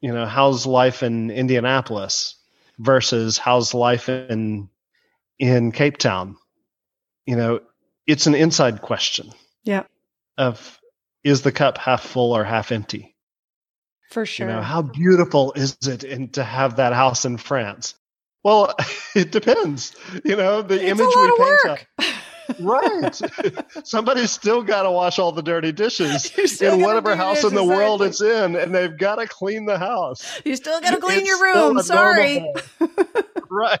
you 0.00 0.12
know, 0.12 0.26
how's 0.26 0.66
life 0.66 1.04
in 1.04 1.30
Indianapolis 1.30 2.34
versus 2.76 3.38
how's 3.38 3.72
life 3.72 4.08
in 4.08 4.68
in 5.38 5.70
Cape 5.70 5.96
Town, 5.96 6.36
you 7.24 7.36
know, 7.36 7.60
it's 8.04 8.26
an 8.26 8.34
inside 8.34 8.82
question. 8.82 9.30
Yeah 9.62 9.84
of 10.42 10.80
is 11.24 11.42
the 11.42 11.52
cup 11.52 11.78
half 11.78 12.02
full 12.02 12.32
or 12.36 12.44
half 12.44 12.72
empty? 12.72 13.16
For 14.10 14.26
sure. 14.26 14.48
You 14.48 14.54
know, 14.54 14.62
how 14.62 14.82
beautiful 14.82 15.52
is 15.54 15.78
it 15.86 16.04
in, 16.04 16.30
to 16.30 16.44
have 16.44 16.76
that 16.76 16.92
house 16.92 17.24
in 17.24 17.38
France? 17.38 17.94
Well, 18.44 18.74
it 19.14 19.30
depends. 19.30 19.96
You 20.24 20.36
know, 20.36 20.62
the 20.62 20.74
it's 20.74 21.00
image 21.00 21.14
we 21.16 21.38
paint. 21.38 22.60
right. 22.60 23.84
Somebody's 23.86 24.30
still 24.30 24.62
got 24.62 24.82
to 24.82 24.90
wash 24.90 25.18
all 25.18 25.32
the 25.32 25.42
dirty 25.42 25.72
dishes 25.72 26.30
in 26.60 26.82
whatever 26.82 27.16
house 27.16 27.44
in 27.44 27.54
the 27.54 27.62
exactly. 27.62 27.76
world 27.76 28.02
it's 28.02 28.20
in, 28.20 28.56
and 28.56 28.74
they've 28.74 28.98
got 28.98 29.16
to 29.16 29.26
clean 29.26 29.64
the 29.64 29.78
house. 29.78 30.40
You 30.44 30.56
still 30.56 30.80
got 30.80 30.90
to 30.90 31.00
clean 31.00 31.20
it's 31.20 31.28
your 31.28 31.40
room. 31.40 31.82
Sorry. 31.82 32.52
right 33.48 33.80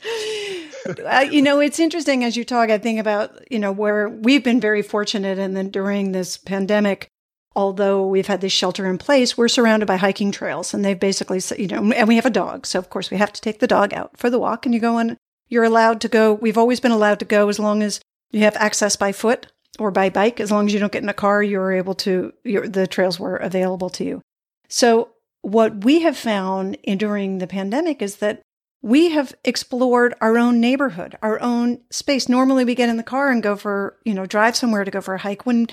uh, 1.04 1.26
you 1.30 1.42
know, 1.42 1.60
it's 1.60 1.78
interesting 1.78 2.24
as 2.24 2.36
you 2.36 2.44
talk, 2.44 2.70
I 2.70 2.78
think 2.78 3.00
about, 3.00 3.50
you 3.50 3.58
know, 3.58 3.72
where 3.72 4.08
we've 4.08 4.44
been 4.44 4.60
very 4.60 4.82
fortunate 4.82 5.38
and 5.38 5.56
then 5.56 5.70
during 5.70 6.12
this 6.12 6.36
pandemic, 6.36 7.08
although 7.56 8.06
we've 8.06 8.26
had 8.26 8.40
this 8.40 8.52
shelter 8.52 8.86
in 8.86 8.98
place, 8.98 9.36
we're 9.36 9.48
surrounded 9.48 9.86
by 9.86 9.96
hiking 9.96 10.30
trails 10.30 10.72
and 10.72 10.84
they've 10.84 10.98
basically, 10.98 11.40
you 11.58 11.66
know, 11.66 11.92
and 11.92 12.08
we 12.08 12.16
have 12.16 12.26
a 12.26 12.30
dog. 12.30 12.66
So 12.66 12.78
of 12.78 12.90
course 12.90 13.10
we 13.10 13.16
have 13.16 13.32
to 13.32 13.40
take 13.40 13.58
the 13.58 13.66
dog 13.66 13.92
out 13.92 14.16
for 14.16 14.30
the 14.30 14.38
walk 14.38 14.64
and 14.64 14.74
you 14.74 14.80
go 14.80 14.96
on. 14.96 15.16
you're 15.48 15.64
allowed 15.64 16.00
to 16.02 16.08
go. 16.08 16.34
We've 16.34 16.58
always 16.58 16.80
been 16.80 16.92
allowed 16.92 17.18
to 17.20 17.24
go 17.24 17.48
as 17.48 17.58
long 17.58 17.82
as 17.82 18.00
you 18.30 18.40
have 18.40 18.56
access 18.56 18.96
by 18.96 19.12
foot 19.12 19.48
or 19.78 19.90
by 19.90 20.10
bike. 20.10 20.38
As 20.40 20.50
long 20.50 20.66
as 20.66 20.74
you 20.74 20.80
don't 20.80 20.92
get 20.92 21.02
in 21.02 21.08
a 21.08 21.14
car, 21.14 21.42
you're 21.42 21.72
able 21.72 21.94
to, 21.96 22.32
the 22.44 22.86
trails 22.88 23.18
were 23.18 23.36
available 23.36 23.90
to 23.90 24.04
you. 24.04 24.22
So 24.68 25.10
what 25.42 25.84
we 25.84 26.00
have 26.02 26.16
found 26.16 26.76
during 26.84 27.38
the 27.38 27.46
pandemic 27.46 28.02
is 28.02 28.16
that 28.16 28.42
we 28.82 29.10
have 29.10 29.34
explored 29.44 30.14
our 30.20 30.38
own 30.38 30.60
neighborhood, 30.60 31.16
our 31.22 31.40
own 31.40 31.80
space. 31.90 32.28
Normally 32.28 32.64
we 32.64 32.74
get 32.74 32.88
in 32.88 32.96
the 32.96 33.02
car 33.02 33.30
and 33.30 33.42
go 33.42 33.56
for, 33.56 33.98
you 34.04 34.14
know, 34.14 34.26
drive 34.26 34.56
somewhere 34.56 34.84
to 34.84 34.90
go 34.90 35.00
for 35.00 35.14
a 35.14 35.18
hike 35.18 35.46
when 35.46 35.66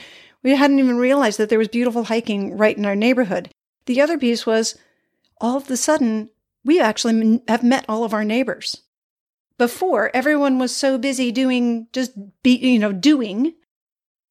we 0.43 0.55
hadn't 0.55 0.79
even 0.79 0.97
realized 0.97 1.37
that 1.37 1.49
there 1.49 1.59
was 1.59 1.67
beautiful 1.67 2.05
hiking 2.05 2.57
right 2.57 2.77
in 2.77 2.85
our 2.85 2.95
neighborhood. 2.95 3.49
The 3.85 4.01
other 4.01 4.17
piece 4.17 4.45
was 4.45 4.77
all 5.39 5.57
of 5.57 5.69
a 5.69 5.77
sudden 5.77 6.29
we 6.63 6.79
actually 6.79 7.41
have 7.47 7.63
met 7.63 7.85
all 7.87 8.03
of 8.03 8.13
our 8.13 8.23
neighbors. 8.23 8.81
Before 9.57 10.11
everyone 10.13 10.59
was 10.59 10.75
so 10.75 10.97
busy 10.97 11.31
doing 11.31 11.87
just 11.93 12.11
be, 12.41 12.55
you 12.55 12.79
know, 12.79 12.91
doing. 12.91 13.53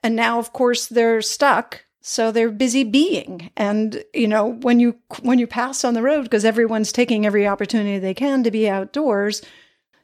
And 0.02 0.16
now 0.16 0.38
of 0.38 0.52
course 0.52 0.86
they're 0.86 1.22
stuck 1.22 1.83
so 2.06 2.30
they're 2.30 2.50
busy 2.50 2.84
being. 2.84 3.50
And 3.56 4.04
you 4.12 4.28
know 4.28 4.52
when 4.52 4.78
you 4.78 4.96
when 5.22 5.38
you 5.38 5.46
pass 5.46 5.84
on 5.84 5.94
the 5.94 6.02
road 6.02 6.24
because 6.24 6.44
everyone's 6.44 6.92
taking 6.92 7.24
every 7.24 7.48
opportunity 7.48 7.98
they 7.98 8.12
can 8.12 8.44
to 8.44 8.50
be 8.50 8.68
outdoors 8.68 9.40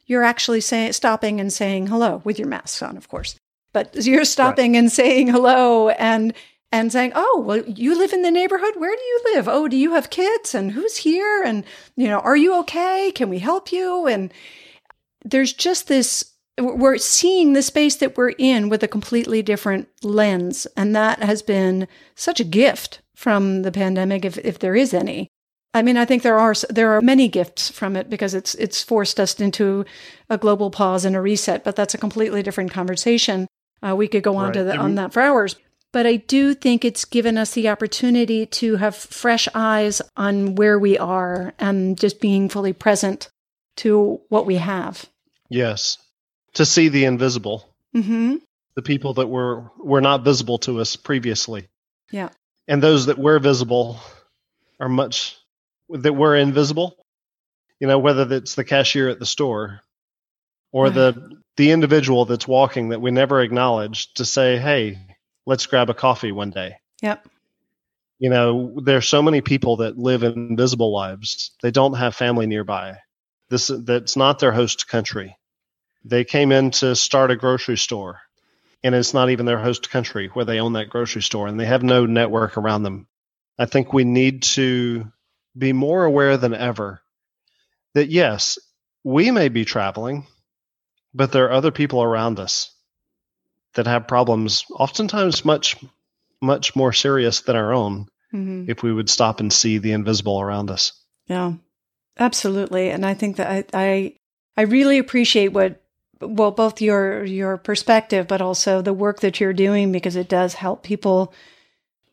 you're 0.07 0.23
actually 0.23 0.59
say, 0.59 0.91
stopping 0.91 1.39
and 1.39 1.53
saying 1.53 1.87
hello 1.87 2.21
with 2.25 2.37
your 2.37 2.47
mask 2.47 2.81
on 2.81 2.97
of 2.97 3.07
course. 3.07 3.35
But 3.71 3.95
you're 4.05 4.25
stopping 4.25 4.73
right. 4.73 4.79
and 4.79 4.91
saying 4.91 5.27
hello 5.27 5.89
and 5.89 6.33
and 6.71 6.91
saying 6.91 7.11
oh 7.13 7.43
well 7.45 7.63
you 7.67 7.95
live 7.95 8.13
in 8.13 8.23
the 8.23 8.31
neighborhood? 8.31 8.73
Where 8.77 8.95
do 8.95 9.03
you 9.03 9.21
live? 9.35 9.47
Oh 9.47 9.67
do 9.67 9.77
you 9.77 9.93
have 9.93 10.09
kids? 10.09 10.55
And 10.55 10.71
who's 10.71 10.97
here? 10.97 11.43
And 11.43 11.63
you 11.95 12.07
know 12.07 12.19
are 12.19 12.35
you 12.35 12.57
okay? 12.61 13.11
Can 13.13 13.29
we 13.29 13.37
help 13.37 13.71
you? 13.71 14.07
And 14.07 14.33
there's 15.23 15.53
just 15.53 15.87
this 15.87 16.33
we're 16.59 16.97
seeing 16.97 17.53
the 17.53 17.61
space 17.61 17.95
that 17.97 18.17
we're 18.17 18.33
in 18.37 18.69
with 18.69 18.83
a 18.83 18.87
completely 18.87 19.41
different 19.41 19.87
lens. 20.03 20.67
And 20.75 20.95
that 20.95 21.23
has 21.23 21.41
been 21.41 21.87
such 22.15 22.39
a 22.39 22.45
gift 22.45 23.01
from 23.15 23.61
the 23.61 23.71
pandemic, 23.71 24.25
if, 24.25 24.37
if 24.39 24.59
there 24.59 24.75
is 24.75 24.93
any. 24.93 25.27
I 25.73 25.81
mean, 25.81 25.95
I 25.95 26.03
think 26.03 26.23
there 26.23 26.37
are 26.37 26.53
there 26.69 26.91
are 26.91 27.01
many 27.01 27.29
gifts 27.29 27.69
from 27.69 27.95
it 27.95 28.09
because 28.09 28.33
it's 28.33 28.55
it's 28.55 28.83
forced 28.83 29.21
us 29.21 29.39
into 29.39 29.85
a 30.29 30.37
global 30.37 30.69
pause 30.69 31.05
and 31.05 31.15
a 31.15 31.21
reset. 31.21 31.63
But 31.63 31.77
that's 31.77 31.93
a 31.93 31.97
completely 31.97 32.43
different 32.43 32.71
conversation. 32.71 33.47
Uh, 33.81 33.95
we 33.95 34.09
could 34.09 34.23
go 34.23 34.35
on 34.35 34.47
right. 34.47 34.53
to 34.55 34.63
the, 34.65 34.75
on 34.75 34.95
that 34.95 35.13
for 35.13 35.21
hours. 35.21 35.55
But 35.93 36.05
I 36.05 36.17
do 36.17 36.53
think 36.53 36.83
it's 36.83 37.05
given 37.05 37.37
us 37.37 37.51
the 37.51 37.69
opportunity 37.69 38.45
to 38.45 38.77
have 38.77 38.95
fresh 38.95 39.47
eyes 39.53 40.01
on 40.15 40.55
where 40.55 40.79
we 40.79 40.97
are 40.97 41.53
and 41.59 41.97
just 41.97 42.21
being 42.21 42.47
fully 42.47 42.73
present 42.73 43.29
to 43.77 44.21
what 44.29 44.45
we 44.45 44.55
have. 44.55 45.09
Yes. 45.49 45.97
To 46.55 46.65
see 46.65 46.89
the 46.89 47.05
invisible. 47.05 47.73
Mm-hmm. 47.95 48.35
The 48.75 48.81
people 48.81 49.15
that 49.15 49.27
were 49.27 49.71
were 49.77 50.01
not 50.01 50.23
visible 50.23 50.57
to 50.59 50.79
us 50.81 50.95
previously. 50.95 51.67
Yeah. 52.11 52.29
And 52.67 52.81
those 52.81 53.07
that 53.07 53.17
were 53.17 53.39
visible 53.39 53.99
are 54.79 54.89
much 54.89 55.37
that 55.89 56.13
were 56.13 56.35
invisible. 56.35 56.95
You 57.79 57.87
know, 57.87 57.99
whether 57.99 58.33
it's 58.35 58.55
the 58.55 58.63
cashier 58.63 59.09
at 59.09 59.19
the 59.19 59.25
store 59.25 59.81
or 60.71 60.85
Right. 60.85 60.93
the 60.93 61.37
the 61.57 61.71
individual 61.71 62.25
that's 62.25 62.47
walking 62.47 62.89
that 62.89 63.01
we 63.01 63.11
never 63.11 63.41
acknowledged 63.41 64.17
to 64.17 64.25
say, 64.25 64.57
"Hey, 64.57 64.99
let's 65.45 65.65
grab 65.65 65.89
a 65.89 65.93
coffee 65.93 66.31
one 66.31 66.51
day." 66.51 66.77
Yep. 67.01 67.27
You 68.19 68.29
know, 68.29 68.79
there's 68.83 69.07
so 69.07 69.21
many 69.21 69.41
people 69.41 69.77
that 69.77 69.97
live 69.97 70.23
invisible 70.23 70.93
lives. 70.93 71.51
They 71.61 71.71
don't 71.71 71.95
have 71.95 72.15
family 72.15 72.45
nearby. 72.45 72.97
This 73.49 73.71
that's 73.85 74.15
not 74.15 74.39
their 74.39 74.51
host 74.51 74.87
country. 74.87 75.35
They 76.03 76.23
came 76.23 76.51
in 76.51 76.71
to 76.71 76.95
start 76.95 77.31
a 77.31 77.35
grocery 77.35 77.77
store, 77.77 78.21
and 78.83 78.95
it's 78.95 79.13
not 79.13 79.29
even 79.29 79.45
their 79.45 79.59
host 79.59 79.89
country 79.89 80.27
where 80.27 80.45
they 80.45 80.59
own 80.59 80.73
that 80.73 80.89
grocery 80.89 81.21
store, 81.21 81.47
and 81.47 81.59
they 81.59 81.65
have 81.65 81.83
no 81.83 82.05
network 82.05 82.57
around 82.57 82.83
them. 82.83 83.07
I 83.57 83.65
think 83.65 83.93
we 83.93 84.03
need 84.03 84.43
to 84.43 85.11
be 85.57 85.73
more 85.73 86.03
aware 86.03 86.37
than 86.37 86.53
ever 86.53 87.01
that 87.93 88.09
yes, 88.09 88.57
we 89.03 89.31
may 89.31 89.49
be 89.49 89.65
traveling, 89.65 90.25
but 91.13 91.31
there 91.31 91.45
are 91.45 91.51
other 91.51 91.71
people 91.71 92.01
around 92.01 92.39
us 92.39 92.73
that 93.75 93.87
have 93.87 94.07
problems, 94.07 94.65
oftentimes 94.71 95.45
much, 95.45 95.75
much 96.41 96.75
more 96.75 96.93
serious 96.93 97.41
than 97.41 97.55
our 97.55 97.73
own 97.73 98.07
Mm-hmm. 98.33 98.71
if 98.71 98.81
we 98.81 98.93
would 98.93 99.09
stop 99.09 99.41
and 99.41 99.51
see 99.51 99.77
the 99.77 99.91
invisible 99.91 100.39
around 100.39 100.71
us. 100.71 100.93
Yeah, 101.27 101.55
absolutely. 102.17 102.89
And 102.89 103.05
I 103.05 103.13
think 103.13 103.35
that 103.35 103.47
I, 103.51 103.65
I, 103.73 104.15
I 104.55 104.61
really 104.61 104.99
appreciate 104.99 105.49
what, 105.49 105.83
well, 106.21 106.51
both 106.51 106.81
your, 106.81 107.23
your 107.23 107.57
perspective, 107.57 108.27
but 108.27 108.41
also 108.41 108.81
the 108.81 108.93
work 108.93 109.19
that 109.21 109.39
you're 109.39 109.53
doing 109.53 109.91
because 109.91 110.15
it 110.15 110.29
does 110.29 110.55
help 110.55 110.83
people 110.83 111.33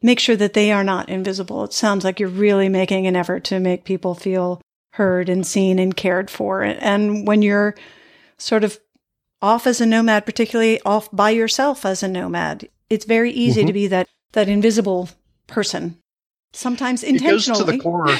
make 0.02 0.20
sure 0.20 0.36
that 0.36 0.52
they 0.54 0.70
are 0.72 0.84
not 0.84 1.08
invisible. 1.08 1.64
It 1.64 1.72
sounds 1.72 2.04
like 2.04 2.20
you're 2.20 2.28
really 2.28 2.68
making 2.68 3.06
an 3.06 3.16
effort 3.16 3.44
to 3.44 3.60
make 3.60 3.84
people 3.84 4.14
feel 4.14 4.60
heard 4.92 5.28
and 5.28 5.46
seen 5.46 5.78
and 5.78 5.96
cared 5.96 6.30
for. 6.30 6.62
And 6.62 7.26
when 7.26 7.42
you're 7.42 7.74
sort 8.36 8.64
of 8.64 8.78
off 9.42 9.66
as 9.66 9.80
a 9.80 9.86
nomad, 9.86 10.24
particularly 10.26 10.80
off 10.82 11.08
by 11.12 11.30
yourself 11.30 11.84
as 11.84 12.02
a 12.02 12.08
nomad, 12.08 12.68
it's 12.90 13.04
very 13.04 13.30
easy 13.32 13.62
Mhm. 13.62 13.66
to 13.66 13.72
be 13.72 13.86
that, 13.88 14.08
that 14.32 14.48
invisible 14.48 15.08
person. 15.46 15.96
Sometimes 16.52 17.02
intentionally 17.02 17.34
It 17.34 17.46
goes 17.46 17.58
to 17.58 17.64
the 17.64 17.78
core. 17.78 18.16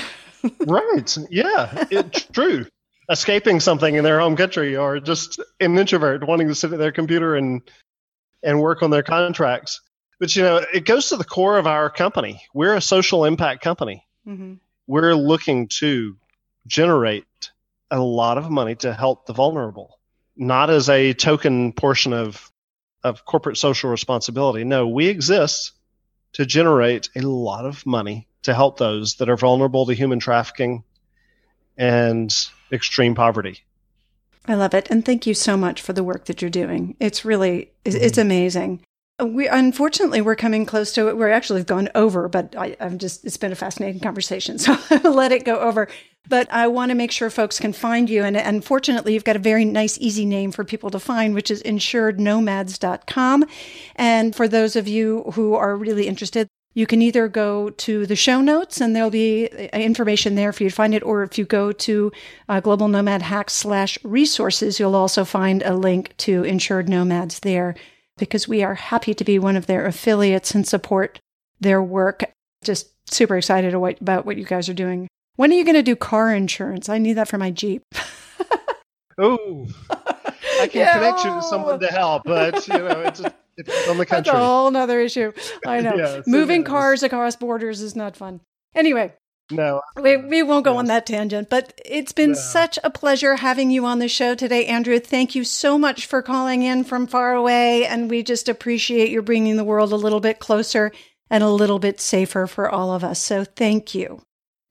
right. 0.67 1.19
Yeah, 1.31 1.87
it's 1.91 2.25
true. 2.27 2.67
Escaping 3.11 3.61
something 3.61 3.95
in 3.95 4.05
their 4.05 4.21
home 4.21 4.37
country 4.37 4.77
or 4.77 5.01
just 5.01 5.41
an 5.61 5.79
introvert 5.79 6.27
wanting 6.27 6.49
to 6.49 6.55
sit 6.55 6.73
at 6.73 6.79
their 6.79 6.93
computer 6.93 7.37
and 7.37 7.63
and 8.43 8.61
work 8.61 8.83
on 8.83 8.91
their 8.91 9.03
contracts. 9.03 9.81
But 10.21 10.35
you 10.37 10.43
know, 10.43 10.65
it 10.75 10.85
goes 10.85 11.09
to 11.09 11.17
the 11.17 11.25
core 11.25 11.59
of 11.59 11.67
our 11.67 11.91
company. 11.91 12.43
We're 12.53 12.75
a 12.75 12.81
social 12.81 13.25
impact 13.25 13.63
company. 13.63 14.07
hmm 14.25 14.55
We're 14.87 15.15
looking 15.15 15.69
to 15.79 16.17
generate 16.67 17.25
a 17.91 17.99
lot 18.01 18.37
of 18.37 18.51
money 18.51 18.75
to 18.77 18.93
help 18.93 19.27
the 19.27 19.33
vulnerable, 19.33 19.99
not 20.37 20.69
as 20.71 20.89
a 20.89 21.15
token 21.15 21.73
portion 21.73 22.13
of 22.13 22.51
of 23.05 23.25
corporate 23.25 23.57
social 23.57 23.91
responsibility. 23.91 24.65
No, 24.65 24.89
we 24.89 25.07
exist 25.09 25.73
to 26.33 26.45
generate 26.45 27.09
a 27.17 27.21
lot 27.21 27.65
of 27.65 27.87
money 27.87 28.27
to 28.43 28.55
help 28.55 28.79
those 28.79 29.17
that 29.17 29.29
are 29.29 29.37
vulnerable 29.37 29.87
to 29.87 29.95
human 29.95 30.19
trafficking 30.19 30.85
and 31.77 32.35
extreme 32.73 33.15
poverty. 33.15 33.65
I 34.47 34.55
love 34.55 34.73
it, 34.73 34.91
and 34.91 35.05
thank 35.05 35.27
you 35.27 35.35
so 35.35 35.57
much 35.57 35.83
for 35.83 35.93
the 35.93 36.03
work 36.03 36.25
that 36.25 36.41
you're 36.41 36.51
doing. 36.51 36.97
It's 36.99 37.25
really 37.25 37.71
it's, 37.85 37.95
mm-hmm. 37.95 38.05
it's 38.05 38.19
amazing. 38.19 38.81
We 39.21 39.47
unfortunately 39.47 40.21
we're 40.21 40.37
coming 40.37 40.65
close 40.65 40.93
to 40.93 41.09
it. 41.09 41.17
We're 41.17 41.31
actually 41.31 41.65
gone 41.65 41.91
over, 41.95 42.29
but 42.29 42.55
I, 42.57 42.77
I'm 42.81 42.99
just 42.99 43.25
it's 43.25 43.37
been 43.37 43.53
a 43.53 43.57
fascinating 43.57 44.01
conversation, 44.01 44.59
so 44.59 44.77
I'll 44.91 45.13
let 45.13 45.33
it 45.33 45.45
go 45.45 45.61
over. 45.61 45.89
But 46.29 46.53
I 46.53 46.69
want 46.69 46.91
to 46.91 46.95
make 46.95 47.11
sure 47.11 47.31
folks 47.31 47.59
can 47.59 47.73
find 47.73 48.09
you, 48.09 48.25
and 48.25 48.37
unfortunately, 48.37 49.15
you've 49.15 49.25
got 49.25 49.37
a 49.37 49.41
very 49.41 49.65
nice, 49.65 49.99
easy 49.99 50.25
name 50.25 50.53
for 50.53 50.65
people 50.65 50.91
to 50.91 50.99
find, 50.99 51.35
which 51.35 51.51
is 51.51 51.63
insurednomads.com. 51.63 53.45
And 53.97 54.37
for 54.37 54.49
those 54.49 54.77
of 54.77 54.89
you 54.89 55.25
who 55.35 55.55
are 55.55 55.77
really 55.77 56.07
interested, 56.07 56.49
you 56.75 56.87
can 56.87 57.03
either 57.03 57.29
go 57.29 57.71
to 57.71 58.07
the 58.07 58.17
show 58.17 58.41
notes 58.41 58.81
and 58.81 58.95
there'll 58.95 59.11
be 59.11 59.49
uh, 59.49 59.77
information 59.79 60.35
there 60.35 60.53
for 60.53 60.63
you 60.63 60.71
to 60.71 60.75
find 60.75 60.95
it, 60.95 61.03
or 61.03 61.23
if 61.23 61.39
you 61.39 61.45
go 61.45 61.73
to 61.73 62.13
uh, 62.49 62.61
Global 62.61 62.89
Nomad 62.89 63.23
Hacks 63.23 63.55
slash 63.55 63.99
resources, 64.05 64.79
you'll 64.79 64.95
also 64.95 65.25
find 65.25 65.63
a 65.63 65.75
link 65.75 66.17
to 66.19 66.45
Insured 66.45 66.89
Nomads 66.89 67.41
there 67.41 67.75
because 68.17 68.49
we 68.49 68.63
are 68.63 68.75
happy 68.75 69.15
to 69.15 69.25
be 69.25 69.39
one 69.39 69.57
of 69.57 69.67
their 69.67 69.87
affiliates 69.87 70.55
and 70.55 70.67
support 70.67 71.21
their 71.61 71.83
work. 71.83 72.25
Just 72.63 72.89
super 73.11 73.37
excited 73.37 73.75
about 73.75 74.27
what 74.27 74.37
you 74.37 74.45
guys 74.45 74.69
are 74.69 74.75
doing. 74.75 75.09
When 75.37 75.53
are 75.53 75.55
you 75.55 75.65
going 75.65 75.75
to 75.75 75.83
do 75.83 75.97
car 75.97 76.35
insurance? 76.35 76.89
I 76.89 76.99
need 76.99 77.15
that 77.15 77.29
for 77.29 77.39
my 77.39 77.51
Jeep. 77.51 77.83
Oh, 79.21 79.67
I 80.61 80.67
can 80.67 80.81
Yeah. 80.81 80.93
connect 80.95 81.25
you 81.25 81.31
to 81.31 81.43
someone 81.43 81.81
to 81.81 81.87
help, 81.89 82.23
but 82.25 82.67
you 82.69 82.75
know, 82.79 83.01
it's 83.03 83.21
a, 83.21 83.33
it's 83.57 83.89
on 83.89 83.97
the 83.99 84.05
That's 84.09 84.11
country. 84.29 84.33
a 84.33 84.37
whole 84.45 84.77
other 84.77 85.01
issue. 85.01 85.33
I 85.67 85.81
know. 85.81 85.95
Yes, 85.97 86.27
Moving 86.27 86.65
cars 86.65 87.03
across 87.03 87.37
borders 87.37 87.81
is 87.81 87.95
not 87.97 88.17
fun. 88.17 88.41
Anyway, 88.75 89.13
No, 89.51 89.81
We, 89.97 90.17
we 90.17 90.43
won't 90.43 90.65
go 90.65 90.77
on 90.77 90.87
that 90.87 91.07
tangent, 91.07 91.49
but 91.49 91.73
it's 91.85 92.13
been 92.13 92.33
No. 92.33 92.39
such 92.39 92.79
a 92.85 92.91
pleasure 92.91 93.37
having 93.37 93.71
you 93.71 93.87
on 93.87 93.99
the 93.99 94.09
show 94.09 94.35
today, 94.35 94.67
Andrew. 94.67 94.99
Thank 95.01 95.35
you 95.35 95.43
so 95.45 95.79
much 95.79 96.07
for 96.07 96.21
calling 96.23 96.63
in 96.63 96.85
from 96.85 97.07
far 97.07 97.33
away. 97.35 97.87
And 97.87 98.11
we 98.11 98.23
just 98.23 98.49
appreciate 98.49 99.11
you 99.11 99.23
bringing 99.23 99.57
the 99.57 99.65
world 99.65 99.93
a 99.93 99.97
little 99.97 100.21
bit 100.21 100.39
closer 100.39 100.93
and 101.31 101.43
a 101.43 101.49
little 101.51 101.79
bit 101.79 102.01
safer 102.01 102.47
for 102.47 102.71
all 102.71 102.93
of 102.95 103.03
us. 103.03 103.21
So 103.23 103.45
thank 103.45 103.95
you. 103.95 104.21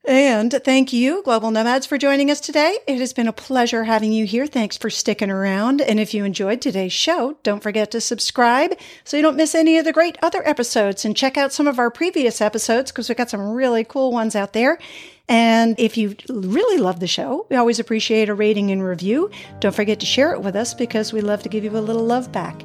And 0.08 0.54
thank 0.64 0.94
you, 0.94 1.22
Global 1.24 1.52
Nomads, 1.52 1.86
for 1.86 1.98
joining 1.98 2.32
us 2.32 2.40
today. 2.40 2.80
It 2.88 3.00
has 3.00 3.12
been 3.12 3.28
a 3.28 3.34
pleasure 3.34 3.84
having 3.84 4.14
you 4.14 4.26
here. 4.26 4.48
Thanks 4.48 4.78
for 4.78 4.90
sticking 4.90 5.30
around. 5.30 5.82
And 5.82 6.00
if 6.00 6.14
you 6.14 6.24
enjoyed 6.24 6.62
today's 6.62 6.94
show, 6.94 7.38
don't 7.44 7.62
forget 7.62 7.92
to 7.92 8.00
subscribe 8.00 8.72
so 9.04 9.18
you 9.18 9.24
don't 9.24 9.36
miss 9.36 9.54
any 9.54 9.78
of 9.78 9.84
the 9.84 9.92
great 9.92 10.18
other 10.24 10.48
episodes 10.48 11.04
and 11.04 11.16
check 11.16 11.38
out 11.38 11.52
some 11.52 11.68
of 11.68 11.78
our 11.78 11.92
previous 11.92 12.40
episodes 12.40 12.90
because 12.90 13.10
we've 13.10 13.18
got 13.18 13.30
some 13.30 13.52
really 13.52 13.84
cool 13.84 14.14
ones 14.14 14.34
out 14.34 14.54
there. 14.54 14.80
And 15.28 15.78
if 15.78 15.98
you 15.98 16.16
really 16.30 16.78
love 16.78 17.02
the 17.02 17.08
show, 17.08 17.46
we 17.50 17.58
always 17.58 17.78
appreciate 17.78 18.30
a 18.30 18.34
rating 18.34 18.72
and 18.72 18.82
review. 18.82 19.30
Don't 19.60 19.76
forget 19.76 20.00
to 20.00 20.06
share 20.06 20.32
it 20.32 20.42
with 20.42 20.56
us 20.56 20.74
because 20.74 21.12
we 21.12 21.20
love 21.20 21.44
to 21.44 21.50
give 21.50 21.66
you 21.66 21.72
a 21.72 21.82
little 21.82 22.06
love 22.06 22.32
back. 22.32 22.64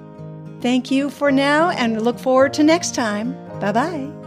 Thank 0.61 0.93
you 0.93 1.11
for 1.11 1.33
now 1.33 1.71
and 1.71 2.03
look 2.03 2.21
forward 2.21 2.55
to 2.55 2.63
next 2.63 2.95
time. 2.95 3.33
Bye 3.59 3.73
bye. 3.73 4.22